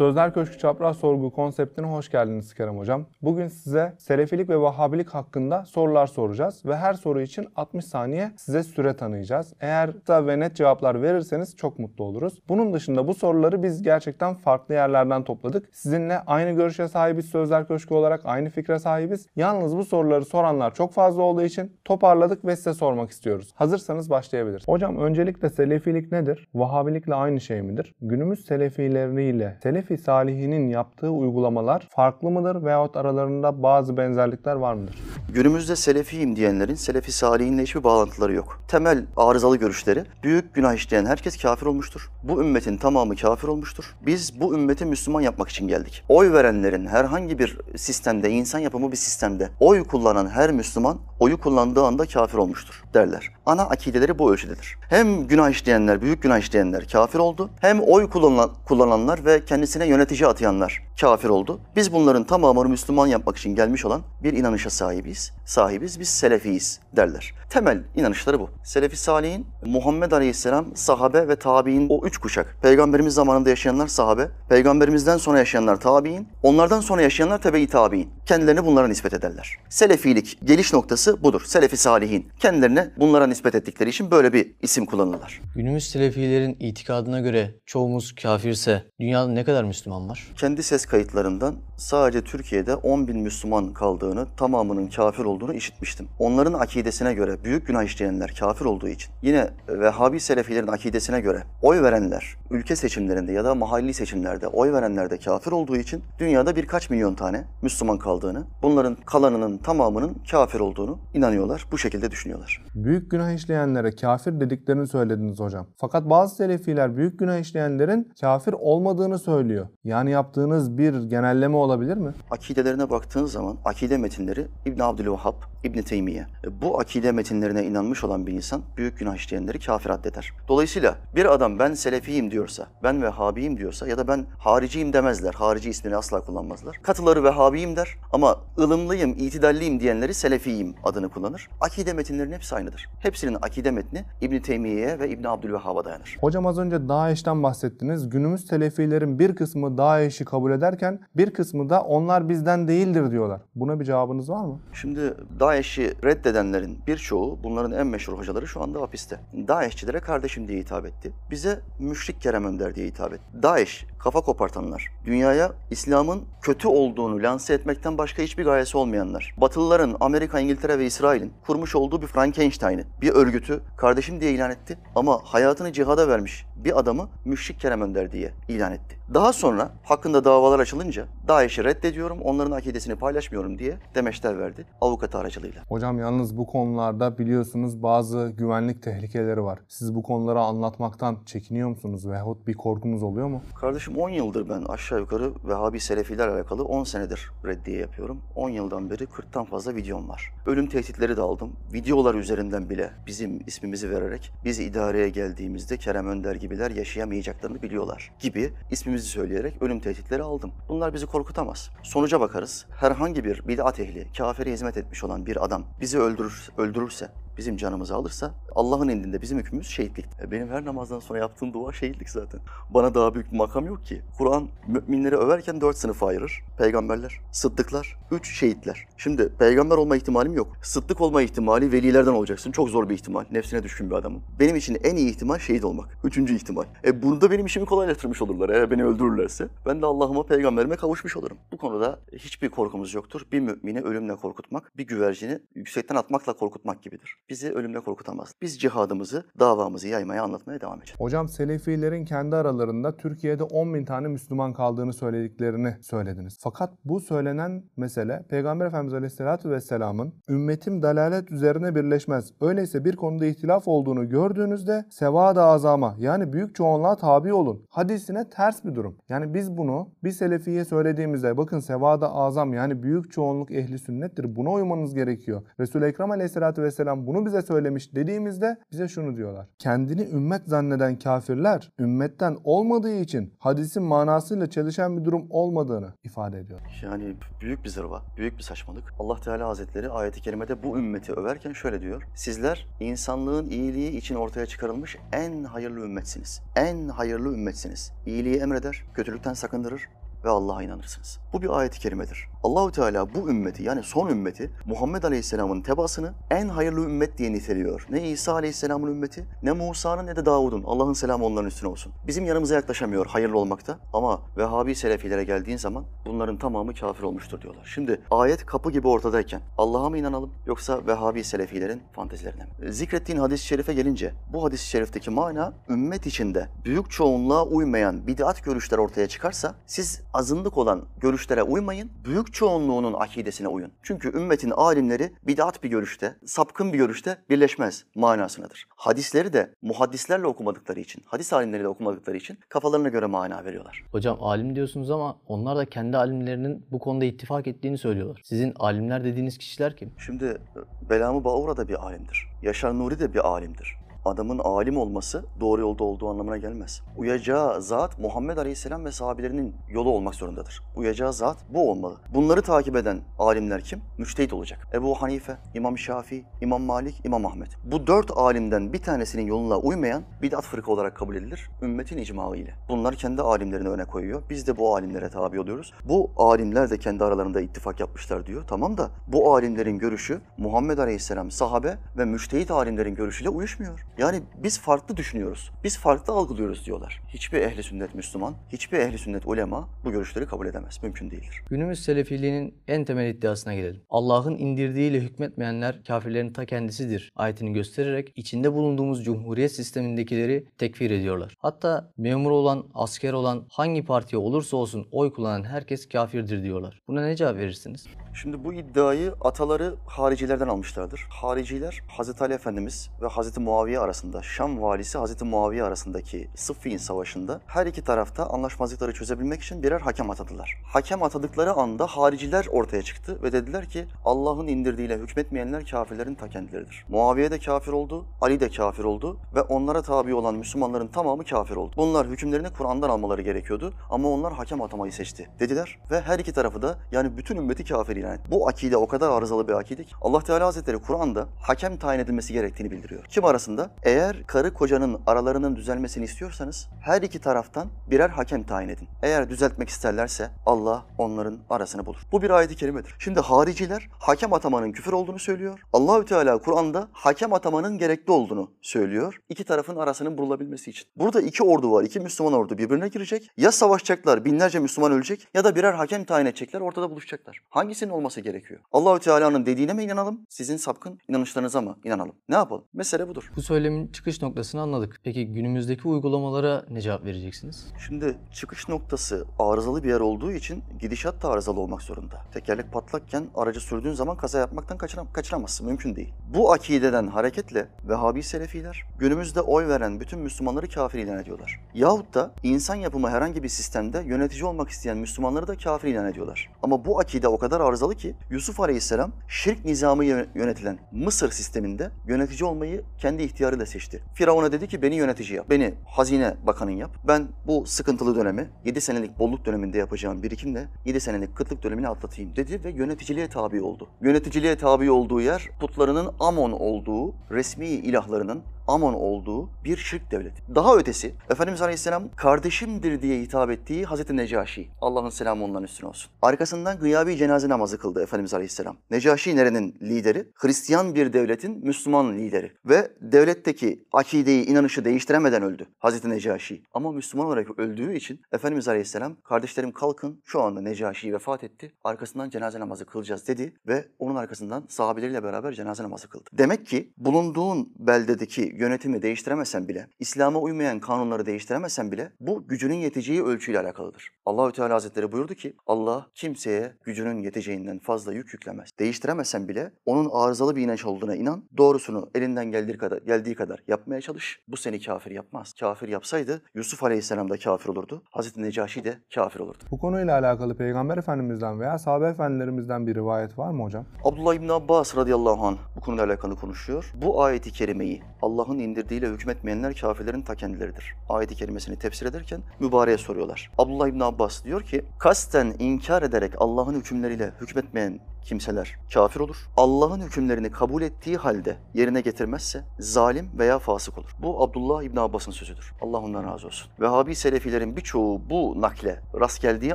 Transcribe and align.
Sözler 0.00 0.34
Köşkü 0.34 0.58
Çapraz 0.58 0.96
Sorgu 0.96 1.30
konseptine 1.30 1.86
hoş 1.86 2.10
geldiniz 2.10 2.54
Kerem 2.54 2.78
Hocam. 2.78 3.06
Bugün 3.22 3.48
size 3.48 3.92
Selefilik 3.98 4.48
ve 4.48 4.60
Vahhabilik 4.60 5.10
hakkında 5.10 5.64
sorular 5.64 6.06
soracağız 6.06 6.62
ve 6.66 6.76
her 6.76 6.94
soru 6.94 7.20
için 7.20 7.48
60 7.56 7.84
saniye 7.84 8.30
size 8.36 8.62
süre 8.62 8.96
tanıyacağız. 8.96 9.54
Eğer 9.60 9.92
kısa 9.92 10.26
ve 10.26 10.40
net 10.40 10.56
cevaplar 10.56 11.02
verirseniz 11.02 11.56
çok 11.56 11.78
mutlu 11.78 12.04
oluruz. 12.04 12.42
Bunun 12.48 12.72
dışında 12.72 13.08
bu 13.08 13.14
soruları 13.14 13.62
biz 13.62 13.82
gerçekten 13.82 14.34
farklı 14.34 14.74
yerlerden 14.74 15.24
topladık. 15.24 15.68
Sizinle 15.72 16.18
aynı 16.26 16.50
görüşe 16.50 16.88
sahibiz 16.88 17.26
Sözler 17.26 17.68
Köşkü 17.68 17.94
olarak, 17.94 18.20
aynı 18.24 18.50
fikre 18.50 18.78
sahibiz. 18.78 19.26
Yalnız 19.36 19.76
bu 19.76 19.84
soruları 19.84 20.24
soranlar 20.24 20.74
çok 20.74 20.92
fazla 20.92 21.22
olduğu 21.22 21.42
için 21.42 21.76
toparladık 21.84 22.44
ve 22.44 22.56
size 22.56 22.74
sormak 22.74 23.10
istiyoruz. 23.10 23.52
Hazırsanız 23.54 24.10
başlayabiliriz. 24.10 24.68
Hocam 24.68 24.98
öncelikle 24.98 25.50
Selefilik 25.50 26.12
nedir? 26.12 26.48
Vahhabilikle 26.54 27.14
aynı 27.14 27.40
şey 27.40 27.62
midir? 27.62 27.94
Günümüz 28.00 28.44
Selefileriyle 28.44 29.58
Selefi 29.62 29.89
salihinin 29.98 30.68
yaptığı 30.68 31.10
uygulamalar 31.10 31.88
farklı 31.90 32.30
mıdır 32.30 32.64
veyahut 32.64 32.96
aralarında 32.96 33.62
bazı 33.62 33.96
benzerlikler 33.96 34.54
var 34.54 34.74
mıdır? 34.74 34.98
Günümüzde 35.34 35.76
Selefiyim 35.76 36.36
diyenlerin 36.36 36.74
Selefi 36.74 37.12
Salih'inle 37.12 37.62
hiçbir 37.62 37.84
bağlantıları 37.84 38.32
yok. 38.34 38.60
Temel 38.68 39.04
arızalı 39.16 39.56
görüşleri 39.56 40.04
büyük 40.22 40.54
günah 40.54 40.74
işleyen 40.74 41.06
herkes 41.06 41.42
kafir 41.42 41.66
olmuştur. 41.66 42.10
Bu 42.22 42.40
ümmetin 42.40 42.76
tamamı 42.76 43.16
kafir 43.16 43.48
olmuştur. 43.48 43.96
Biz 44.06 44.40
bu 44.40 44.54
ümmeti 44.54 44.84
Müslüman 44.84 45.20
yapmak 45.20 45.48
için 45.48 45.68
geldik. 45.68 46.04
Oy 46.08 46.32
verenlerin 46.32 46.86
herhangi 46.86 47.38
bir 47.38 47.58
sistemde, 47.76 48.30
insan 48.30 48.58
yapımı 48.58 48.92
bir 48.92 48.96
sistemde 48.96 49.48
oy 49.60 49.84
kullanan 49.84 50.28
her 50.28 50.52
Müslüman 50.52 50.98
oyu 51.20 51.40
kullandığı 51.40 51.84
anda 51.84 52.06
kafir 52.06 52.38
olmuştur 52.38 52.82
derler. 52.94 53.32
Ana 53.46 53.62
akideleri 53.62 54.18
bu 54.18 54.32
ölçüdedir. 54.32 54.76
Hem 54.88 55.26
günah 55.26 55.50
işleyenler, 55.50 56.02
büyük 56.02 56.22
günah 56.22 56.38
işleyenler 56.38 56.88
kafir 56.88 57.18
oldu. 57.18 57.50
Hem 57.60 57.80
oy 57.80 58.10
kullanan, 58.10 58.50
kullananlar 58.68 59.24
ve 59.24 59.44
kendisine 59.80 59.96
yönetici 59.96 60.26
atayanlar 60.26 60.82
kafir 61.00 61.28
oldu. 61.28 61.60
Biz 61.76 61.92
bunların 61.92 62.24
tamamını 62.24 62.68
Müslüman 62.68 63.06
yapmak 63.06 63.36
için 63.36 63.54
gelmiş 63.54 63.84
olan 63.84 64.02
bir 64.22 64.32
inanışa 64.32 64.70
sahibiz. 64.70 65.32
Sahibiz, 65.50 66.00
biz 66.00 66.08
Selefiyiz 66.08 66.80
derler. 66.96 67.34
Temel 67.50 67.82
inanışları 67.96 68.40
bu. 68.40 68.50
Selefi 68.64 68.96
Salih'in 68.96 69.46
Muhammed 69.64 70.12
Aleyhisselam, 70.12 70.76
sahabe 70.76 71.28
ve 71.28 71.36
tabi'in 71.36 71.86
o 71.88 72.06
üç 72.06 72.18
kuşak. 72.18 72.56
Peygamberimiz 72.62 73.14
zamanında 73.14 73.50
yaşayanlar 73.50 73.86
sahabe, 73.86 74.28
peygamberimizden 74.48 75.16
sonra 75.16 75.38
yaşayanlar 75.38 75.80
tabi'in, 75.80 76.28
onlardan 76.42 76.80
sonra 76.80 77.02
yaşayanlar 77.02 77.42
tebe-i 77.42 77.66
tabi'in. 77.66 78.10
Kendilerini 78.26 78.66
bunlara 78.66 78.88
nispet 78.88 79.14
ederler. 79.14 79.56
Selefilik 79.68 80.38
geliş 80.44 80.72
noktası 80.72 81.22
budur. 81.22 81.42
Selefi 81.46 81.76
Salihin. 81.76 82.28
Kendilerine 82.38 82.90
bunlara 82.96 83.26
nispet 83.26 83.54
ettikleri 83.54 83.90
için 83.90 84.10
böyle 84.10 84.32
bir 84.32 84.54
isim 84.62 84.86
kullanırlar. 84.86 85.40
Günümüz 85.54 85.90
Selefilerin 85.90 86.56
itikadına 86.60 87.20
göre 87.20 87.54
çoğumuz 87.66 88.14
kafirse 88.14 88.82
dünyada 89.00 89.28
ne 89.28 89.44
kadar 89.44 89.64
Müslüman 89.64 90.08
var? 90.08 90.28
Kendi 90.36 90.62
ses 90.62 90.86
kayıtlarından 90.86 91.54
sadece 91.80 92.24
Türkiye'de 92.24 92.74
10 92.74 93.08
bin 93.08 93.20
Müslüman 93.20 93.72
kaldığını, 93.72 94.26
tamamının 94.36 94.86
kafir 94.86 95.24
olduğunu 95.24 95.54
işitmiştim. 95.54 96.08
Onların 96.18 96.52
akidesine 96.52 97.14
göre 97.14 97.44
büyük 97.44 97.66
günah 97.66 97.82
işleyenler 97.82 98.34
kafir 98.38 98.64
olduğu 98.64 98.88
için, 98.88 99.12
yine 99.22 99.50
Vehhabi 99.68 100.20
Selefilerin 100.20 100.66
akidesine 100.66 101.20
göre 101.20 101.42
oy 101.62 101.82
verenler 101.82 102.36
ülke 102.50 102.76
seçimlerinde 102.76 103.32
ya 103.32 103.44
da 103.44 103.54
mahalli 103.54 103.94
seçimlerde 103.94 104.46
oy 104.46 104.72
verenler 104.72 105.10
de 105.10 105.18
kafir 105.18 105.52
olduğu 105.52 105.76
için 105.76 106.02
dünyada 106.18 106.56
birkaç 106.56 106.90
milyon 106.90 107.14
tane 107.14 107.44
Müslüman 107.62 107.98
kaldığını, 107.98 108.44
bunların 108.62 108.96
kalanının 109.06 109.58
tamamının 109.58 110.16
kafir 110.30 110.60
olduğunu 110.60 110.98
inanıyorlar, 111.14 111.66
bu 111.72 111.78
şekilde 111.78 112.10
düşünüyorlar. 112.10 112.64
Büyük 112.74 113.10
günah 113.10 113.32
işleyenlere 113.32 113.90
kafir 113.90 114.40
dediklerini 114.40 114.86
söylediniz 114.86 115.40
hocam. 115.40 115.66
Fakat 115.76 116.10
bazı 116.10 116.34
Selefiler 116.34 116.96
büyük 116.96 117.18
günah 117.18 117.38
işleyenlerin 117.38 118.12
kafir 118.20 118.52
olmadığını 118.52 119.18
söylüyor. 119.18 119.66
Yani 119.84 120.10
yaptığınız 120.10 120.78
bir 120.78 121.02
genelleme 121.02 121.56
olabilir 121.70 121.96
mi? 121.96 122.12
Akidelerine 122.30 122.90
baktığın 122.90 123.26
zaman 123.26 123.56
akide 123.64 123.96
metinleri 123.98 124.46
İbn 124.66 124.80
Abdülvahhab, 124.80 125.34
İbn 125.64 125.82
Teymiye. 125.82 126.26
E, 126.44 126.62
Bu 126.62 126.80
akide 126.80 127.12
metinlerine 127.12 127.64
inanmış 127.64 128.04
olan 128.04 128.26
bir 128.26 128.32
insan 128.32 128.62
büyük 128.76 128.98
günah 128.98 129.16
işleyenleri 129.16 129.58
kafir 129.58 129.90
addeder. 129.90 130.32
Dolayısıyla 130.48 130.96
bir 131.16 131.34
adam 131.34 131.58
ben 131.58 131.74
selefiyim 131.74 132.30
diyorsa, 132.30 132.66
ben 132.82 133.02
vehhabiyim 133.02 133.56
diyorsa 133.58 133.88
ya 133.88 133.98
da 133.98 134.08
ben 134.08 134.26
hariciyim 134.38 134.92
demezler. 134.92 135.34
Harici 135.34 135.70
ismini 135.70 135.96
asla 135.96 136.20
kullanmazlar. 136.24 136.80
Katıları 136.82 137.24
vehhabiyim 137.24 137.76
der 137.76 137.88
ama 138.12 138.36
ılımlıyım, 138.58 139.10
itidalliyim 139.10 139.80
diyenleri 139.80 140.14
selefiyim 140.14 140.74
adını 140.84 141.08
kullanır. 141.08 141.48
Akide 141.60 141.92
metinlerinin 141.92 142.34
hepsi 142.34 142.54
aynıdır. 142.54 142.88
Hepsinin 143.00 143.34
akide 143.34 143.70
metni 143.70 144.04
İbn 144.20 144.38
Teymiye'ye 144.38 144.98
ve 144.98 145.10
İbn 145.10 145.24
Abdülvehhab'a 145.24 145.84
dayanır. 145.84 146.16
Hocam 146.20 146.46
az 146.46 146.58
önce 146.58 146.88
Daesh'ten 146.88 147.42
bahsettiniz. 147.42 148.10
Günümüz 148.10 148.46
Selefilerin 148.46 149.18
bir 149.18 149.34
kısmı 149.34 149.78
Daesh'i 149.78 150.24
kabul 150.24 150.50
ederken 150.52 151.00
bir 151.16 151.30
kısmı 151.30 151.59
da 151.68 151.82
onlar 151.82 152.28
bizden 152.28 152.68
değildir 152.68 153.10
diyorlar. 153.10 153.40
Buna 153.54 153.80
bir 153.80 153.84
cevabınız 153.84 154.30
var 154.30 154.44
mı? 154.44 154.58
Şimdi 154.72 155.14
Daesh'i 155.40 155.94
reddedenlerin 156.04 156.78
birçoğu, 156.86 157.38
bunların 157.42 157.72
en 157.72 157.86
meşhur 157.86 158.18
hocaları 158.18 158.46
şu 158.46 158.62
anda 158.62 158.80
hapiste. 158.80 159.20
Daeshçilere 159.48 160.00
kardeşim 160.00 160.48
diye 160.48 160.58
hitap 160.58 160.86
etti. 160.86 161.12
Bize 161.30 161.60
müşrik 161.78 162.20
Kerem 162.20 162.44
Önder 162.44 162.74
diye 162.74 162.86
hitap 162.86 163.12
etti. 163.12 163.42
Daesh, 163.42 163.86
kafa 164.02 164.20
kopartanlar, 164.20 164.88
dünyaya 165.04 165.52
İslam'ın 165.70 166.22
kötü 166.42 166.68
olduğunu 166.68 167.22
lanse 167.22 167.54
etmekten 167.54 167.98
başka 167.98 168.22
hiçbir 168.22 168.44
gayesi 168.44 168.76
olmayanlar. 168.76 169.34
Batılıların, 169.36 169.96
Amerika, 170.00 170.40
İngiltere 170.40 170.78
ve 170.78 170.86
İsrail'in 170.86 171.32
kurmuş 171.46 171.76
olduğu 171.76 172.02
bir 172.02 172.06
Frankenstein'i, 172.06 172.84
bir 173.02 173.10
örgütü 173.10 173.60
kardeşim 173.76 174.20
diye 174.20 174.32
ilan 174.32 174.50
etti. 174.50 174.78
Ama 174.94 175.20
hayatını 175.24 175.72
cihada 175.72 176.08
vermiş 176.08 176.46
bir 176.64 176.78
adamı 176.78 177.08
müşrik 177.24 177.60
Kerem 177.60 177.82
Önder 177.82 178.12
diye 178.12 178.32
ilan 178.48 178.72
etti. 178.72 178.96
Daha 179.14 179.32
sonra 179.32 179.70
hakkında 179.84 180.24
davalar 180.24 180.60
açılınca 180.60 181.06
Daesh'i 181.28 181.64
reddediyorum, 181.64 182.20
onların 182.20 182.50
akidesini 182.50 182.94
paylaşmıyorum 182.94 183.58
diye 183.58 183.76
demeçler 183.94 184.38
verdi 184.38 184.66
avukat 184.80 185.14
aracılığıyla. 185.14 185.62
Hocam 185.68 185.98
yalnız 185.98 186.36
bu 186.36 186.46
konularda 186.46 187.18
biliyorsunuz 187.18 187.82
bazı 187.82 188.32
güvenlik 188.38 188.82
tehlikeleri 188.82 189.42
var. 189.42 189.58
Siz 189.68 189.94
bu 189.94 190.02
konuları 190.02 190.40
anlatmaktan 190.40 191.18
çekiniyor 191.26 191.68
musunuz 191.68 192.08
veyahut 192.08 192.46
bir 192.46 192.54
korkunuz 192.54 193.02
oluyor 193.02 193.28
mu? 193.28 193.42
Kardeşim 193.60 193.89
10 193.96 194.08
yıldır 194.08 194.48
ben 194.48 194.62
aşağı 194.62 195.00
yukarı 195.00 195.32
Vehhabi 195.44 195.80
Selefiler 195.80 196.28
alakalı 196.28 196.64
10 196.64 196.84
senedir 196.84 197.30
reddiye 197.44 197.78
yapıyorum. 197.78 198.22
10 198.34 198.50
yıldan 198.50 198.90
beri 198.90 199.04
40'tan 199.04 199.44
fazla 199.44 199.74
videom 199.74 200.08
var. 200.08 200.32
Ölüm 200.46 200.66
tehditleri 200.66 201.16
de 201.16 201.20
aldım. 201.20 201.52
Videolar 201.72 202.14
üzerinden 202.14 202.70
bile 202.70 202.90
bizim 203.06 203.40
ismimizi 203.46 203.90
vererek 203.90 204.32
biz 204.44 204.60
idareye 204.60 205.08
geldiğimizde 205.08 205.76
Kerem 205.76 206.06
Önder 206.06 206.34
gibiler 206.34 206.70
yaşayamayacaklarını 206.70 207.62
biliyorlar 207.62 208.12
gibi 208.20 208.52
ismimizi 208.70 209.06
söyleyerek 209.06 209.62
ölüm 209.62 209.80
tehditleri 209.80 210.22
aldım. 210.22 210.52
Bunlar 210.68 210.94
bizi 210.94 211.06
korkutamaz. 211.06 211.70
Sonuca 211.82 212.20
bakarız. 212.20 212.66
Herhangi 212.70 213.24
bir 213.24 213.48
bid'at 213.48 213.80
ehli, 213.80 214.06
kafire 214.18 214.52
hizmet 214.52 214.76
etmiş 214.76 215.04
olan 215.04 215.26
bir 215.26 215.44
adam 215.44 215.64
bizi 215.80 215.98
öldürür, 215.98 216.48
öldürürse 216.58 217.08
bizim 217.36 217.56
canımızı 217.56 217.94
alırsa 217.94 218.34
Allah'ın 218.54 218.88
indinde 218.88 219.22
bizim 219.22 219.38
hükmümüz 219.38 219.66
şehitlik. 219.66 220.06
E 220.22 220.30
benim 220.30 220.48
her 220.48 220.64
namazdan 220.64 220.98
sonra 220.98 221.18
yaptığım 221.18 221.52
dua 221.52 221.72
şehitlik 221.72 222.10
zaten. 222.10 222.40
Bana 222.70 222.94
daha 222.94 223.14
büyük 223.14 223.32
bir 223.32 223.36
makam 223.36 223.66
yok 223.66 223.84
ki. 223.84 224.02
Kur'an 224.18 224.48
müminleri 224.66 225.16
överken 225.16 225.60
dört 225.60 225.76
sınıfa 225.76 226.06
ayırır. 226.06 226.42
Peygamberler, 226.58 227.20
sıddıklar, 227.32 227.96
üç 228.10 228.38
şehitler. 228.38 228.86
Şimdi 228.96 229.32
peygamber 229.38 229.76
olma 229.76 229.96
ihtimalim 229.96 230.32
yok. 230.32 230.56
Sıddık 230.62 231.00
olma 231.00 231.22
ihtimali 231.22 231.72
velilerden 231.72 232.12
olacaksın. 232.12 232.52
Çok 232.52 232.68
zor 232.68 232.88
bir 232.88 232.94
ihtimal. 232.94 233.24
Nefsine 233.30 233.62
düşkün 233.62 233.90
bir 233.90 233.94
adamım. 233.94 234.22
Benim 234.40 234.56
için 234.56 234.78
en 234.84 234.96
iyi 234.96 235.10
ihtimal 235.10 235.38
şehit 235.38 235.64
olmak. 235.64 235.98
Üçüncü 236.04 236.34
ihtimal. 236.34 236.64
E 236.84 237.02
burada 237.02 237.30
benim 237.30 237.46
işimi 237.46 237.66
kolaylaştırmış 237.66 238.22
olurlar 238.22 238.48
eğer 238.48 238.70
beni 238.70 238.84
öldürürlerse. 238.84 239.48
Ben 239.66 239.82
de 239.82 239.86
Allah'ıma 239.86 240.26
peygamberime 240.26 240.76
kavuşmuş 240.76 241.16
olurum. 241.16 241.38
Bu 241.52 241.58
konuda 241.58 241.98
hiçbir 242.12 242.48
korkumuz 242.48 242.94
yoktur. 242.94 243.26
Bir 243.32 243.40
mümini 243.40 243.80
ölümle 243.80 244.16
korkutmak, 244.16 244.78
bir 244.78 244.86
güvercini 244.86 245.38
yüksekten 245.54 245.96
atmakla 245.96 246.32
korkutmak 246.32 246.82
gibidir. 246.82 247.16
Bizi 247.28 247.52
ölümle 247.52 247.80
korkutamaz. 247.80 248.32
Biz 248.42 248.58
cihadımızı, 248.58 249.24
davamızı 249.38 249.88
yaymaya, 249.88 250.22
anlatmaya 250.22 250.60
devam 250.60 250.78
edeceğiz. 250.78 251.00
Hocam 251.00 251.28
Selefilerin 251.28 252.04
kendi 252.04 252.36
aralarında 252.36 252.96
Türkiye'de 252.96 253.42
10 253.42 253.74
bin 253.74 253.84
tane 253.84 254.08
Müslüman 254.08 254.52
kaldığını 254.52 254.92
söylediklerini 254.92 255.76
söylediniz. 255.82 256.38
Fakat 256.40 256.70
bu 256.84 257.00
söylenen 257.00 257.64
mesele 257.76 258.26
Peygamber 258.28 258.66
Efendimiz 258.66 258.94
Aleyhisselatü 258.94 259.50
Vesselam'ın 259.50 260.14
ümmetim 260.28 260.82
dalalet 260.82 261.30
üzerine 261.32 261.74
birleşmez. 261.74 262.32
Öyleyse 262.40 262.84
bir 262.84 262.96
konuda 262.96 263.26
ihtilaf 263.26 263.68
olduğunu 263.68 264.08
gördüğünüzde 264.08 264.84
sevada 264.90 265.44
azama 265.44 265.94
yani 265.98 266.32
büyük 266.32 266.54
çoğunluğa 266.54 266.96
tabi 266.96 267.32
olun. 267.32 267.66
Hadisine 267.70 268.30
ters 268.30 268.64
bir 268.64 268.74
durum. 268.74 268.96
Yani 269.08 269.34
biz 269.34 269.56
bunu 269.56 269.88
bir 270.04 270.10
Selefiye 270.10 270.64
söylediğimizde 270.64 271.36
bakın 271.36 271.60
sevada 271.60 272.12
azam 272.12 272.52
yani 272.52 272.82
büyük 272.82 273.12
çoğunluk 273.12 273.50
ehli 273.50 273.78
sünnettir. 273.78 274.36
Buna 274.36 274.50
uymanız 274.50 274.94
gerekiyor. 274.94 275.42
Resul-i 275.60 275.84
Ekrem 275.84 276.10
Aleyhisselatü 276.10 276.62
Vesselam 276.62 277.06
bunu 277.10 277.26
bize 277.26 277.42
söylemiş 277.42 277.94
dediğimizde 277.94 278.58
bize 278.72 278.88
şunu 278.88 279.16
diyorlar. 279.16 279.46
Kendini 279.58 280.02
ümmet 280.02 280.42
zanneden 280.46 280.98
kafirler 280.98 281.72
ümmetten 281.78 282.36
olmadığı 282.44 282.94
için 282.94 283.34
hadisin 283.38 283.82
manasıyla 283.82 284.50
çelişen 284.50 284.98
bir 284.98 285.04
durum 285.04 285.26
olmadığını 285.30 285.92
ifade 286.04 286.38
ediyor. 286.38 286.60
Yani 286.82 287.16
büyük 287.40 287.64
bir 287.64 287.68
zırva, 287.68 288.02
büyük 288.16 288.38
bir 288.38 288.42
saçmalık. 288.42 288.94
Allah 288.98 289.20
Teala 289.20 289.48
Hazretleri 289.48 289.88
ayeti 289.88 290.22
kerimede 290.22 290.62
bu 290.62 290.78
ümmeti 290.78 291.12
överken 291.12 291.52
şöyle 291.52 291.80
diyor. 291.80 292.02
Sizler 292.14 292.66
insanlığın 292.80 293.48
iyiliği 293.48 293.96
için 293.96 294.14
ortaya 294.14 294.46
çıkarılmış 294.46 294.96
en 295.12 295.44
hayırlı 295.44 295.80
ümmetsiniz. 295.80 296.40
En 296.56 296.88
hayırlı 296.88 297.34
ümmetsiniz. 297.34 297.92
İyiliği 298.06 298.36
emreder, 298.36 298.84
kötülükten 298.94 299.34
sakındırır 299.34 299.88
ve 300.24 300.28
Allah'a 300.28 300.62
inanırsınız. 300.62 301.19
Bu 301.32 301.42
bir 301.42 301.58
ayet-i 301.58 301.80
kerimedir. 301.80 302.28
Allahu 302.42 302.72
Teala 302.72 303.14
bu 303.14 303.30
ümmeti 303.30 303.62
yani 303.62 303.82
son 303.82 304.08
ümmeti 304.08 304.50
Muhammed 304.66 305.02
Aleyhisselam'ın 305.02 305.60
tebasını 305.60 306.12
en 306.30 306.48
hayırlı 306.48 306.80
ümmet 306.80 307.18
diye 307.18 307.32
niteliyor. 307.32 307.86
Ne 307.90 308.08
İsa 308.08 308.32
Aleyhisselam'ın 308.32 308.88
ümmeti, 308.88 309.24
ne 309.42 309.52
Musa'nın 309.52 310.06
ne 310.06 310.16
de 310.16 310.26
Davud'un. 310.26 310.64
Allah'ın 310.66 310.92
selamı 310.92 311.24
onların 311.24 311.46
üstüne 311.48 311.70
olsun. 311.70 311.92
Bizim 312.06 312.24
yanımıza 312.24 312.54
yaklaşamıyor 312.54 313.06
hayırlı 313.06 313.38
olmakta 313.38 313.78
ama 313.92 314.22
Vehhabi 314.36 314.74
Selefilere 314.74 315.24
geldiğin 315.24 315.56
zaman 315.56 315.84
bunların 316.06 316.38
tamamı 316.38 316.74
kafir 316.74 317.02
olmuştur 317.02 317.40
diyorlar. 317.40 317.70
Şimdi 317.74 318.00
ayet 318.10 318.46
kapı 318.46 318.70
gibi 318.70 318.88
ortadayken 318.88 319.40
Allah'a 319.58 319.90
mı 319.90 319.98
inanalım 319.98 320.30
yoksa 320.46 320.86
Vehhabi 320.86 321.24
Selefilerin 321.24 321.82
fantezilerine 321.92 322.42
mi? 322.42 322.72
Zikrettiğin 322.72 323.18
hadis-i 323.18 323.46
şerife 323.46 323.74
gelince 323.74 324.12
bu 324.32 324.44
hadis-i 324.44 324.66
şerifteki 324.66 325.10
mana 325.10 325.52
ümmet 325.68 326.06
içinde 326.06 326.48
büyük 326.64 326.90
çoğunluğa 326.90 327.44
uymayan 327.44 328.06
bid'at 328.06 328.44
görüşler 328.44 328.78
ortaya 328.78 329.08
çıkarsa 329.08 329.54
siz 329.66 330.00
azınlık 330.14 330.58
olan 330.58 330.82
görüşlere 331.20 331.42
uymayın, 331.42 331.90
büyük 332.04 332.32
çoğunluğunun 332.32 332.92
akidesine 332.92 333.48
uyun. 333.48 333.72
Çünkü 333.82 334.08
ümmetin 334.08 334.50
alimleri 334.50 335.12
bid'at 335.22 335.62
bir 335.62 335.68
görüşte, 335.68 336.16
sapkın 336.26 336.72
bir 336.72 336.78
görüşte 336.78 337.16
birleşmez 337.30 337.84
manasındadır. 337.94 338.66
Hadisleri 338.76 339.32
de 339.32 339.54
muhaddislerle 339.62 340.26
okumadıkları 340.26 340.80
için, 340.80 341.02
hadis 341.06 341.32
alimleriyle 341.32 341.68
okumadıkları 341.68 342.16
için 342.16 342.38
kafalarına 342.48 342.88
göre 342.88 343.06
mana 343.06 343.44
veriyorlar. 343.44 343.84
Hocam 343.92 344.18
alim 344.20 344.56
diyorsunuz 344.56 344.90
ama 344.90 345.16
onlar 345.26 345.56
da 345.56 345.64
kendi 345.64 345.96
alimlerinin 345.96 346.66
bu 346.70 346.78
konuda 346.78 347.04
ittifak 347.04 347.46
ettiğini 347.46 347.78
söylüyorlar. 347.78 348.20
Sizin 348.24 348.54
alimler 348.58 349.04
dediğiniz 349.04 349.38
kişiler 349.38 349.76
kim? 349.76 349.92
Şimdi 349.98 350.24
e, 350.24 350.90
Belamı 350.90 351.24
Bağura 351.24 351.56
da 351.56 351.68
bir 351.68 351.86
alimdir. 351.86 352.28
Yaşar 352.42 352.78
Nuri 352.78 352.98
de 352.98 353.14
bir 353.14 353.28
alimdir. 353.28 353.76
Adamın 354.10 354.38
alim 354.38 354.76
olması 354.76 355.24
doğru 355.40 355.60
yolda 355.60 355.84
olduğu 355.84 356.08
anlamına 356.08 356.36
gelmez. 356.36 356.82
Uyacağı 356.96 357.62
zat 357.62 357.98
Muhammed 357.98 358.36
Aleyhisselam 358.36 358.84
ve 358.84 358.92
sahabelerinin 358.92 359.54
yolu 359.68 359.90
olmak 359.90 360.14
zorundadır. 360.14 360.62
Uyacağı 360.76 361.12
zat 361.12 361.38
bu 361.48 361.70
olmalı. 361.70 361.96
Bunları 362.14 362.42
takip 362.42 362.76
eden 362.76 363.00
alimler 363.18 363.60
kim? 363.60 363.82
Müçtehit 363.98 364.32
olacak. 364.32 364.68
Ebu 364.74 364.94
Hanife, 364.94 365.36
İmam 365.54 365.78
Şafii, 365.78 366.24
İmam 366.40 366.62
Malik, 366.62 367.00
İmam 367.04 367.26
Ahmet. 367.26 367.48
Bu 367.64 367.86
dört 367.86 368.10
alimden 368.10 368.72
bir 368.72 368.82
tanesinin 368.82 369.26
yoluna 369.26 369.58
uymayan 369.58 370.02
bid'at 370.22 370.44
fırka 370.44 370.72
olarak 370.72 370.96
kabul 370.96 371.16
edilir. 371.16 371.50
Ümmetin 371.62 371.98
icmağı 371.98 372.36
ile. 372.36 372.54
Bunlar 372.68 372.94
kendi 372.94 373.22
alimlerini 373.22 373.68
öne 373.68 373.84
koyuyor. 373.84 374.22
Biz 374.30 374.46
de 374.46 374.56
bu 374.56 374.74
alimlere 374.76 375.08
tabi 375.08 375.40
oluyoruz. 375.40 375.72
Bu 375.84 376.10
alimler 376.16 376.70
de 376.70 376.78
kendi 376.78 377.04
aralarında 377.04 377.40
ittifak 377.40 377.80
yapmışlar 377.80 378.26
diyor. 378.26 378.44
Tamam 378.48 378.78
da 378.78 378.90
bu 379.06 379.34
alimlerin 379.34 379.78
görüşü 379.78 380.20
Muhammed 380.38 380.78
Aleyhisselam, 380.78 381.30
sahabe 381.30 381.78
ve 381.98 382.04
müştehit 382.04 382.50
alimlerin 382.50 382.94
görüşüyle 382.94 383.28
uyuşmuyor. 383.28 383.86
Yani 384.00 384.22
biz 384.42 384.60
farklı 384.60 384.96
düşünüyoruz. 384.96 385.50
Biz 385.64 385.78
farklı 385.78 386.12
algılıyoruz 386.12 386.66
diyorlar. 386.66 387.02
Hiçbir 387.08 387.40
ehli 387.40 387.62
sünnet 387.62 387.94
Müslüman, 387.94 388.34
hiçbir 388.52 388.78
ehli 388.78 388.98
sünnet 388.98 389.26
ulema 389.26 389.68
bu 389.84 389.92
görüşleri 389.92 390.26
kabul 390.26 390.46
edemez. 390.46 390.82
Mümkün 390.82 391.10
değildir. 391.10 391.42
Günümüz 391.50 391.82
selefiliğinin 391.82 392.54
en 392.68 392.84
temel 392.84 393.10
iddiasına 393.10 393.54
gelelim. 393.54 393.82
Allah'ın 393.90 394.34
indirdiğiyle 394.34 395.00
hükmetmeyenler 395.00 395.84
kafirlerin 395.84 396.32
ta 396.32 396.44
kendisidir 396.44 397.12
ayetini 397.16 397.52
göstererek 397.52 398.12
içinde 398.16 398.52
bulunduğumuz 398.52 399.04
cumhuriyet 399.04 399.52
sistemindekileri 399.52 400.46
tekfir 400.58 400.90
ediyorlar. 400.90 401.34
Hatta 401.38 401.92
memur 401.96 402.30
olan, 402.30 402.66
asker 402.74 403.12
olan 403.12 403.46
hangi 403.50 403.84
partiye 403.84 404.20
olursa 404.20 404.56
olsun 404.56 404.88
oy 404.92 405.12
kullanan 405.12 405.44
herkes 405.44 405.88
kafirdir 405.88 406.42
diyorlar. 406.42 406.80
Buna 406.88 407.04
ne 407.06 407.16
cevap 407.16 407.36
verirsiniz? 407.36 407.86
Şimdi 408.14 408.44
bu 408.44 408.52
iddiayı 408.52 409.14
ataları 409.20 409.74
haricilerden 409.86 410.48
almışlardır. 410.48 411.06
Hariciler 411.10 411.82
Hazreti 411.88 412.24
Ali 412.24 412.34
Efendimiz 412.34 412.90
ve 413.02 413.06
Hazreti 413.06 413.40
Muaviye 413.40 413.78
arasında, 413.90 414.22
Şam 414.22 414.62
valisi 414.62 414.98
Hazreti 414.98 415.24
Muaviye 415.24 415.62
arasındaki 415.62 416.28
Sıffin 416.34 416.76
Savaşı'nda 416.76 417.40
her 417.46 417.66
iki 417.66 417.84
tarafta 417.84 418.26
anlaşmazlıkları 418.26 418.92
çözebilmek 418.92 419.42
için 419.42 419.62
birer 419.62 419.80
hakem 419.80 420.10
atadılar. 420.10 420.56
Hakem 420.64 421.02
atadıkları 421.02 421.52
anda 421.52 421.86
hariciler 421.86 422.46
ortaya 422.46 422.82
çıktı 422.82 423.18
ve 423.22 423.32
dediler 423.32 423.68
ki 423.68 423.86
Allah'ın 424.04 424.46
indirdiğiyle 424.46 424.98
hükmetmeyenler 424.98 425.66
kafirlerin 425.66 426.14
ta 426.14 426.28
kendileridir. 426.28 426.84
Muaviye 426.88 427.30
de 427.30 427.38
kafir 427.38 427.72
oldu, 427.72 428.04
Ali 428.20 428.40
de 428.40 428.48
kafir 428.48 428.84
oldu 428.84 429.16
ve 429.34 429.42
onlara 429.42 429.82
tabi 429.82 430.14
olan 430.14 430.34
Müslümanların 430.34 430.88
tamamı 430.88 431.24
kafir 431.24 431.56
oldu. 431.56 431.74
Bunlar 431.76 432.06
hükümlerini 432.06 432.48
Kur'an'dan 432.50 432.90
almaları 432.90 433.22
gerekiyordu 433.22 433.72
ama 433.90 434.08
onlar 434.08 434.32
hakem 434.32 434.62
atamayı 434.62 434.92
seçti 434.92 435.28
dediler 435.40 435.78
ve 435.90 436.00
her 436.00 436.18
iki 436.18 436.32
tarafı 436.32 436.62
da 436.62 436.78
yani 436.92 437.16
bütün 437.16 437.36
ümmeti 437.36 437.64
kafir 437.64 437.96
ilan 437.96 438.14
etti. 438.14 438.30
Bu 438.30 438.48
akide 438.48 438.76
o 438.76 438.88
kadar 438.88 439.10
arızalı 439.10 439.48
bir 439.48 439.52
akide 439.52 439.84
ki 439.84 439.94
Allah 440.00 440.20
Teala 440.20 440.46
Hazretleri 440.46 440.78
Kur'an'da 440.78 441.26
hakem 441.40 441.76
tayin 441.76 442.00
edilmesi 442.00 442.32
gerektiğini 442.32 442.70
bildiriyor. 442.70 443.04
Kim 443.04 443.24
arasında? 443.24 443.70
Eğer 443.82 444.26
karı 444.26 444.54
kocanın 444.54 445.00
aralarının 445.06 445.56
düzelmesini 445.56 446.04
istiyorsanız 446.04 446.68
her 446.80 447.02
iki 447.02 447.20
taraftan 447.20 447.68
birer 447.90 448.08
hakem 448.08 448.42
tayin 448.42 448.68
edin. 448.68 448.88
Eğer 449.02 449.28
düzeltmek 449.28 449.68
isterlerse 449.68 450.30
Allah 450.46 450.86
onların 450.98 451.38
arasını 451.50 451.86
bulur. 451.86 452.00
Bu 452.12 452.22
bir 452.22 452.30
ayet-i 452.30 452.56
kerimedir. 452.56 452.94
Şimdi 452.98 453.20
hariciler 453.20 453.88
hakem 453.98 454.32
atamanın 454.32 454.72
küfür 454.72 454.92
olduğunu 454.92 455.18
söylüyor. 455.18 455.60
Allahü 455.72 456.04
Teala 456.04 456.38
Kur'an'da 456.38 456.88
hakem 456.92 457.32
atamanın 457.32 457.78
gerekli 457.78 458.12
olduğunu 458.12 458.50
söylüyor. 458.62 459.20
İki 459.28 459.44
tarafın 459.44 459.76
arasının 459.76 460.18
bululabilmesi 460.18 460.70
için. 460.70 460.88
Burada 460.96 461.20
iki 461.20 461.42
ordu 461.42 461.72
var. 461.72 461.84
iki 461.84 462.00
Müslüman 462.00 462.32
ordu 462.32 462.58
birbirine 462.58 462.88
girecek. 462.88 463.30
Ya 463.36 463.52
savaşacaklar, 463.52 464.24
binlerce 464.24 464.58
Müslüman 464.58 464.92
ölecek 464.92 465.28
ya 465.34 465.44
da 465.44 465.56
birer 465.56 465.72
hakem 465.72 466.04
tayin 466.04 466.26
edecekler, 466.26 466.60
ortada 466.60 466.90
buluşacaklar. 466.90 467.40
Hangisinin 467.48 467.90
olması 467.90 468.20
gerekiyor? 468.20 468.60
Allahü 468.72 469.00
Teala'nın 469.00 469.46
dediğine 469.46 469.72
mi 469.72 469.84
inanalım? 469.84 470.26
Sizin 470.28 470.56
sapkın 470.56 470.98
inanışlarınıza 471.08 471.60
mı 471.60 471.78
inanalım? 471.84 472.14
Ne 472.28 472.34
yapalım? 472.34 472.64
Mesele 472.72 473.08
budur. 473.08 473.30
Bu 473.36 473.42
söylemin 473.60 473.86
çıkış 473.92 474.22
noktasını 474.22 474.60
anladık. 474.60 475.00
Peki 475.04 475.26
günümüzdeki 475.26 475.88
uygulamalara 475.88 476.64
ne 476.70 476.80
cevap 476.80 477.04
vereceksiniz? 477.04 477.66
Şimdi 477.86 478.18
çıkış 478.32 478.68
noktası 478.68 479.24
arızalı 479.38 479.82
bir 479.84 479.88
yer 479.88 480.00
olduğu 480.00 480.32
için 480.32 480.64
gidişat 480.80 481.22
da 481.22 481.28
arızalı 481.28 481.60
olmak 481.60 481.82
zorunda. 481.82 482.22
Tekerlek 482.34 482.72
patlakken 482.72 483.26
aracı 483.34 483.60
sürdüğün 483.60 483.92
zaman 483.92 484.16
kaza 484.16 484.38
yapmaktan 484.38 484.78
kaçıram 484.78 485.12
kaçıramazsın. 485.12 485.66
Mümkün 485.66 485.96
değil. 485.96 486.12
Bu 486.34 486.52
akideden 486.52 487.06
hareketle 487.06 487.68
Vehhabi 487.88 488.22
Selefiler 488.22 488.84
günümüzde 488.98 489.40
oy 489.40 489.68
veren 489.68 490.00
bütün 490.00 490.18
Müslümanları 490.18 490.68
kafir 490.68 490.98
ilan 490.98 491.18
ediyorlar. 491.18 491.60
Yahut 491.74 492.14
da 492.14 492.34
insan 492.42 492.74
yapımı 492.74 493.10
herhangi 493.10 493.42
bir 493.42 493.48
sistemde 493.48 494.02
yönetici 494.06 494.44
olmak 494.44 494.68
isteyen 494.70 494.96
Müslümanları 494.96 495.46
da 495.46 495.56
kafir 495.56 495.88
ilan 495.88 496.06
ediyorlar. 496.06 496.50
Ama 496.62 496.84
bu 496.84 497.00
akide 497.00 497.28
o 497.28 497.38
kadar 497.38 497.60
arızalı 497.60 497.94
ki 497.94 498.14
Yusuf 498.30 498.60
Aleyhisselam 498.60 499.12
şirk 499.28 499.64
nizamı 499.64 500.04
yö- 500.04 500.26
yönetilen 500.34 500.78
Mısır 500.92 501.30
sisteminde 501.30 501.90
yönetici 502.06 502.44
olmayı 502.44 502.82
kendi 502.98 503.22
ihtiyarıyla 503.50 503.66
seçti. 503.66 504.02
Firavun'a 504.14 504.52
dedi 504.52 504.68
ki 504.68 504.82
beni 504.82 504.94
yönetici 504.94 505.36
yap. 505.36 505.50
Beni 505.50 505.74
hazine 505.86 506.34
bakanın 506.46 506.70
yap. 506.70 506.90
Ben 507.04 507.28
bu 507.46 507.66
sıkıntılı 507.66 508.16
dönemi 508.16 508.50
7 508.64 508.80
senelik 508.80 509.18
bolluk 509.18 509.44
döneminde 509.44 509.78
yapacağım 509.78 510.22
birikimle 510.22 510.68
7 510.84 511.00
senelik 511.00 511.36
kıtlık 511.36 511.62
dönemini 511.62 511.88
atlatayım 511.88 512.36
dedi 512.36 512.64
ve 512.64 512.70
yöneticiliğe 512.70 513.28
tabi 513.28 513.62
oldu. 513.62 513.88
Yöneticiliğe 514.02 514.56
tabi 514.56 514.90
olduğu 514.90 515.20
yer 515.20 515.48
putlarının 515.60 516.10
Amon 516.20 516.52
olduğu, 516.52 517.14
resmi 517.30 517.66
ilahlarının 517.66 518.42
Amon 518.70 518.94
olduğu 518.94 519.50
bir 519.64 519.76
şirk 519.76 520.10
devleti. 520.10 520.42
Daha 520.54 520.76
ötesi 520.76 521.14
Efendimiz 521.30 521.62
Aleyhisselam 521.62 522.10
kardeşimdir 522.16 523.02
diye 523.02 523.22
hitap 523.22 523.50
ettiği 523.50 523.84
Hazreti 523.84 524.16
Necaşi. 524.16 524.68
Allah'ın 524.80 525.10
selamı 525.10 525.44
onların 525.44 525.64
üstüne 525.64 525.88
olsun. 525.88 526.12
Arkasından 526.22 526.78
gıyabi 526.78 527.16
cenaze 527.16 527.48
namazı 527.48 527.78
kıldı 527.78 528.02
Efendimiz 528.02 528.34
Aleyhisselam. 528.34 528.76
Necaşi 528.90 529.36
nerenin 529.36 529.74
lideri? 529.82 530.28
Hristiyan 530.34 530.94
bir 530.94 531.12
devletin 531.12 531.66
Müslüman 531.66 532.18
lideri. 532.18 532.52
Ve 532.64 532.90
devletteki 533.00 533.84
akideyi, 533.92 534.46
inanışı 534.46 534.84
değiştiremeden 534.84 535.42
öldü 535.42 535.66
Hazreti 535.78 536.10
Necaşi. 536.10 536.62
Ama 536.74 536.92
Müslüman 536.92 537.26
olarak 537.26 537.58
öldüğü 537.58 537.94
için 537.94 538.20
Efendimiz 538.32 538.68
Aleyhisselam 538.68 539.16
kardeşlerim 539.24 539.72
kalkın 539.72 540.22
şu 540.24 540.42
anda 540.42 540.60
Necaşi 540.60 541.12
vefat 541.12 541.44
etti. 541.44 541.72
Arkasından 541.84 542.30
cenaze 542.30 542.60
namazı 542.60 542.86
kılacağız 542.86 543.28
dedi 543.28 543.54
ve 543.66 543.88
onun 543.98 544.16
arkasından 544.16 544.64
sahabeleriyle 544.68 545.22
beraber 545.22 545.52
cenaze 545.52 545.82
namazı 545.82 546.08
kıldı. 546.08 546.30
Demek 546.32 546.66
ki 546.66 546.92
bulunduğun 546.96 547.72
beldedeki 547.78 548.59
yönetimi 548.60 549.02
değiştiremesen 549.02 549.68
bile, 549.68 549.86
İslam'a 549.98 550.38
uymayan 550.38 550.80
kanunları 550.80 551.26
değiştiremesen 551.26 551.92
bile 551.92 552.12
bu 552.20 552.48
gücünün 552.48 552.74
yeteceği 552.74 553.22
ölçüyle 553.22 553.60
alakalıdır. 553.60 554.10
Allahü 554.26 554.52
Teala 554.52 554.74
Hazretleri 554.74 555.12
buyurdu 555.12 555.34
ki 555.34 555.56
Allah 555.66 556.06
kimseye 556.14 556.72
gücünün 556.84 557.18
yeteceğinden 557.18 557.78
fazla 557.78 558.12
yük 558.12 558.32
yüklemez. 558.32 558.70
Değiştiremezsen 558.78 559.48
bile 559.48 559.72
onun 559.86 560.10
arızalı 560.12 560.56
bir 560.56 560.62
inanç 560.62 560.84
olduğuna 560.84 561.16
inan. 561.16 561.44
Doğrusunu 561.56 562.10
elinden 562.14 562.50
geldiği 562.50 562.78
kadar 562.78 562.98
geldiği 562.98 563.34
kadar 563.34 563.62
yapmaya 563.68 564.00
çalış. 564.00 564.40
Bu 564.48 564.56
seni 564.56 564.80
kafir 564.80 565.10
yapmaz. 565.10 565.52
Kafir 565.60 565.88
yapsaydı 565.88 566.42
Yusuf 566.54 566.82
Aleyhisselam 566.82 567.30
da 567.30 567.38
kafir 567.38 567.68
olurdu. 567.68 568.02
Hazreti 568.10 568.42
Necaşi 568.42 568.84
de 568.84 568.98
kafir 569.14 569.40
olurdu. 569.40 569.64
Bu 569.70 569.78
konuyla 569.78 570.18
alakalı 570.18 570.56
Peygamber 570.56 570.98
Efendimiz'den 570.98 571.60
veya 571.60 571.78
sahabe 571.78 572.06
efendilerimizden 572.06 572.86
bir 572.86 572.94
rivayet 572.94 573.38
var 573.38 573.50
mı 573.50 573.64
hocam? 573.64 573.86
Abdullah 574.04 574.34
İbni 574.34 574.52
Abbas 574.52 574.96
radıyallahu 574.96 575.46
anh 575.46 575.58
bu 575.76 575.80
konuyla 575.80 576.04
alakalı 576.04 576.36
konuşuyor. 576.36 576.92
Bu 577.02 577.22
ayeti 577.22 577.52
kerimeyi 577.52 578.02
Allah'ın 578.40 578.58
indirdiğiyle 578.58 579.08
hükmetmeyenler 579.08 579.74
kafirlerin 579.74 580.22
ta 580.22 580.34
kendileridir. 580.34 580.94
Ayeti 581.08 581.34
kerimesini 581.34 581.76
tefsir 581.76 582.06
ederken 582.06 582.42
mübareğe 582.60 582.98
soruyorlar. 582.98 583.50
Abdullah 583.58 583.88
İbni 583.88 584.04
Abbas 584.04 584.44
diyor 584.44 584.62
ki 584.62 584.84
kasten 584.98 585.54
inkar 585.58 586.02
ederek 586.02 586.32
Allah'ın 586.38 586.74
hükümleriyle 586.74 587.32
hükmetmeyen 587.40 588.00
kimseler 588.24 588.76
kafir 588.94 589.20
olur. 589.20 589.36
Allah'ın 589.56 590.00
hükümlerini 590.00 590.50
kabul 590.50 590.82
ettiği 590.82 591.16
halde 591.16 591.56
yerine 591.74 592.00
getirmezse 592.00 592.64
zalim 592.78 593.30
veya 593.38 593.58
fasık 593.58 593.98
olur. 593.98 594.10
Bu 594.22 594.44
Abdullah 594.44 594.82
İbni 594.82 595.00
Abbas'ın 595.00 595.32
sözüdür. 595.32 595.72
Allah 595.80 595.98
ondan 595.98 596.24
razı 596.24 596.46
olsun. 596.46 596.70
Vehhabi 596.80 597.14
Selefilerin 597.14 597.76
birçoğu 597.76 598.30
bu 598.30 598.60
nakle 598.60 599.00
rast 599.20 599.42
geldiği 599.42 599.74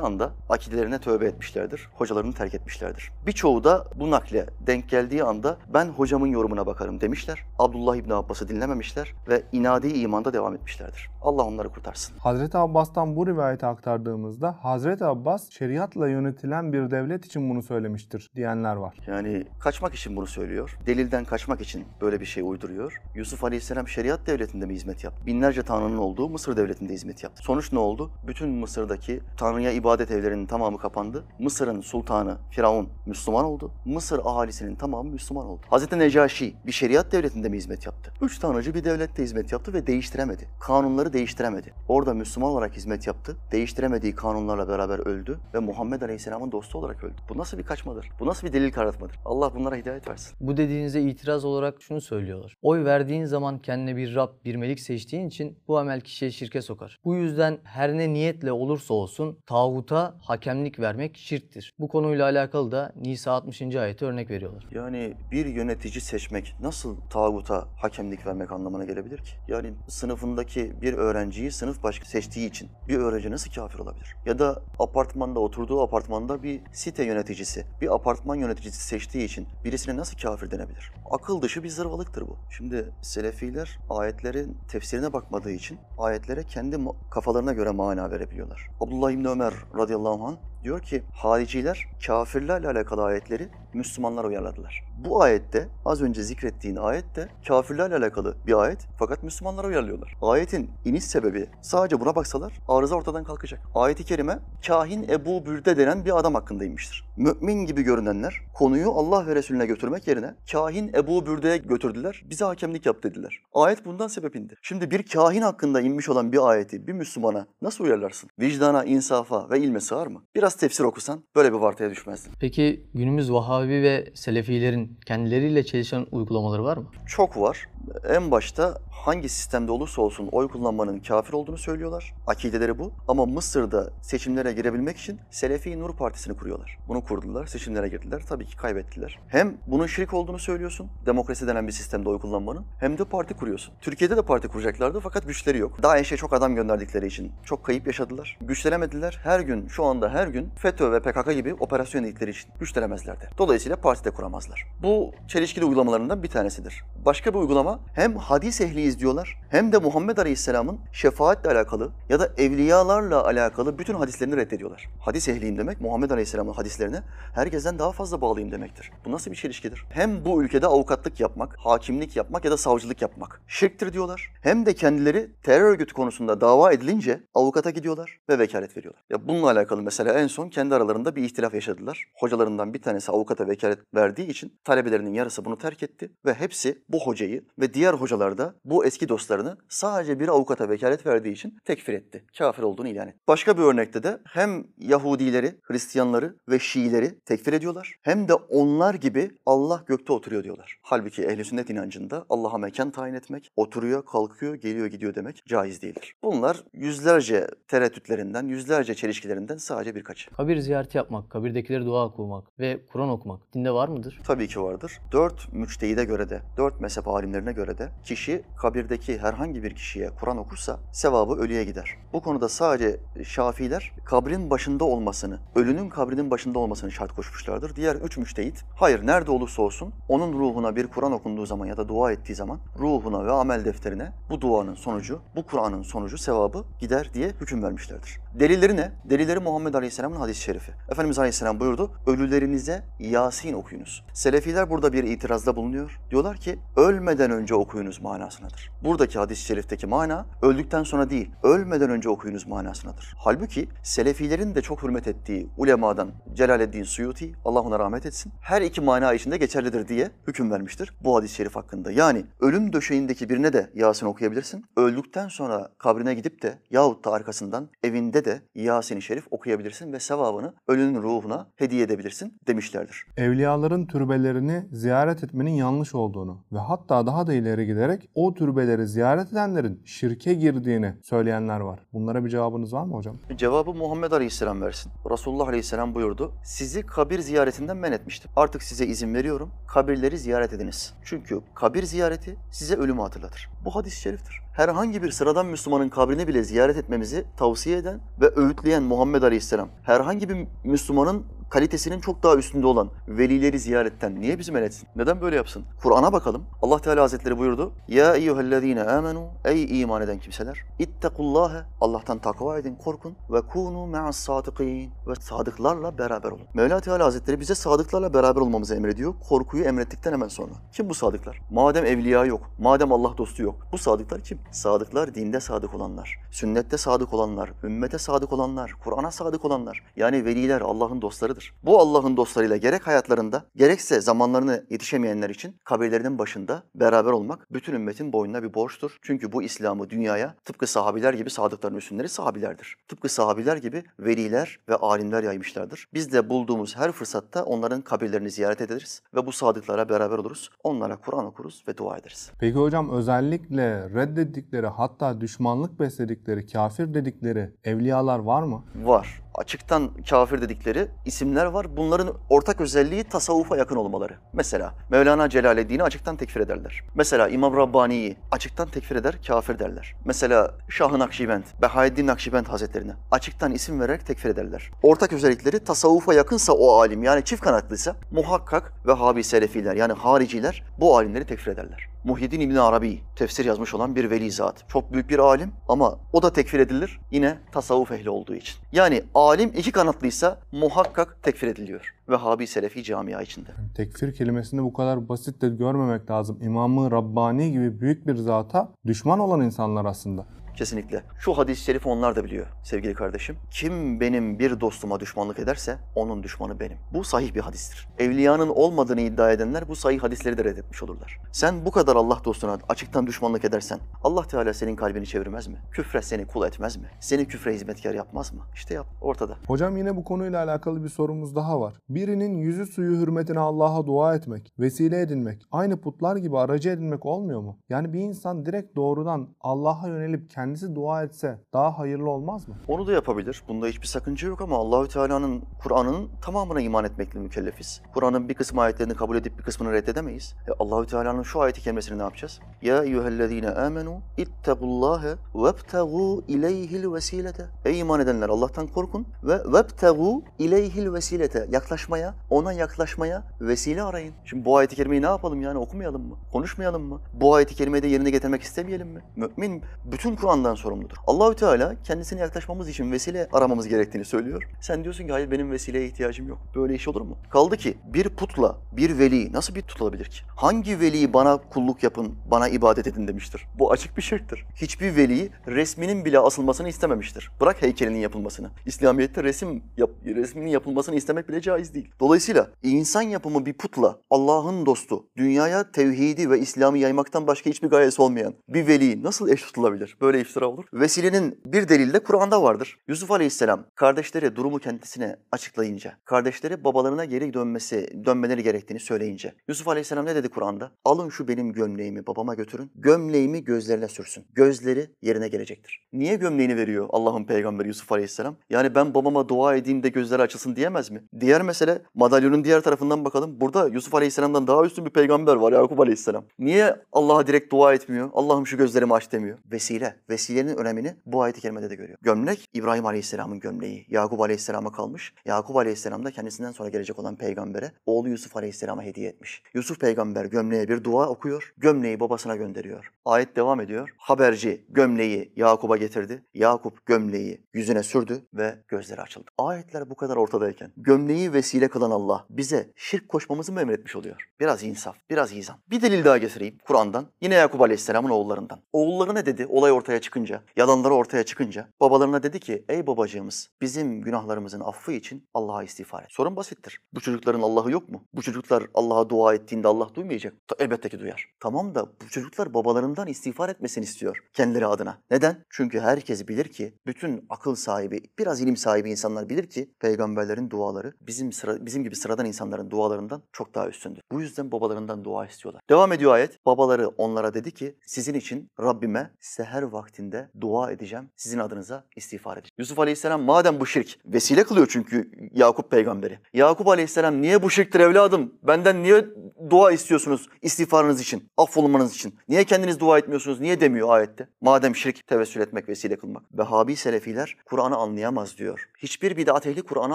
anda 0.00 0.32
akidelerine 0.48 0.98
tövbe 0.98 1.26
etmişlerdir. 1.26 1.88
Hocalarını 1.94 2.32
terk 2.34 2.54
etmişlerdir. 2.54 3.12
Birçoğu 3.26 3.64
da 3.64 3.84
bu 3.94 4.10
nakle 4.10 4.46
denk 4.66 4.88
geldiği 4.88 5.24
anda 5.24 5.58
ben 5.74 5.86
hocamın 5.88 6.26
yorumuna 6.26 6.66
bakarım 6.66 7.00
demişler. 7.00 7.42
Abdullah 7.58 7.96
İbni 7.96 8.14
Abbas'ı 8.14 8.48
dinlememişler 8.48 9.14
ve 9.28 9.42
inadi 9.52 9.88
imanda 9.88 10.32
devam 10.32 10.54
etmişlerdir. 10.54 11.10
Allah 11.22 11.42
onları 11.42 11.68
kurtarsın. 11.68 12.16
Hazreti 12.18 12.58
Abbas'tan 12.58 13.16
bu 13.16 13.26
rivayeti 13.26 13.66
aktardığımızda 13.66 14.56
Hazreti 14.60 15.04
Abbas 15.04 15.50
şeriatla 15.50 16.08
yönetilen 16.08 16.72
bir 16.72 16.90
devlet 16.90 17.26
için 17.26 17.50
bunu 17.50 17.62
söylemiştir 17.62 18.30
diyenler 18.36 18.76
var. 18.76 18.96
Yani 19.06 19.44
kaçmak 19.60 19.94
için 19.94 20.16
bunu 20.16 20.26
söylüyor. 20.26 20.78
Delilden 20.86 21.24
kaçmak 21.24 21.60
için 21.60 21.84
böyle 22.00 22.20
bir 22.20 22.26
şey 22.26 22.42
uyduruyor. 22.42 23.02
Yusuf 23.14 23.44
Aleyhisselam 23.44 23.88
şeriat 23.88 24.26
devletinde 24.26 24.66
mi 24.66 24.74
hizmet 24.74 25.04
yaptı? 25.04 25.26
Binlerce 25.26 25.62
tanrının 25.62 25.98
olduğu 25.98 26.28
Mısır 26.28 26.56
devletinde 26.56 26.92
hizmet 26.92 27.22
yaptı. 27.22 27.42
Sonuç 27.42 27.72
ne 27.72 27.78
oldu? 27.78 28.10
Bütün 28.26 28.48
Mısır'daki 28.48 29.20
tanrıya 29.36 29.72
ibadet 29.72 30.10
evlerinin 30.10 30.46
tamamı 30.46 30.78
kapandı. 30.78 31.24
Mısır'ın 31.38 31.80
sultanı 31.80 32.38
Firavun 32.50 32.88
Müslüman 33.06 33.44
oldu. 33.44 33.70
Mısır 33.84 34.20
ahalisinin 34.24 34.74
tamamı 34.74 35.10
Müslüman 35.10 35.46
oldu. 35.46 35.60
Hazreti 35.70 35.98
Necaşi 35.98 36.56
bir 36.66 36.72
şeriat 36.72 37.12
devletinde 37.12 37.48
mi 37.48 37.56
hizmet 37.56 37.86
yaptı? 37.86 38.12
Üç 38.22 38.38
tanrıcı 38.38 38.74
bir 38.74 38.84
devlette 38.84 39.22
hizmet 39.22 39.52
yaptı 39.52 39.72
ve 39.72 39.86
değiştiremedi. 39.86 40.48
Kanunları 40.60 41.12
değiştiremedi. 41.12 41.72
Orada 41.88 42.14
Müslüman 42.14 42.50
olarak 42.50 42.76
hizmet 42.76 43.06
yaptı. 43.06 43.36
Değiştiremediği 43.52 44.14
kanunlarla 44.14 44.68
beraber 44.68 44.98
öldü 44.98 45.38
ve 45.54 45.58
Muhammed 45.58 46.02
Aleyhisselam'ın 46.02 46.52
dostu 46.52 46.78
olarak 46.78 47.04
öldü. 47.04 47.16
Bu 47.28 47.38
nasıl 47.38 47.58
bir 47.58 47.62
kaçmadır? 47.62 48.10
Bu 48.20 48.25
nasıl 48.26 48.46
bir 48.46 48.52
delil 48.52 48.72
karartmadır? 48.72 49.16
Allah 49.24 49.54
bunlara 49.54 49.76
hidayet 49.76 50.08
versin. 50.08 50.36
Bu 50.40 50.56
dediğinize 50.56 51.00
itiraz 51.02 51.44
olarak 51.44 51.82
şunu 51.82 52.00
söylüyorlar. 52.00 52.54
Oy 52.62 52.84
verdiğin 52.84 53.24
zaman 53.24 53.58
kendine 53.58 53.96
bir 53.96 54.14
Rab, 54.14 54.30
bir 54.44 54.56
melik 54.56 54.80
seçtiğin 54.80 55.28
için 55.28 55.58
bu 55.68 55.78
amel 55.78 56.00
kişiye 56.00 56.30
şirke 56.30 56.62
sokar. 56.62 56.98
Bu 57.04 57.14
yüzden 57.14 57.58
her 57.64 57.98
ne 57.98 58.12
niyetle 58.12 58.52
olursa 58.52 58.94
olsun 58.94 59.38
tağuta 59.46 60.16
hakemlik 60.20 60.80
vermek 60.80 61.16
şirktir. 61.16 61.74
Bu 61.78 61.88
konuyla 61.88 62.24
alakalı 62.24 62.72
da 62.72 62.92
Nisa 62.96 63.32
60. 63.32 63.62
ayeti 63.62 64.04
örnek 64.04 64.30
veriyorlar. 64.30 64.66
Yani 64.70 65.14
bir 65.32 65.46
yönetici 65.46 66.00
seçmek 66.00 66.54
nasıl 66.60 66.96
tağuta 67.10 67.68
hakemlik 67.82 68.26
vermek 68.26 68.52
anlamına 68.52 68.84
gelebilir 68.84 69.18
ki? 69.18 69.30
Yani 69.48 69.72
sınıfındaki 69.88 70.72
bir 70.82 70.92
öğrenciyi 70.92 71.50
sınıf 71.50 71.82
başkanı 71.82 72.08
seçtiği 72.08 72.50
için 72.50 72.68
bir 72.88 72.98
öğrenci 72.98 73.30
nasıl 73.30 73.52
kafir 73.52 73.78
olabilir? 73.78 74.16
Ya 74.26 74.38
da 74.38 74.62
apartmanda 74.78 75.40
oturduğu 75.40 75.82
apartmanda 75.82 76.42
bir 76.42 76.60
site 76.72 77.04
yöneticisi, 77.04 77.64
bir 77.80 77.94
apartman 78.16 78.36
yöneticisi 78.36 78.84
seçtiği 78.84 79.24
için 79.24 79.46
birisine 79.64 79.96
nasıl 79.96 80.18
kafir 80.18 80.50
denebilir? 80.50 80.92
Akıl 81.10 81.42
dışı 81.42 81.62
bir 81.62 81.68
zırvalıktır 81.68 82.22
bu. 82.22 82.36
Şimdi 82.50 82.92
Selefiler 83.02 83.78
ayetlerin 83.90 84.58
tefsirine 84.68 85.12
bakmadığı 85.12 85.50
için 85.50 85.78
ayetlere 85.98 86.42
kendi 86.42 86.76
kafalarına 87.10 87.52
göre 87.52 87.70
mana 87.70 88.10
verebiliyorlar. 88.10 88.68
Abdullah 88.80 89.10
İbni 89.10 89.28
Ömer 89.28 89.54
radıyallahu 89.78 90.26
anh 90.26 90.36
diyor 90.66 90.80
ki 90.80 91.02
hariciler 91.12 91.86
kafirlerle 92.06 92.68
alakalı 92.68 93.04
ayetleri 93.04 93.48
Müslümanlara 93.74 94.26
uyarladılar. 94.26 94.84
Bu 95.04 95.22
ayette 95.22 95.68
az 95.84 96.02
önce 96.02 96.22
zikrettiğin 96.22 96.76
ayette 96.76 97.28
kafirlerle 97.48 97.96
alakalı 97.96 98.36
bir 98.46 98.54
ayet 98.54 98.78
fakat 98.98 99.22
Müslümanlara 99.22 99.66
uyarlıyorlar. 99.66 100.16
Ayetin 100.22 100.70
iniş 100.84 101.04
sebebi 101.04 101.48
sadece 101.62 102.00
buna 102.00 102.16
baksalar 102.16 102.52
arıza 102.68 102.96
ortadan 102.96 103.24
kalkacak. 103.24 103.60
Ayeti 103.74 104.04
kerime 104.04 104.38
kahin 104.66 105.08
Ebu 105.08 105.46
Bürde 105.46 105.76
denen 105.76 106.04
bir 106.04 106.18
adam 106.18 106.34
hakkında 106.34 106.64
inmiştir. 106.64 107.04
Mümin 107.16 107.66
gibi 107.66 107.82
görünenler 107.82 108.34
konuyu 108.54 108.90
Allah 108.90 109.26
ve 109.26 109.34
Resulüne 109.34 109.66
götürmek 109.66 110.08
yerine 110.08 110.34
kahin 110.52 110.92
Ebu 110.94 111.26
Bürde'ye 111.26 111.56
götürdüler. 111.56 112.22
Bize 112.30 112.44
hakemlik 112.44 112.86
yap 112.86 113.02
dediler. 113.02 113.42
Ayet 113.54 113.84
bundan 113.84 114.08
sebep 114.08 114.36
indi. 114.36 114.54
Şimdi 114.62 114.90
bir 114.90 115.02
kahin 115.02 115.42
hakkında 115.42 115.80
inmiş 115.80 116.08
olan 116.08 116.32
bir 116.32 116.48
ayeti 116.48 116.86
bir 116.86 116.92
Müslümana 116.92 117.46
nasıl 117.62 117.84
uyarlarsın? 117.84 118.30
Vicdana, 118.40 118.84
insafa 118.84 119.50
ve 119.50 119.60
ilme 119.60 119.80
sığar 119.80 120.06
mı? 120.06 120.22
Biraz 120.34 120.55
tefsir 120.56 120.84
okusan 120.84 121.24
böyle 121.36 121.52
bir 121.52 121.58
vartaya 121.58 121.90
düşmezdin. 121.90 122.32
Peki 122.40 122.86
günümüz 122.94 123.32
Vahabi 123.32 123.82
ve 123.82 124.12
Selefilerin 124.14 124.98
kendileriyle 125.06 125.64
çelişen 125.64 126.06
uygulamaları 126.10 126.64
var 126.64 126.76
mı? 126.76 126.86
Çok 127.06 127.36
var. 127.36 127.68
En 128.08 128.30
başta 128.30 128.78
hangi 128.90 129.28
sistemde 129.28 129.72
olursa 129.72 130.02
olsun 130.02 130.28
oy 130.32 130.48
kullanmanın 130.48 130.98
kafir 131.00 131.32
olduğunu 131.32 131.58
söylüyorlar. 131.58 132.14
Akideleri 132.26 132.78
bu. 132.78 132.92
Ama 133.08 133.26
Mısır'da 133.26 133.92
seçimlere 134.02 134.52
girebilmek 134.52 134.96
için 134.96 135.20
Selefi 135.30 135.78
Nur 135.78 135.96
Partisi'ni 135.96 136.36
kuruyorlar. 136.36 136.78
Bunu 136.88 137.04
kurdular, 137.04 137.46
seçimlere 137.46 137.88
girdiler. 137.88 138.22
Tabii 138.28 138.46
ki 138.46 138.56
kaybettiler. 138.56 139.18
Hem 139.28 139.56
bunun 139.66 139.86
şirk 139.86 140.14
olduğunu 140.14 140.38
söylüyorsun, 140.38 140.88
demokrasi 141.06 141.46
denen 141.46 141.66
bir 141.66 141.72
sistemde 141.72 142.08
oy 142.08 142.18
kullanmanın, 142.18 142.64
hem 142.80 142.98
de 142.98 143.04
parti 143.04 143.34
kuruyorsun. 143.34 143.74
Türkiye'de 143.80 144.16
de 144.16 144.22
parti 144.22 144.48
kuracaklardı 144.48 145.00
fakat 145.00 145.26
güçleri 145.26 145.58
yok. 145.58 145.82
DAEŞ'e 145.82 146.16
çok 146.16 146.32
adam 146.32 146.54
gönderdikleri 146.54 147.06
için 147.06 147.32
çok 147.44 147.64
kayıp 147.64 147.86
yaşadılar. 147.86 148.38
Güçlenemediler. 148.40 149.20
Her 149.22 149.40
gün, 149.40 149.68
şu 149.68 149.84
anda 149.84 150.10
her 150.10 150.28
gün 150.28 150.45
FETÖ 150.56 150.92
ve 150.92 151.00
PKK 151.00 151.34
gibi 151.34 151.54
operasyon 151.54 152.02
yedikleri 152.02 152.30
için 152.30 152.50
güçlenemezlerdi. 152.60 153.30
Dolayısıyla 153.38 153.76
parti 153.76 154.04
de 154.04 154.10
kuramazlar. 154.10 154.66
Bu 154.82 155.12
çelişkili 155.28 155.64
uygulamalarından 155.64 156.22
bir 156.22 156.28
tanesidir. 156.28 156.84
Başka 157.04 157.34
bir 157.34 157.38
uygulama 157.38 157.80
hem 157.94 158.16
hadis 158.16 158.60
ehliyiz 158.60 158.98
diyorlar 158.98 159.38
hem 159.50 159.72
de 159.72 159.78
Muhammed 159.78 160.18
Aleyhisselam'ın 160.18 160.78
şefaatle 160.92 161.50
alakalı 161.50 161.90
ya 162.08 162.20
da 162.20 162.32
evliyalarla 162.38 163.24
alakalı 163.24 163.78
bütün 163.78 163.94
hadislerini 163.94 164.36
reddediyorlar. 164.36 164.88
Hadis 165.00 165.28
ehliyim 165.28 165.58
demek 165.58 165.80
Muhammed 165.80 166.10
Aleyhisselam'ın 166.10 166.52
hadislerine 166.52 167.02
herkesten 167.34 167.78
daha 167.78 167.92
fazla 167.92 168.20
bağlıyım 168.20 168.52
demektir. 168.52 168.90
Bu 169.04 169.12
nasıl 169.12 169.30
bir 169.30 169.36
çelişkidir? 169.36 169.84
Hem 169.90 170.24
bu 170.24 170.42
ülkede 170.42 170.66
avukatlık 170.66 171.20
yapmak, 171.20 171.56
hakimlik 171.58 172.16
yapmak 172.16 172.44
ya 172.44 172.50
da 172.50 172.56
savcılık 172.56 173.02
yapmak 173.02 173.40
şirktir 173.46 173.92
diyorlar. 173.92 174.32
Hem 174.42 174.66
de 174.66 174.74
kendileri 174.74 175.30
terör 175.42 175.76
örgütü 175.76 175.94
konusunda 175.94 176.40
dava 176.40 176.72
edilince 176.72 177.20
avukata 177.34 177.70
gidiyorlar 177.70 178.18
ve 178.28 178.38
vekalet 178.38 178.76
veriyorlar. 178.76 179.02
Ya 179.10 179.28
bununla 179.28 179.50
alakalı 179.50 179.82
mesela 179.82 180.12
en 180.18 180.25
son 180.26 180.48
kendi 180.48 180.74
aralarında 180.74 181.16
bir 181.16 181.22
ihtilaf 181.22 181.54
yaşadılar. 181.54 182.04
Hocalarından 182.14 182.74
bir 182.74 182.82
tanesi 182.82 183.12
avukata 183.12 183.48
vekalet 183.48 183.78
verdiği 183.94 184.28
için 184.28 184.58
talebelerinin 184.64 185.14
yarısı 185.14 185.44
bunu 185.44 185.58
terk 185.58 185.82
etti 185.82 186.12
ve 186.24 186.34
hepsi 186.34 186.82
bu 186.88 187.00
hocayı 187.00 187.44
ve 187.58 187.74
diğer 187.74 187.94
hocalar 187.94 188.38
da 188.38 188.54
bu 188.64 188.84
eski 188.84 189.08
dostlarını 189.08 189.58
sadece 189.68 190.20
bir 190.20 190.28
avukata 190.28 190.68
vekalet 190.68 191.06
verdiği 191.06 191.32
için 191.32 191.56
tekfir 191.64 191.92
etti. 191.92 192.24
Kafir 192.38 192.62
olduğunu 192.62 192.88
ilan 192.88 193.08
etti. 193.08 193.18
Başka 193.28 193.58
bir 193.58 193.62
örnekte 193.62 194.02
de 194.02 194.18
hem 194.24 194.64
Yahudileri, 194.78 195.60
Hristiyanları 195.62 196.36
ve 196.48 196.58
Şiileri 196.58 197.20
tekfir 197.20 197.52
ediyorlar 197.52 197.94
hem 198.02 198.28
de 198.28 198.34
onlar 198.34 198.94
gibi 198.94 199.30
Allah 199.46 199.84
gökte 199.86 200.12
oturuyor 200.12 200.44
diyorlar. 200.44 200.78
Halbuki 200.82 201.22
ehl 201.22 201.44
sünnet 201.44 201.70
inancında 201.70 202.26
Allah'a 202.28 202.58
mekan 202.58 202.90
tayin 202.90 203.14
etmek, 203.14 203.50
oturuyor, 203.56 204.04
kalkıyor, 204.04 204.54
geliyor, 204.54 204.86
gidiyor 204.86 205.14
demek 205.14 205.42
caiz 205.46 205.82
değildir. 205.82 206.14
Bunlar 206.22 206.64
yüzlerce 206.72 207.46
tereddütlerinden, 207.68 208.46
yüzlerce 208.46 208.94
çelişkilerinden 208.94 209.56
sadece 209.56 209.94
birkaçı. 210.16 210.36
Kabir 210.36 210.58
ziyareti 210.58 210.96
yapmak, 210.96 211.30
kabirdekileri 211.30 211.86
dua 211.86 212.06
okumak 212.06 212.44
ve 212.60 212.80
Kur'an 212.92 213.08
okumak 213.08 213.54
dinde 213.54 213.70
var 213.70 213.88
mıdır? 213.88 214.20
Tabii 214.26 214.48
ki 214.48 214.62
vardır. 214.62 215.00
Dört 215.12 215.52
müçtehide 215.52 216.04
göre 216.04 216.30
de, 216.30 216.42
dört 216.56 216.80
mezhep 216.80 217.08
alimlerine 217.08 217.52
göre 217.52 217.78
de 217.78 217.88
kişi 218.04 218.42
kabirdeki 218.58 219.18
herhangi 219.18 219.62
bir 219.62 219.74
kişiye 219.74 220.10
Kur'an 220.20 220.38
okursa 220.38 220.78
sevabı 220.92 221.32
ölüye 221.32 221.64
gider. 221.64 221.90
Bu 222.12 222.22
konuda 222.22 222.48
sadece 222.48 223.00
Şafiler 223.24 223.92
kabrin 224.04 224.50
başında 224.50 224.84
olmasını, 224.84 225.38
ölünün 225.54 225.88
kabrinin 225.88 226.30
başında 226.30 226.58
olmasını 226.58 226.92
şart 226.92 227.12
koşmuşlardır. 227.12 227.76
Diğer 227.76 227.96
üç 227.96 228.16
müçtehit, 228.16 228.64
hayır 228.76 229.06
nerede 229.06 229.30
olursa 229.30 229.62
olsun 229.62 229.92
onun 230.08 230.32
ruhuna 230.32 230.76
bir 230.76 230.86
Kur'an 230.86 231.12
okunduğu 231.12 231.46
zaman 231.46 231.66
ya 231.66 231.76
da 231.76 231.88
dua 231.88 232.12
ettiği 232.12 232.34
zaman 232.34 232.60
ruhuna 232.78 233.26
ve 233.26 233.32
amel 233.32 233.64
defterine 233.64 234.12
bu 234.30 234.40
duanın 234.40 234.74
sonucu, 234.74 235.20
bu 235.36 235.46
Kur'an'ın 235.46 235.82
sonucu, 235.82 236.18
sevabı 236.18 236.64
gider 236.80 237.10
diye 237.14 237.28
hüküm 237.40 237.62
vermişlerdir. 237.62 238.20
Delilleri 238.40 238.76
ne? 238.76 238.92
Delilleri 239.04 239.40
Muhammed 239.40 239.74
Aleyhisselam'ın 240.06 240.20
hadis-i 240.20 240.42
şerifi. 240.42 240.72
Efendimiz 240.88 241.18
Aleyhisselam 241.18 241.60
buyurdu, 241.60 241.90
ölülerinize 242.06 242.82
Yasin 242.98 243.52
okuyunuz. 243.52 244.04
Selefiler 244.12 244.70
burada 244.70 244.92
bir 244.92 245.04
itirazda 245.04 245.56
bulunuyor. 245.56 246.00
Diyorlar 246.10 246.36
ki 246.36 246.58
ölmeden 246.76 247.30
önce 247.30 247.54
okuyunuz 247.54 248.00
manasındadır. 248.00 248.70
Buradaki 248.84 249.18
hadis-i 249.18 249.44
şerifteki 249.44 249.86
mana 249.86 250.26
öldükten 250.42 250.82
sonra 250.82 251.10
değil, 251.10 251.30
ölmeden 251.42 251.90
önce 251.90 252.08
okuyunuz 252.08 252.46
manasındadır. 252.46 253.14
Halbuki 253.18 253.68
Selefilerin 253.82 254.54
de 254.54 254.62
çok 254.62 254.82
hürmet 254.82 255.08
ettiği 255.08 255.48
ulemadan 255.56 256.10
Celaleddin 256.34 256.82
Suyuti, 256.82 257.32
Allah 257.44 257.60
ona 257.60 257.78
rahmet 257.78 258.06
etsin, 258.06 258.32
her 258.40 258.62
iki 258.62 258.80
mana 258.80 259.14
içinde 259.14 259.36
geçerlidir 259.36 259.88
diye 259.88 260.10
hüküm 260.26 260.50
vermiştir 260.50 260.92
bu 261.04 261.16
hadis-i 261.16 261.34
şerif 261.34 261.56
hakkında. 261.56 261.92
Yani 261.92 262.24
ölüm 262.40 262.72
döşeğindeki 262.72 263.28
birine 263.28 263.52
de 263.52 263.70
Yasin 263.74 264.06
okuyabilirsin. 264.06 264.64
Öldükten 264.76 265.28
sonra 265.28 265.70
kabrine 265.78 266.14
gidip 266.14 266.42
de 266.42 266.58
yahut 266.70 267.04
da 267.04 267.12
arkasından 267.12 267.68
evinde 267.82 268.24
de 268.24 268.42
Yasin-i 268.54 269.02
Şerif 269.02 269.26
okuyabilirsin 269.30 269.92
ve 269.92 269.95
sevabını 269.98 270.54
ölünün 270.68 271.02
ruhuna 271.02 271.46
hediye 271.56 271.82
edebilirsin 271.82 272.38
demişlerdir. 272.46 273.06
Evliyaların 273.16 273.86
türbelerini 273.86 274.68
ziyaret 274.72 275.24
etmenin 275.24 275.50
yanlış 275.50 275.94
olduğunu 275.94 276.44
ve 276.52 276.58
hatta 276.58 277.06
daha 277.06 277.26
da 277.26 277.34
ileri 277.34 277.66
giderek 277.66 278.10
o 278.14 278.34
türbeleri 278.34 278.86
ziyaret 278.86 279.32
edenlerin 279.32 279.82
şirke 279.84 280.34
girdiğini 280.34 280.94
söyleyenler 281.02 281.60
var. 281.60 281.86
Bunlara 281.92 282.24
bir 282.24 282.30
cevabınız 282.30 282.72
var 282.72 282.84
mı 282.84 282.94
hocam? 282.94 283.16
Cevabı 283.36 283.74
Muhammed 283.74 284.12
Aleyhisselam 284.12 284.62
versin. 284.62 284.92
Resulullah 285.10 285.48
Aleyhisselam 285.48 285.94
buyurdu. 285.94 286.32
Sizi 286.44 286.82
kabir 286.82 287.18
ziyaretinden 287.18 287.76
men 287.76 287.92
etmiştim. 287.92 288.30
Artık 288.36 288.62
size 288.62 288.86
izin 288.86 289.14
veriyorum. 289.14 289.50
Kabirleri 289.68 290.18
ziyaret 290.18 290.52
ediniz. 290.52 290.94
Çünkü 291.04 291.40
kabir 291.54 291.82
ziyareti 291.82 292.36
size 292.52 292.76
ölümü 292.76 293.00
hatırlatır. 293.00 293.48
Bu 293.64 293.74
hadis-i 293.74 294.00
şeriftir. 294.00 294.45
Herhangi 294.56 295.02
bir 295.02 295.10
sıradan 295.10 295.46
Müslümanın 295.46 295.88
kabrini 295.88 296.28
bile 296.28 296.42
ziyaret 296.42 296.76
etmemizi 296.76 297.24
tavsiye 297.36 297.78
eden 297.78 298.00
ve 298.20 298.30
öğütleyen 298.36 298.82
Muhammed 298.82 299.22
Aleyhisselam. 299.22 299.68
Herhangi 299.82 300.28
bir 300.28 300.46
Müslümanın 300.64 301.26
kalitesinin 301.50 302.00
çok 302.00 302.22
daha 302.22 302.36
üstünde 302.36 302.66
olan 302.66 302.90
velileri 303.08 303.58
ziyaretten 303.58 304.20
niye 304.20 304.38
bizi 304.38 304.52
men 304.52 304.62
etsin? 304.62 304.88
Neden 304.96 305.20
böyle 305.20 305.36
yapsın? 305.36 305.64
Kur'an'a 305.82 306.12
bakalım. 306.12 306.44
Allah 306.62 306.78
Teala 306.78 307.02
Hazretleri 307.02 307.38
buyurdu. 307.38 307.72
Ya 307.88 308.14
eyyühellezine 308.14 308.82
amenu 308.82 309.26
ey 309.44 309.80
iman 309.80 310.02
eden 310.02 310.18
kimseler. 310.18 310.58
İttekullâhe 310.78 311.62
Allah'tan 311.80 312.18
takva 312.18 312.58
edin, 312.58 312.74
korkun 312.84 313.16
ve 313.30 313.40
kunu 313.42 313.86
me'as 313.86 314.16
sadıkîn 314.16 314.90
ve 315.06 315.14
sadıklarla 315.20 315.98
beraber 315.98 316.30
olun. 316.30 316.46
Mevla 316.54 316.80
Teala 316.80 317.04
Hazretleri 317.04 317.40
bize 317.40 317.54
sadıklarla 317.54 318.14
beraber 318.14 318.40
olmamızı 318.40 318.74
emrediyor. 318.74 319.14
Korkuyu 319.28 319.64
emrettikten 319.64 320.12
hemen 320.12 320.28
sonra. 320.28 320.52
Kim 320.72 320.88
bu 320.88 320.94
sadıklar? 320.94 321.40
Madem 321.50 321.86
evliya 321.86 322.24
yok, 322.24 322.50
madem 322.58 322.92
Allah 322.92 323.18
dostu 323.18 323.42
yok. 323.42 323.66
Bu 323.72 323.78
sadıklar 323.78 324.20
kim? 324.20 324.38
Sadıklar 324.52 325.14
dinde 325.14 325.40
sadık 325.40 325.74
olanlar, 325.74 326.18
sünnette 326.30 326.78
sadık 326.78 327.14
olanlar, 327.14 327.52
ümmete 327.62 327.98
sadık 327.98 328.32
olanlar, 328.32 328.72
Kur'an'a 328.84 329.10
sadık 329.10 329.44
olanlar. 329.44 329.82
Yani 329.96 330.24
veliler 330.24 330.60
Allah'ın 330.60 331.02
dostlarıdır. 331.36 331.54
Bu 331.64 331.78
Allah'ın 331.78 332.16
dostlarıyla 332.16 332.56
gerek 332.56 332.86
hayatlarında, 332.86 333.44
gerekse 333.56 334.00
zamanlarını 334.00 334.66
yetişemeyenler 334.70 335.30
için 335.30 335.56
kabirlerinin 335.64 336.18
başında 336.18 336.62
beraber 336.74 337.12
olmak 337.12 337.52
bütün 337.52 337.74
ümmetin 337.74 338.12
boynuna 338.12 338.42
bir 338.42 338.54
borçtur. 338.54 338.96
Çünkü 339.02 339.32
bu 339.32 339.42
İslam'ı 339.42 339.90
dünyaya 339.90 340.34
tıpkı 340.44 340.66
sahabiler 340.66 341.14
gibi 341.14 341.30
sadıkların 341.30 341.76
üstünleri 341.76 342.08
sahabilerdir. 342.08 342.76
Tıpkı 342.88 343.08
sahabiler 343.08 343.56
gibi 343.56 343.84
veliler 343.98 344.58
ve 344.68 344.74
alimler 344.74 345.22
yaymışlardır. 345.22 345.86
Biz 345.94 346.12
de 346.12 346.30
bulduğumuz 346.30 346.76
her 346.76 346.92
fırsatta 346.92 347.44
onların 347.44 347.82
kabirlerini 347.82 348.30
ziyaret 348.30 348.60
ederiz 348.60 349.02
ve 349.14 349.26
bu 349.26 349.32
sadıklara 349.32 349.88
beraber 349.88 350.18
oluruz. 350.18 350.50
Onlara 350.64 350.96
Kur'an 350.96 351.24
okuruz 351.24 351.64
ve 351.68 351.76
dua 351.76 351.96
ederiz. 351.96 352.30
Peki 352.40 352.58
hocam 352.58 352.90
özellikle 352.90 353.90
reddettikleri 353.90 354.66
hatta 354.66 355.20
düşmanlık 355.20 355.80
besledikleri, 355.80 356.46
kafir 356.46 356.94
dedikleri 356.94 357.50
evliyalar 357.64 358.18
var 358.18 358.42
mı? 358.42 358.64
Var. 358.74 359.25
Açıktan 359.36 359.90
kafir 360.10 360.40
dedikleri 360.42 360.88
isimler 361.04 361.46
var. 361.46 361.76
Bunların 361.76 362.14
ortak 362.28 362.60
özelliği 362.60 363.04
tasavvufa 363.04 363.56
yakın 363.56 363.76
olmaları. 363.76 364.14
Mesela 364.32 364.74
Mevlana 364.90 365.28
Celaleddin'i 365.28 365.82
açıktan 365.82 366.16
tekfir 366.16 366.40
ederler. 366.40 366.82
Mesela 366.94 367.28
İmam 367.28 367.56
Rabbani'yi 367.56 368.16
açıktan 368.30 368.68
tekfir 368.68 368.96
eder, 368.96 369.18
kafir 369.26 369.58
derler. 369.58 369.94
Mesela 370.04 370.54
Şah-ı 370.68 370.98
Nakşibend, 370.98 371.44
Behaeddin 371.62 372.06
Nakşibend 372.06 372.46
Hazretlerine 372.46 372.92
açıktan 373.10 373.52
isim 373.52 373.80
vererek 373.80 374.06
tekfir 374.06 374.28
ederler. 374.28 374.70
Ortak 374.82 375.12
özellikleri 375.12 375.64
tasavvufa 375.64 376.14
yakınsa 376.14 376.52
o 376.52 376.80
alim 376.80 377.02
yani 377.02 377.24
çift 377.24 377.42
kanatlıysa 377.42 377.96
muhakkak 378.10 378.72
Vehhabi 378.86 379.24
Selefiler 379.24 379.74
yani 379.74 379.92
hariciler 379.92 380.64
bu 380.80 380.96
alimleri 380.96 381.26
tekfir 381.26 381.52
ederler. 381.52 381.88
Muhyiddin 382.06 382.40
İbn 382.40 382.56
Arabi 382.56 383.00
tefsir 383.16 383.44
yazmış 383.44 383.74
olan 383.74 383.96
bir 383.96 384.10
veli 384.10 384.30
zat. 384.30 384.64
Çok 384.68 384.92
büyük 384.92 385.10
bir 385.10 385.18
alim 385.18 385.52
ama 385.68 385.98
o 386.12 386.22
da 386.22 386.32
tekfir 386.32 386.58
edilir 386.58 387.00
yine 387.10 387.38
tasavvuf 387.52 387.92
ehli 387.92 388.10
olduğu 388.10 388.34
için. 388.34 388.54
Yani 388.72 389.02
alim 389.14 389.52
iki 389.56 389.72
kanatlıysa 389.72 390.38
muhakkak 390.52 391.22
tekfir 391.22 391.48
ediliyor. 391.48 391.94
Vehhabi 392.08 392.46
Selefi 392.46 392.82
camia 392.82 393.22
içinde. 393.22 393.50
Tekfir 393.76 394.14
kelimesini 394.14 394.62
bu 394.62 394.72
kadar 394.72 395.08
basit 395.08 395.42
de 395.42 395.48
görmemek 395.48 396.10
lazım. 396.10 396.38
İmamı 396.42 396.90
Rabbani 396.90 397.52
gibi 397.52 397.80
büyük 397.80 398.06
bir 398.06 398.16
zata 398.16 398.72
düşman 398.86 399.18
olan 399.18 399.40
insanlar 399.40 399.84
aslında. 399.84 400.26
Kesinlikle. 400.56 401.02
Şu 401.18 401.38
hadis-i 401.38 401.64
şerifi 401.64 401.88
onlar 401.88 402.16
da 402.16 402.24
biliyor 402.24 402.46
sevgili 402.64 402.94
kardeşim. 402.94 403.36
Kim 403.50 404.00
benim 404.00 404.38
bir 404.38 404.60
dostuma 404.60 405.00
düşmanlık 405.00 405.38
ederse 405.38 405.78
onun 405.94 406.22
düşmanı 406.22 406.60
benim. 406.60 406.78
Bu 406.94 407.04
sahih 407.04 407.34
bir 407.34 407.40
hadistir. 407.40 407.88
Evliyanın 407.98 408.48
olmadığını 408.48 409.00
iddia 409.00 409.32
edenler 409.32 409.68
bu 409.68 409.76
sahih 409.76 410.02
hadisleri 410.02 410.38
de 410.38 410.44
reddetmiş 410.44 410.82
olurlar. 410.82 411.18
Sen 411.32 411.64
bu 411.64 411.70
kadar 411.70 411.96
Allah 411.96 412.20
dostuna 412.24 412.58
açıktan 412.68 413.06
düşmanlık 413.06 413.44
edersen 413.44 413.78
Allah 414.02 414.22
Teala 414.22 414.54
senin 414.54 414.76
kalbini 414.76 415.06
çevirmez 415.06 415.48
mi? 415.48 415.58
Küfre 415.72 416.02
seni 416.02 416.26
kul 416.26 416.46
etmez 416.46 416.76
mi? 416.76 416.90
Seni 417.00 417.26
küfre 417.28 417.54
hizmetkar 417.54 417.94
yapmaz 417.94 418.32
mı? 418.32 418.40
İşte 418.54 418.74
yap 418.74 418.86
ortada. 419.00 419.36
Hocam 419.46 419.76
yine 419.76 419.96
bu 419.96 420.04
konuyla 420.04 420.44
alakalı 420.44 420.84
bir 420.84 420.88
sorumuz 420.88 421.36
daha 421.36 421.60
var. 421.60 421.74
Birinin 421.88 422.38
yüzü 422.38 422.66
suyu 422.66 423.00
hürmetine 423.00 423.38
Allah'a 423.38 423.86
dua 423.86 424.14
etmek, 424.14 424.52
vesile 424.58 425.00
edinmek, 425.00 425.42
aynı 425.52 425.80
putlar 425.80 426.16
gibi 426.16 426.38
aracı 426.38 426.68
edinmek 426.68 427.06
olmuyor 427.06 427.40
mu? 427.40 427.58
Yani 427.68 427.92
bir 427.92 428.00
insan 428.00 428.46
direkt 428.46 428.76
doğrudan 428.76 429.28
Allah'a 429.40 429.88
yönelip 429.88 430.30
kendisi 430.46 430.74
dua 430.74 431.02
etse 431.02 431.38
daha 431.52 431.78
hayırlı 431.78 432.10
olmaz 432.10 432.48
mı? 432.48 432.54
Onu 432.68 432.86
da 432.86 432.92
yapabilir. 432.92 433.42
Bunda 433.48 433.66
hiçbir 433.66 433.86
sakınca 433.86 434.28
yok 434.28 434.40
ama 434.40 434.56
Allahü 434.56 434.88
Teala'nın 434.88 435.42
Kur'an'ın 435.62 436.08
tamamına 436.22 436.60
iman 436.60 436.84
etmekle 436.84 437.20
mükellefiz. 437.20 437.82
Kur'an'ın 437.94 438.28
bir 438.28 438.34
kısmı 438.34 438.60
ayetlerini 438.60 438.94
kabul 438.94 439.16
edip 439.16 439.38
bir 439.38 439.42
kısmını 439.42 439.72
reddedemeyiz. 439.72 440.34
E 440.48 440.52
Allahü 440.58 440.86
Teala'nın 440.86 441.22
şu 441.22 441.40
ayeti 441.40 441.60
kerimesini 441.60 441.98
ne 441.98 442.02
yapacağız? 442.02 442.40
Ya 442.62 442.82
eyyühellezine 442.82 443.50
amenu 443.50 444.00
ittaqullâhe 444.16 445.14
vebtegû 445.34 446.22
ileyhil 446.28 446.92
vesilete. 446.92 447.46
Ey 447.64 447.78
iman 447.78 448.00
edenler 448.00 448.28
Allah'tan 448.28 448.66
korkun 448.66 449.06
ve 449.22 449.34
vebtegû 449.34 450.22
ileyhil 450.38 450.92
vesilete. 450.92 451.46
Yaklaşmaya, 451.50 452.14
ona 452.30 452.52
yaklaşmaya 452.52 453.22
vesile 453.40 453.82
arayın. 453.82 454.14
Şimdi 454.24 454.44
bu 454.44 454.56
ayeti 454.56 454.76
kerimeyi 454.76 455.02
ne 455.02 455.06
yapalım 455.06 455.42
yani 455.42 455.58
okumayalım 455.58 456.02
mı? 456.08 456.16
Konuşmayalım 456.32 456.82
mı? 456.82 457.00
Bu 457.12 457.34
ayeti 457.34 457.54
kerimeyi 457.54 457.82
de 457.82 457.88
yerine 457.88 458.10
getirmek 458.10 458.42
istemeyelim 458.42 458.88
mi? 458.88 459.02
Mümin 459.16 459.62
bütün 459.84 460.16
Kur'an'dan 460.36 460.54
sorumludur. 460.54 460.96
Allahü 461.06 461.36
Teala 461.36 461.76
kendisine 461.84 462.20
yaklaşmamız 462.20 462.68
için 462.68 462.92
vesile 462.92 463.28
aramamız 463.32 463.68
gerektiğini 463.68 464.04
söylüyor. 464.04 464.42
Sen 464.60 464.84
diyorsun 464.84 465.06
ki 465.06 465.12
hayır 465.12 465.30
benim 465.30 465.50
vesileye 465.50 465.86
ihtiyacım 465.86 466.28
yok. 466.28 466.38
Böyle 466.54 466.74
iş 466.74 466.88
olur 466.88 467.00
mu? 467.00 467.18
Kaldı 467.30 467.56
ki 467.56 467.74
bir 467.84 468.08
putla 468.08 468.56
bir 468.72 468.98
veli 468.98 469.32
nasıl 469.32 469.54
bir 469.54 469.62
tutulabilir 469.62 470.04
ki? 470.04 470.20
Hangi 470.36 470.80
veli 470.80 471.12
bana 471.12 471.36
kulluk 471.36 471.82
yapın, 471.82 472.14
bana 472.30 472.48
ibadet 472.48 472.86
edin 472.86 473.08
demiştir? 473.08 473.46
Bu 473.58 473.72
açık 473.72 473.96
bir 473.96 474.02
şirktir. 474.02 474.44
Hiçbir 474.54 474.96
veli 474.96 475.30
resminin 475.46 476.04
bile 476.04 476.18
asılmasını 476.18 476.68
istememiştir. 476.68 477.30
Bırak 477.40 477.62
heykelinin 477.62 477.98
yapılmasını. 477.98 478.50
İslamiyet'te 478.66 479.24
resim 479.24 479.62
yap, 479.76 479.90
resminin 480.04 480.50
yapılmasını 480.50 480.94
istemek 480.94 481.28
bile 481.28 481.40
caiz 481.40 481.74
değil. 481.74 481.90
Dolayısıyla 482.00 482.48
insan 482.62 483.02
yapımı 483.02 483.46
bir 483.46 483.52
putla 483.52 483.98
Allah'ın 484.10 484.66
dostu, 484.66 485.06
dünyaya 485.16 485.70
tevhidi 485.72 486.30
ve 486.30 486.38
İslam'ı 486.38 486.78
yaymaktan 486.78 487.26
başka 487.26 487.50
hiçbir 487.50 487.68
gayesi 487.68 488.02
olmayan 488.02 488.34
bir 488.48 488.66
veli 488.66 489.02
nasıl 489.02 489.28
eş 489.28 489.42
tutulabilir? 489.42 489.96
Böyle 490.00 490.20
iftira 490.26 490.48
olur. 490.48 490.64
Vesilenin 490.72 491.40
bir 491.46 491.68
delili 491.68 491.92
de 491.92 491.98
Kur'an'da 491.98 492.42
vardır. 492.42 492.78
Yusuf 492.88 493.10
Aleyhisselam 493.10 493.66
kardeşleri 493.74 494.36
durumu 494.36 494.58
kendisine 494.58 495.16
açıklayınca, 495.32 495.98
kardeşleri 496.04 496.64
babalarına 496.64 497.04
geri 497.04 497.34
dönmesi, 497.34 498.04
dönmeleri 498.04 498.42
gerektiğini 498.42 498.80
söyleyince. 498.80 499.34
Yusuf 499.48 499.68
Aleyhisselam 499.68 500.06
ne 500.06 500.14
dedi 500.14 500.28
Kur'an'da? 500.28 500.72
Alın 500.84 501.08
şu 501.08 501.28
benim 501.28 501.52
gömleğimi 501.52 502.06
babama 502.06 502.34
götürün. 502.34 502.70
Gömleğimi 502.74 503.44
gözlerine 503.44 503.88
sürsün. 503.88 504.24
Gözleri 504.32 504.90
yerine 505.02 505.28
gelecektir. 505.28 505.86
Niye 505.92 506.16
gömleğini 506.16 506.56
veriyor 506.56 506.86
Allah'ın 506.90 507.24
peygamberi 507.24 507.68
Yusuf 507.68 507.92
Aleyhisselam? 507.92 508.36
Yani 508.50 508.74
ben 508.74 508.94
babama 508.94 509.28
dua 509.28 509.56
edeyim 509.56 509.82
de 509.82 509.88
gözleri 509.88 510.22
açılsın 510.22 510.56
diyemez 510.56 510.90
mi? 510.90 511.02
Diğer 511.20 511.42
mesele 511.42 511.82
madalyonun 511.94 512.44
diğer 512.44 512.60
tarafından 512.60 513.04
bakalım. 513.04 513.40
Burada 513.40 513.68
Yusuf 513.68 513.94
Aleyhisselam'dan 513.94 514.46
daha 514.46 514.64
üstün 514.64 514.84
bir 514.84 514.90
peygamber 514.90 515.36
var 515.36 515.52
Yakup 515.52 515.80
Aleyhisselam. 515.80 516.24
Niye 516.38 516.76
Allah'a 516.92 517.26
direkt 517.26 517.52
dua 517.52 517.74
etmiyor? 517.74 518.10
Allah'ım 518.12 518.46
şu 518.46 518.56
gözlerimi 518.56 518.94
aç 518.94 519.12
demiyor. 519.12 519.38
Vesile. 519.52 519.96
Vesile 520.10 520.15
vesilenin 520.16 520.56
önemini 520.56 520.96
bu 521.06 521.22
ayet-i 521.22 521.40
kerimede 521.40 521.70
de 521.70 521.74
görüyor. 521.74 521.98
Gömlek 522.02 522.48
İbrahim 522.52 522.86
Aleyhisselam'ın 522.86 523.40
gömleği. 523.40 523.86
Yakup 523.88 524.20
Aleyhisselam'a 524.20 524.72
kalmış. 524.72 525.14
Yakup 525.24 525.56
Aleyhisselam 525.56 526.04
da 526.04 526.10
kendisinden 526.10 526.52
sonra 526.52 526.68
gelecek 526.68 526.98
olan 526.98 527.16
peygambere 527.16 527.72
oğlu 527.86 528.08
Yusuf 528.08 528.36
Aleyhisselam'a 528.36 528.82
hediye 528.82 529.08
etmiş. 529.08 529.42
Yusuf 529.54 529.80
peygamber 529.80 530.24
gömleğe 530.24 530.68
bir 530.68 530.84
dua 530.84 531.08
okuyor. 531.08 531.54
Gömleği 531.56 532.00
babasına 532.00 532.36
gönderiyor. 532.36 532.92
Ayet 533.04 533.36
devam 533.36 533.60
ediyor. 533.60 533.94
Haberci 533.96 534.64
gömleği 534.68 535.32
Yakup'a 535.36 535.76
getirdi. 535.76 536.22
Yakup 536.34 536.86
gömleği 536.86 537.40
yüzüne 537.54 537.82
sürdü 537.82 538.22
ve 538.34 538.54
gözleri 538.68 539.00
açıldı. 539.00 539.30
Ayetler 539.38 539.90
bu 539.90 539.94
kadar 539.94 540.16
ortadayken 540.16 540.72
gömleği 540.76 541.32
vesile 541.32 541.68
kılan 541.68 541.90
Allah 541.90 542.26
bize 542.30 542.70
şirk 542.76 543.08
koşmamızı 543.08 543.52
mı 543.52 543.60
emretmiş 543.60 543.96
oluyor? 543.96 544.28
Biraz 544.40 544.62
insaf, 544.62 544.96
biraz 545.10 545.32
izan. 545.32 545.56
Bir 545.70 545.82
delil 545.82 546.04
daha 546.04 546.18
getireyim 546.18 546.58
Kur'an'dan. 546.64 547.06
Yine 547.20 547.34
Yakup 547.34 547.60
Aleyhisselam'ın 547.60 548.10
oğullarından. 548.10 548.60
Oğulları 548.72 549.14
ne 549.14 549.26
dedi? 549.26 549.46
Olay 549.46 549.72
ortaya 549.72 549.95
çıkınca, 550.00 550.42
yalanları 550.56 550.94
ortaya 550.94 551.24
çıkınca 551.24 551.68
babalarına 551.80 552.22
dedi 552.22 552.40
ki 552.40 552.64
ey 552.68 552.86
babacığımız 552.86 553.50
bizim 553.60 554.02
günahlarımızın 554.02 554.60
affı 554.60 554.92
için 554.92 555.28
Allah'a 555.34 555.62
istiğfar 555.62 556.02
et. 556.02 556.08
Sorun 556.10 556.36
basittir. 556.36 556.80
Bu 556.94 557.00
çocukların 557.00 557.42
Allah'ı 557.42 557.70
yok 557.70 557.88
mu? 557.88 558.04
Bu 558.12 558.22
çocuklar 558.22 558.66
Allah'a 558.74 559.08
dua 559.08 559.34
ettiğinde 559.34 559.68
Allah 559.68 559.88
duymayacak. 559.94 560.34
Elbette 560.58 560.88
ki 560.88 560.98
duyar. 560.98 561.26
Tamam 561.40 561.74
da 561.74 561.86
bu 561.86 562.08
çocuklar 562.10 562.54
babalarından 562.54 563.08
istiğfar 563.08 563.48
etmesini 563.48 563.84
istiyor 563.84 564.18
kendileri 564.34 564.66
adına. 564.66 564.98
Neden? 565.10 565.44
Çünkü 565.50 565.80
herkes 565.80 566.28
bilir 566.28 566.44
ki 566.44 566.74
bütün 566.86 567.26
akıl 567.30 567.54
sahibi, 567.54 568.00
biraz 568.18 568.40
ilim 568.40 568.56
sahibi 568.56 568.90
insanlar 568.90 569.28
bilir 569.28 569.46
ki 569.46 569.74
peygamberlerin 569.80 570.50
duaları 570.50 570.92
bizim 571.00 571.32
sıra, 571.32 571.66
bizim 571.66 571.84
gibi 571.84 571.96
sıradan 571.96 572.26
insanların 572.26 572.70
dualarından 572.70 573.22
çok 573.32 573.54
daha 573.54 573.68
üstündür. 573.68 574.02
Bu 574.12 574.20
yüzden 574.20 574.52
babalarından 574.52 575.04
dua 575.04 575.26
istiyorlar. 575.26 575.62
Devam 575.70 575.92
ediyor 575.92 576.12
ayet. 576.12 576.46
Babaları 576.46 576.88
onlara 576.88 577.34
dedi 577.34 577.50
ki 577.50 577.76
sizin 577.86 578.14
için 578.14 578.50
Rabbime 578.60 579.10
seher 579.20 579.62
vaktinde 579.86 580.28
dua 580.40 580.72
edeceğim. 580.72 581.08
Sizin 581.16 581.38
adınıza 581.38 581.84
istiğfar 581.96 582.36
edeceğim. 582.36 582.54
Yusuf 582.58 582.78
Aleyhisselam 582.78 583.22
madem 583.22 583.60
bu 583.60 583.66
şirk 583.66 583.98
vesile 584.06 584.44
kılıyor 584.44 584.66
çünkü 584.70 585.10
Yakup 585.32 585.70
peygamberi. 585.70 586.18
Yakup 586.34 586.68
Aleyhisselam 586.68 587.22
niye 587.22 587.42
bu 587.42 587.50
şirktir 587.50 587.80
evladım? 587.80 588.34
Benden 588.42 588.82
niye 588.82 589.04
dua 589.50 589.72
istiyorsunuz 589.72 590.28
istiğfarınız 590.42 591.00
için, 591.00 591.30
affolunmanız 591.36 591.94
için? 591.94 592.14
Niye 592.28 592.44
kendiniz 592.44 592.80
dua 592.80 592.98
etmiyorsunuz? 592.98 593.40
Niye 593.40 593.60
demiyor 593.60 593.88
ayette? 593.88 594.28
Madem 594.40 594.76
şirk 594.76 595.06
tevessül 595.06 595.40
etmek, 595.40 595.68
vesile 595.68 595.96
kılmak. 595.96 596.22
Vehhabi 596.38 596.76
Selefiler 596.76 597.36
Kur'an'ı 597.44 597.76
anlayamaz 597.76 598.38
diyor. 598.38 598.68
Hiçbir 598.78 599.16
bid'at 599.16 599.46
ehli 599.46 599.62
Kur'an'ı 599.62 599.94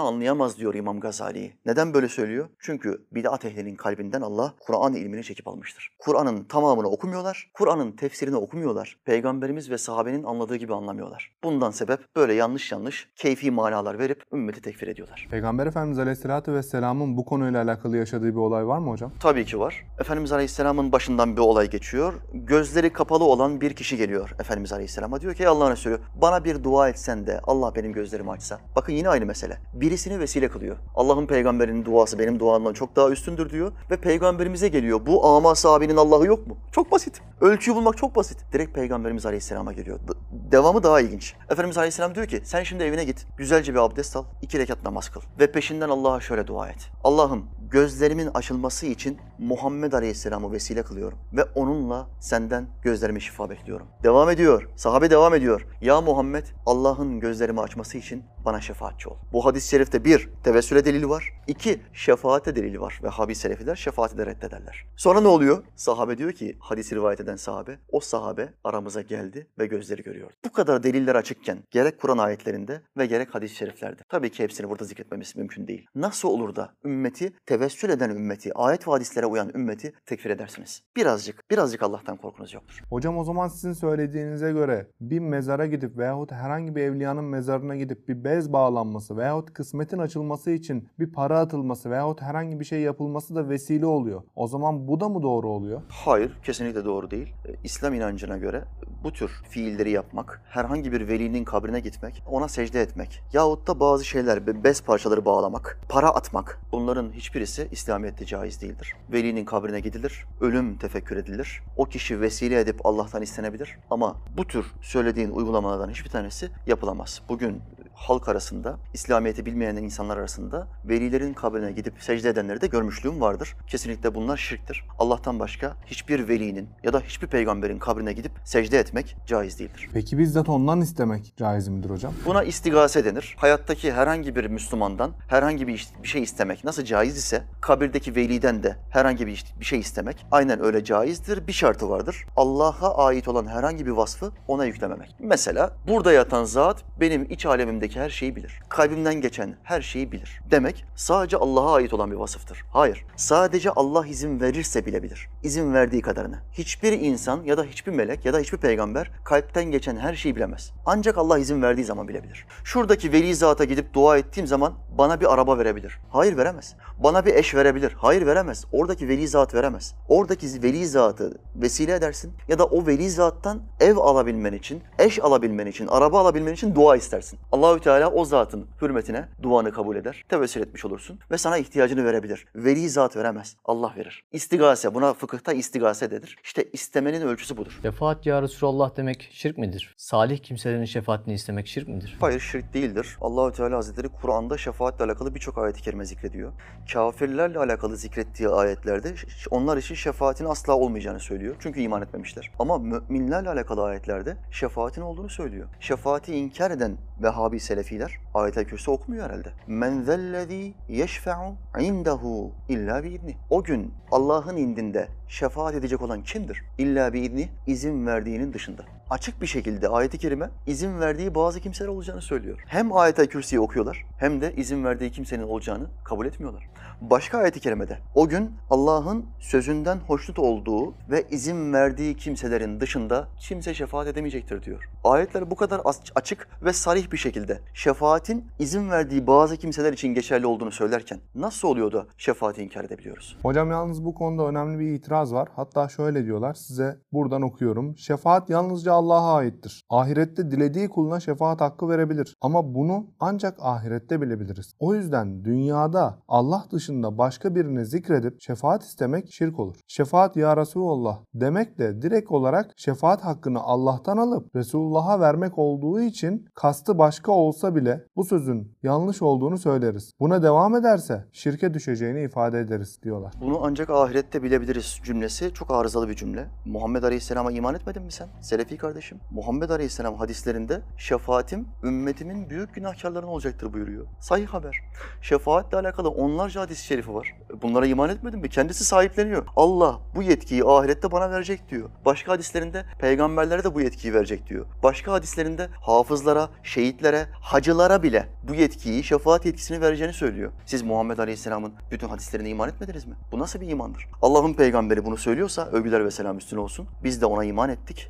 anlayamaz 0.00 0.58
diyor 0.58 0.74
İmam 0.74 1.00
Gazali. 1.00 1.52
Neden 1.66 1.94
böyle 1.94 2.08
söylüyor? 2.08 2.48
Çünkü 2.58 3.04
bid'at 3.12 3.44
ehlinin 3.44 3.76
kalbinden 3.76 4.20
Allah 4.20 4.54
Kur'an 4.60 4.94
ilmini 4.94 5.24
çekip 5.24 5.48
almıştır. 5.48 5.92
Kur'an'ın 5.98 6.44
tamamını 6.44 6.88
okumuyorlar, 6.88 7.50
Kur'an'ın 7.54 7.92
tefsirini 7.92 8.36
okumuyorlar. 8.36 8.98
Peygamberimiz 9.04 9.70
ve 9.70 9.78
sahabenin 9.82 10.24
anladığı 10.24 10.56
gibi 10.56 10.74
anlamıyorlar. 10.74 11.32
Bundan 11.44 11.70
sebep 11.70 12.00
böyle 12.16 12.34
yanlış 12.34 12.72
yanlış 12.72 13.08
keyfi 13.16 13.50
manalar 13.50 13.98
verip 13.98 14.22
ümmeti 14.32 14.62
tekfir 14.62 14.88
ediyorlar. 14.88 15.28
Peygamber 15.30 15.66
Efendimiz 15.66 15.98
Aleyhisselatü 15.98 16.52
Vesselam'ın 16.52 17.16
bu 17.16 17.24
konuyla 17.24 17.62
alakalı 17.62 17.96
yaşadığı 17.96 18.30
bir 18.30 18.36
olay 18.36 18.66
var 18.66 18.78
mı 18.78 18.90
hocam? 18.90 19.12
Tabii 19.20 19.44
ki 19.44 19.60
var. 19.60 19.86
Efendimiz 20.00 20.32
Aleyhisselam'ın 20.32 20.92
başından 20.92 21.36
bir 21.36 21.40
olay 21.40 21.70
geçiyor. 21.70 22.14
Gözleri 22.34 22.92
kapalı 22.92 23.24
olan 23.24 23.60
bir 23.60 23.74
kişi 23.74 23.96
geliyor 23.96 24.34
Efendimiz 24.40 24.72
Aleyhisselam'a. 24.72 25.20
Diyor 25.20 25.34
ki 25.34 25.42
"Ey 25.42 25.46
Allah'ın 25.46 25.70
Resulü 25.70 25.98
bana 26.22 26.44
bir 26.44 26.64
dua 26.64 26.88
etsen 26.88 27.26
de 27.26 27.40
Allah 27.44 27.74
benim 27.74 27.92
gözlerimi 27.92 28.30
açsa. 28.30 28.60
Bakın 28.76 28.92
yine 28.92 29.08
aynı 29.08 29.26
mesele. 29.26 29.58
Birisini 29.74 30.20
vesile 30.20 30.48
kılıyor. 30.48 30.76
Allah'ın 30.94 31.26
peygamberinin 31.26 31.84
duası 31.84 32.18
benim 32.18 32.40
duamdan 32.40 32.72
çok 32.72 32.96
daha 32.96 33.10
üstündür 33.10 33.50
diyor. 33.50 33.72
Ve 33.90 33.96
peygamberimize 33.96 34.68
geliyor. 34.68 35.00
Bu 35.06 35.26
ama 35.26 35.54
sahabinin 35.54 35.96
Allah'ı 35.96 36.26
yok 36.26 36.46
mu? 36.46 36.56
Çok 36.72 36.92
basit. 36.92 37.22
Ölçüyü 37.40 37.76
bulmak 37.76 37.96
çok 37.96 38.16
basit. 38.16 38.38
Direkt 38.52 38.74
peygamberimiz 38.74 39.26
Aleyhisselam'a 39.26 39.71
geliyor. 39.72 39.98
D- 39.98 40.52
devamı 40.52 40.82
daha 40.82 41.00
ilginç. 41.00 41.34
Efendimiz 41.50 41.78
Aleyhisselam 41.78 42.14
diyor 42.14 42.26
ki 42.26 42.40
sen 42.44 42.62
şimdi 42.62 42.84
evine 42.84 43.04
git. 43.04 43.26
Güzelce 43.36 43.74
bir 43.74 43.78
abdest 43.78 44.16
al. 44.16 44.24
iki 44.42 44.58
rekat 44.58 44.84
namaz 44.84 45.08
kıl. 45.08 45.20
Ve 45.40 45.52
peşinden 45.52 45.88
Allah'a 45.88 46.20
şöyle 46.20 46.46
dua 46.46 46.68
et. 46.68 46.90
Allah'ım 47.04 47.46
gözlerimin 47.70 48.26
açılması 48.34 48.86
için 48.86 49.18
Muhammed 49.38 49.92
Aleyhisselam'ı 49.92 50.52
vesile 50.52 50.82
kılıyorum. 50.82 51.18
Ve 51.32 51.44
onunla 51.44 52.06
senden 52.20 52.66
gözlerime 52.82 53.20
şifa 53.20 53.50
bekliyorum. 53.50 53.86
Devam 54.02 54.30
ediyor. 54.30 54.68
Sahabe 54.76 55.10
devam 55.10 55.34
ediyor. 55.34 55.66
Ya 55.80 56.00
Muhammed 56.00 56.46
Allah'ın 56.66 57.20
gözlerimi 57.20 57.60
açması 57.60 57.98
için 57.98 58.24
bana 58.44 58.60
şefaatçi 58.60 59.08
ol. 59.08 59.16
Bu 59.32 59.44
hadis-i 59.44 59.68
şerifte 59.68 60.04
bir, 60.04 60.28
tevessüle 60.44 60.84
delili 60.84 61.08
var. 61.08 61.32
İki, 61.46 61.80
şefaate 61.92 62.56
delili 62.56 62.80
var. 62.80 63.00
Ve 63.02 63.08
Habi 63.08 63.34
Selefiler 63.34 63.76
şefaati 63.76 64.18
de 64.18 64.26
reddederler. 64.26 64.86
Sonra 64.96 65.20
ne 65.20 65.28
oluyor? 65.28 65.64
Sahabe 65.76 66.18
diyor 66.18 66.32
ki, 66.32 66.56
hadisi 66.60 66.94
rivayet 66.94 67.20
eden 67.20 67.36
sahabe, 67.36 67.78
o 67.88 68.00
sahabe 68.00 68.52
aramıza 68.64 69.00
geldi 69.00 69.46
ve 69.58 69.66
gözleri 69.66 70.02
görüyor. 70.02 70.30
Bu 70.44 70.52
kadar 70.52 70.82
deliller 70.82 71.14
açıkken 71.14 71.58
gerek 71.70 72.00
Kur'an 72.00 72.18
ayetlerinde 72.18 72.82
ve 72.98 73.06
gerek 73.06 73.34
hadis-i 73.34 73.54
şeriflerde. 73.54 74.02
Tabii 74.08 74.30
ki 74.30 74.42
hepsini 74.42 74.70
burada 74.70 74.84
zikretmemiz 74.84 75.36
mümkün 75.36 75.66
değil. 75.66 75.86
Nasıl 75.94 76.28
olur 76.28 76.56
da 76.56 76.74
ümmeti, 76.84 77.32
tevessül 77.46 77.90
eden 77.90 78.10
ümmeti, 78.10 78.54
ayet 78.54 78.88
ve 78.88 78.90
hadislere 78.90 79.26
uyan 79.26 79.50
ümmeti 79.54 79.92
tekfir 80.06 80.30
edersiniz? 80.30 80.82
Birazcık, 80.96 81.50
birazcık 81.50 81.82
Allah'tan 81.82 82.16
korkunuz 82.16 82.54
yoktur. 82.54 82.82
Hocam 82.90 83.18
o 83.18 83.24
zaman 83.24 83.48
sizin 83.48 83.72
söylediğinize 83.72 84.52
göre 84.52 84.86
bir 85.00 85.18
mezara 85.18 85.66
gidip 85.66 85.98
veyahut 85.98 86.32
herhangi 86.32 86.76
bir 86.76 86.82
evliyanın 86.82 87.24
mezarına 87.24 87.76
gidip 87.76 88.08
bir 88.08 88.24
bez 88.32 88.52
bağlanması 88.52 89.16
veyahut 89.16 89.52
kısmetin 89.52 89.98
açılması 89.98 90.50
için 90.50 90.88
bir 90.98 91.12
para 91.12 91.40
atılması 91.40 91.90
veyahut 91.90 92.22
herhangi 92.22 92.60
bir 92.60 92.64
şey 92.64 92.80
yapılması 92.80 93.34
da 93.34 93.48
vesile 93.48 93.86
oluyor. 93.86 94.22
O 94.36 94.46
zaman 94.46 94.88
bu 94.88 95.00
da 95.00 95.08
mı 95.08 95.22
doğru 95.22 95.48
oluyor? 95.48 95.82
Hayır, 95.88 96.38
kesinlikle 96.44 96.84
doğru 96.84 97.10
değil. 97.10 97.34
Ee, 97.48 97.54
İslam 97.64 97.94
inancına 97.94 98.38
göre 98.38 98.64
bu 99.04 99.12
tür 99.12 99.30
fiilleri 99.48 99.90
yapmak, 99.90 100.42
herhangi 100.44 100.92
bir 100.92 101.08
velinin 101.08 101.44
kabrine 101.44 101.80
gitmek, 101.80 102.22
ona 102.30 102.48
secde 102.48 102.80
etmek 102.80 103.22
yahut 103.32 103.66
da 103.68 103.80
bazı 103.80 104.04
şeyler, 104.04 104.46
be- 104.46 104.64
bez 104.64 104.82
parçaları 104.82 105.24
bağlamak, 105.24 105.78
para 105.88 106.10
atmak 106.10 106.60
bunların 106.72 107.12
hiçbirisi 107.12 107.68
İslamiyet'te 107.72 108.24
caiz 108.26 108.62
değildir. 108.62 108.94
Velinin 109.12 109.44
kabrine 109.44 109.80
gidilir, 109.80 110.24
ölüm 110.40 110.78
tefekkür 110.78 111.16
edilir. 111.16 111.62
O 111.76 111.84
kişi 111.84 112.20
vesile 112.20 112.60
edip 112.60 112.86
Allah'tan 112.86 113.22
istenebilir 113.22 113.78
ama 113.90 114.16
bu 114.36 114.44
tür 114.46 114.66
söylediğin 114.82 115.30
uygulamalardan 115.30 115.90
hiçbir 115.90 116.10
tanesi 116.10 116.50
yapılamaz. 116.66 117.22
Bugün 117.28 117.60
halk 118.02 118.28
arasında, 118.28 118.76
İslamiyet'i 118.94 119.46
bilmeyen 119.46 119.76
insanlar 119.76 120.16
arasında 120.16 120.66
velilerin 120.84 121.34
kabrine 121.34 121.72
gidip 121.72 121.94
secde 122.00 122.28
edenleri 122.28 122.60
de 122.60 122.66
görmüşlüğüm 122.66 123.20
vardır. 123.20 123.56
Kesinlikle 123.66 124.14
bunlar 124.14 124.36
şirktir. 124.36 124.84
Allah'tan 124.98 125.40
başka 125.40 125.76
hiçbir 125.86 126.28
velinin 126.28 126.68
ya 126.82 126.92
da 126.92 127.00
hiçbir 127.00 127.26
peygamberin 127.26 127.78
kabrine 127.78 128.12
gidip 128.12 128.32
secde 128.44 128.78
etmek 128.78 129.16
caiz 129.26 129.58
değildir. 129.58 129.88
Peki 129.92 130.18
bizzat 130.18 130.48
ondan 130.48 130.80
istemek 130.80 131.34
caiz 131.36 131.68
midir 131.68 131.90
hocam? 131.90 132.14
Buna 132.26 132.42
istigase 132.42 133.04
denir. 133.04 133.36
Hayattaki 133.38 133.92
herhangi 133.92 134.36
bir 134.36 134.44
Müslümandan 134.44 135.12
herhangi 135.28 135.66
bir, 135.66 135.88
bir 136.02 136.08
şey 136.08 136.22
istemek 136.22 136.64
nasıl 136.64 136.84
caiz 136.84 137.16
ise 137.16 137.42
kabirdeki 137.60 138.16
veliden 138.16 138.62
de 138.62 138.76
herhangi 138.90 139.26
bir, 139.26 139.44
bir 139.60 139.64
şey 139.64 139.80
istemek 139.80 140.26
aynen 140.30 140.64
öyle 140.64 140.84
caizdir. 140.84 141.46
Bir 141.46 141.52
şartı 141.52 141.90
vardır. 141.90 142.26
Allah'a 142.36 143.04
ait 143.04 143.28
olan 143.28 143.46
herhangi 143.46 143.86
bir 143.86 143.90
vasfı 143.90 144.32
ona 144.48 144.64
yüklememek. 144.64 145.16
Mesela 145.18 145.70
burada 145.88 146.12
yatan 146.12 146.44
zat 146.44 146.84
benim 147.00 147.26
iç 147.30 147.46
alemimdeki 147.46 147.91
her 147.96 148.10
şeyi 148.10 148.36
bilir. 148.36 148.60
Kalbimden 148.68 149.14
geçen 149.14 149.56
her 149.62 149.82
şeyi 149.82 150.12
bilir. 150.12 150.40
Demek 150.50 150.84
sadece 150.96 151.36
Allah'a 151.36 151.74
ait 151.74 151.94
olan 151.94 152.10
bir 152.10 152.16
vasıftır. 152.16 152.64
Hayır. 152.70 153.04
Sadece 153.16 153.70
Allah 153.70 154.06
izin 154.06 154.40
verirse 154.40 154.86
bilebilir. 154.86 155.28
İzin 155.42 155.74
verdiği 155.74 156.02
kadarını. 156.02 156.38
Hiçbir 156.52 156.92
insan 156.92 157.42
ya 157.44 157.56
da 157.56 157.64
hiçbir 157.64 157.92
melek 157.92 158.24
ya 158.24 158.32
da 158.32 158.38
hiçbir 158.38 158.58
peygamber 158.58 159.10
kalpten 159.24 159.64
geçen 159.64 159.96
her 159.96 160.14
şeyi 160.14 160.36
bilemez. 160.36 160.72
Ancak 160.86 161.18
Allah 161.18 161.38
izin 161.38 161.62
verdiği 161.62 161.84
zaman 161.84 162.08
bilebilir. 162.08 162.46
Şuradaki 162.64 163.12
veli 163.12 163.34
zata 163.34 163.64
gidip 163.64 163.94
dua 163.94 164.18
ettiğim 164.18 164.46
zaman 164.46 164.74
bana 164.98 165.20
bir 165.20 165.34
araba 165.34 165.58
verebilir. 165.58 165.98
Hayır 166.10 166.36
veremez. 166.36 166.74
Bana 166.98 167.26
bir 167.26 167.34
eş 167.34 167.54
verebilir. 167.54 167.92
Hayır 167.98 168.26
veremez. 168.26 168.64
Oradaki 168.72 169.08
veli 169.08 169.28
zat 169.28 169.54
veremez. 169.54 169.94
Oradaki 170.08 170.62
veli 170.62 170.86
zatı 170.86 171.38
vesile 171.56 171.94
edersin 171.94 172.32
ya 172.48 172.58
da 172.58 172.64
o 172.64 172.86
veli 172.86 173.10
zattan 173.10 173.62
ev 173.80 173.96
alabilmen 173.96 174.52
için, 174.52 174.82
eş 174.98 175.18
alabilmen 175.18 175.66
için, 175.66 175.86
araba 175.86 176.20
alabilmen 176.20 176.52
için 176.52 176.74
dua 176.74 176.96
istersin. 176.96 177.38
Allahü 177.52 177.80
Teala 177.80 178.10
o 178.10 178.24
zatın 178.24 178.66
hürmetine 178.82 179.28
duanı 179.42 179.72
kabul 179.72 179.96
eder. 179.96 180.24
Tevessül 180.28 180.60
etmiş 180.60 180.84
olursun 180.84 181.18
ve 181.30 181.38
sana 181.38 181.58
ihtiyacını 181.58 182.04
verebilir. 182.04 182.46
Veli 182.54 182.88
zat 182.88 183.16
veremez. 183.16 183.56
Allah 183.64 183.92
verir. 183.96 184.24
İstigase 184.32 184.94
buna 184.94 185.14
fıkıhta 185.32 185.52
istigase 185.52 186.10
denir. 186.10 186.36
İşte 186.44 186.64
istemenin 186.72 187.20
ölçüsü 187.20 187.56
budur. 187.56 187.78
Şefaat 187.82 188.26
ya 188.26 188.42
Resulallah 188.42 188.96
demek 188.96 189.28
şirk 189.32 189.58
midir? 189.58 189.94
Salih 189.96 190.38
kimselerin 190.38 190.84
şefaatini 190.84 191.34
istemek 191.34 191.66
şirk 191.66 191.88
midir? 191.88 192.16
Hayır 192.20 192.40
şirk 192.40 192.74
değildir. 192.74 193.16
Allahü 193.20 193.52
Teala 193.52 193.76
Hazretleri 193.76 194.08
Kur'an'da 194.08 194.58
şefaatle 194.58 195.04
alakalı 195.04 195.34
birçok 195.34 195.58
ayet-i 195.58 195.82
kerime 195.82 196.04
zikrediyor. 196.04 196.52
Kafirlerle 196.92 197.58
alakalı 197.58 197.96
zikrettiği 197.96 198.48
ayetlerde 198.48 199.14
onlar 199.50 199.76
için 199.76 199.94
şefaatin 199.94 200.44
asla 200.44 200.76
olmayacağını 200.76 201.20
söylüyor. 201.20 201.56
Çünkü 201.60 201.80
iman 201.80 202.02
etmemişler. 202.02 202.50
Ama 202.58 202.78
müminlerle 202.78 203.48
alakalı 203.48 203.84
ayetlerde 203.84 204.36
şefaatin 204.50 205.02
olduğunu 205.02 205.28
söylüyor. 205.28 205.68
Şefaati 205.80 206.34
inkar 206.34 206.70
eden 206.70 206.96
Vehhabi 207.22 207.60
Selefiler 207.60 208.18
ayet-el 208.34 208.64
kürsü 208.64 208.90
okumuyor 208.90 209.24
herhalde. 209.26 209.52
Men 209.66 210.02
zellezî 210.02 210.74
yeşfe'u 210.88 211.80
indehu 211.80 212.52
illa 212.68 213.04
biizni. 213.04 213.36
O 213.50 213.62
gün 213.62 213.94
Allah'ın 214.10 214.56
indinde 214.56 215.08
şefaat 215.28 215.74
edecek 215.74 216.02
olan 216.02 216.22
kimdir? 216.22 216.62
İlla 216.78 217.12
biizni 217.12 217.48
izin 217.66 218.06
verdiğinin 218.06 218.52
dışında. 218.52 218.84
Açık 219.12 219.42
bir 219.42 219.46
şekilde 219.46 219.88
ayeti 219.88 220.18
kerime 220.18 220.50
izin 220.66 221.00
verdiği 221.00 221.34
bazı 221.34 221.60
kimseler 221.60 221.88
olacağını 221.88 222.22
söylüyor. 222.22 222.64
Hem 222.66 222.96
ayet-i 222.96 223.26
kürsüyü 223.26 223.60
okuyorlar 223.60 224.04
hem 224.18 224.40
de 224.40 224.54
izin 224.56 224.84
verdiği 224.84 225.10
kimsenin 225.10 225.42
olacağını 225.42 225.86
kabul 226.04 226.26
etmiyorlar. 226.26 226.68
Başka 227.00 227.38
ayet-i 227.38 227.60
kerimede 227.60 227.98
o 228.14 228.28
gün 228.28 228.50
Allah'ın 228.70 229.26
sözünden 229.40 229.96
hoşnut 229.96 230.38
olduğu 230.38 230.94
ve 231.10 231.24
izin 231.30 231.72
verdiği 231.72 232.16
kimselerin 232.16 232.80
dışında 232.80 233.28
kimse 233.38 233.74
şefaat 233.74 234.06
edemeyecektir 234.06 234.62
diyor. 234.62 234.90
Ayetler 235.04 235.50
bu 235.50 235.56
kadar 235.56 235.80
açık 236.14 236.48
ve 236.62 236.72
sarih 236.72 237.12
bir 237.12 237.16
şekilde 237.16 237.60
şefaatin 237.74 238.44
izin 238.58 238.90
verdiği 238.90 239.26
bazı 239.26 239.56
kimseler 239.56 239.92
için 239.92 240.08
geçerli 240.08 240.46
olduğunu 240.46 240.72
söylerken 240.72 241.20
nasıl 241.34 241.68
oluyor 241.68 241.92
da 241.92 242.06
şefaati 242.18 242.62
inkar 242.62 242.84
edebiliyoruz? 242.84 243.38
Hocam 243.42 243.70
yalnız 243.70 244.04
bu 244.04 244.14
konuda 244.14 244.46
önemli 244.46 244.78
bir 244.78 244.94
itiraz 244.94 245.34
var. 245.34 245.48
Hatta 245.56 245.88
şöyle 245.88 246.24
diyorlar 246.24 246.54
size 246.54 246.98
buradan 247.12 247.42
okuyorum. 247.42 247.96
Şefaat 247.98 248.50
yalnızca 248.50 249.01
Allah'a 249.02 249.34
aittir. 249.34 249.84
Ahirette 249.90 250.50
dilediği 250.50 250.88
kuluna 250.88 251.20
şefaat 251.20 251.60
hakkı 251.60 251.88
verebilir. 251.88 252.36
Ama 252.40 252.74
bunu 252.74 253.06
ancak 253.20 253.56
ahirette 253.60 254.20
bilebiliriz. 254.20 254.74
O 254.78 254.94
yüzden 254.94 255.44
dünyada 255.44 256.18
Allah 256.28 256.64
dışında 256.72 257.18
başka 257.18 257.54
birini 257.54 257.86
zikredip 257.86 258.42
şefaat 258.42 258.82
istemek 258.82 259.32
şirk 259.32 259.58
olur. 259.58 259.76
Şefaat 259.86 260.36
ya 260.36 260.56
Resulallah 260.56 261.18
demek 261.34 261.78
de 261.78 262.02
direkt 262.02 262.30
olarak 262.30 262.72
şefaat 262.76 263.24
hakkını 263.24 263.60
Allah'tan 263.60 264.16
alıp 264.16 264.56
Resulullah'a 264.56 265.20
vermek 265.20 265.58
olduğu 265.58 266.00
için 266.00 266.46
kastı 266.54 266.98
başka 266.98 267.32
olsa 267.32 267.74
bile 267.74 268.04
bu 268.16 268.24
sözün 268.24 268.76
yanlış 268.82 269.22
olduğunu 269.22 269.58
söyleriz. 269.58 270.12
Buna 270.20 270.42
devam 270.42 270.76
ederse 270.76 271.24
şirke 271.32 271.74
düşeceğini 271.74 272.22
ifade 272.22 272.60
ederiz 272.60 272.98
diyorlar. 273.02 273.34
Bunu 273.40 273.58
ancak 273.62 273.90
ahirette 273.90 274.42
bilebiliriz 274.42 275.00
cümlesi 275.04 275.54
çok 275.54 275.70
arızalı 275.70 276.08
bir 276.08 276.14
cümle. 276.14 276.48
Muhammed 276.66 277.02
Aleyhisselam'a 277.02 277.52
iman 277.52 277.74
etmedin 277.74 278.02
mi 278.02 278.12
sen? 278.12 278.28
Selefi 278.40 278.76
kardeşim. 278.82 279.20
Muhammed 279.30 279.70
Aleyhisselam 279.70 280.14
hadislerinde 280.14 280.80
şefaatim 280.96 281.68
ümmetimin 281.82 282.50
büyük 282.50 282.74
günahkarların 282.74 283.26
olacaktır 283.26 283.72
buyuruyor. 283.72 284.06
Sahih 284.20 284.46
haber. 284.46 284.76
Şefaatle 285.22 285.78
alakalı 285.78 286.08
onlarca 286.08 286.60
hadis-i 286.60 286.86
şerifi 286.86 287.14
var. 287.14 287.34
Bunlara 287.62 287.86
iman 287.86 288.10
etmedin 288.10 288.40
mi? 288.40 288.48
Kendisi 288.48 288.84
sahipleniyor. 288.84 289.46
Allah 289.56 290.00
bu 290.14 290.22
yetkiyi 290.22 290.64
ahirette 290.64 291.12
bana 291.12 291.30
verecek 291.30 291.68
diyor. 291.70 291.90
Başka 292.04 292.32
hadislerinde 292.32 292.84
peygamberlere 292.98 293.64
de 293.64 293.74
bu 293.74 293.80
yetkiyi 293.80 294.14
verecek 294.14 294.46
diyor. 294.46 294.66
Başka 294.82 295.12
hadislerinde 295.12 295.68
hafızlara, 295.80 296.48
şehitlere, 296.62 297.26
hacılara 297.40 298.02
bile 298.02 298.28
bu 298.48 298.54
yetkiyi, 298.54 299.04
şefaat 299.04 299.46
yetkisini 299.46 299.80
vereceğini 299.80 300.12
söylüyor. 300.12 300.52
Siz 300.66 300.82
Muhammed 300.82 301.18
Aleyhisselam'ın 301.18 301.72
bütün 301.90 302.08
hadislerine 302.08 302.48
iman 302.48 302.68
etmediniz 302.68 303.06
mi? 303.06 303.14
Bu 303.32 303.38
nasıl 303.38 303.60
bir 303.60 303.68
imandır? 303.68 304.08
Allah'ın 304.22 304.54
peygamberi 304.54 305.04
bunu 305.04 305.16
söylüyorsa 305.16 305.66
övgüler 305.66 306.04
ve 306.04 306.10
selam 306.10 306.38
üstüne 306.38 306.60
olsun. 306.60 306.88
Biz 307.04 307.20
de 307.20 307.26
ona 307.26 307.44
iman 307.44 307.70
ettik. 307.70 308.08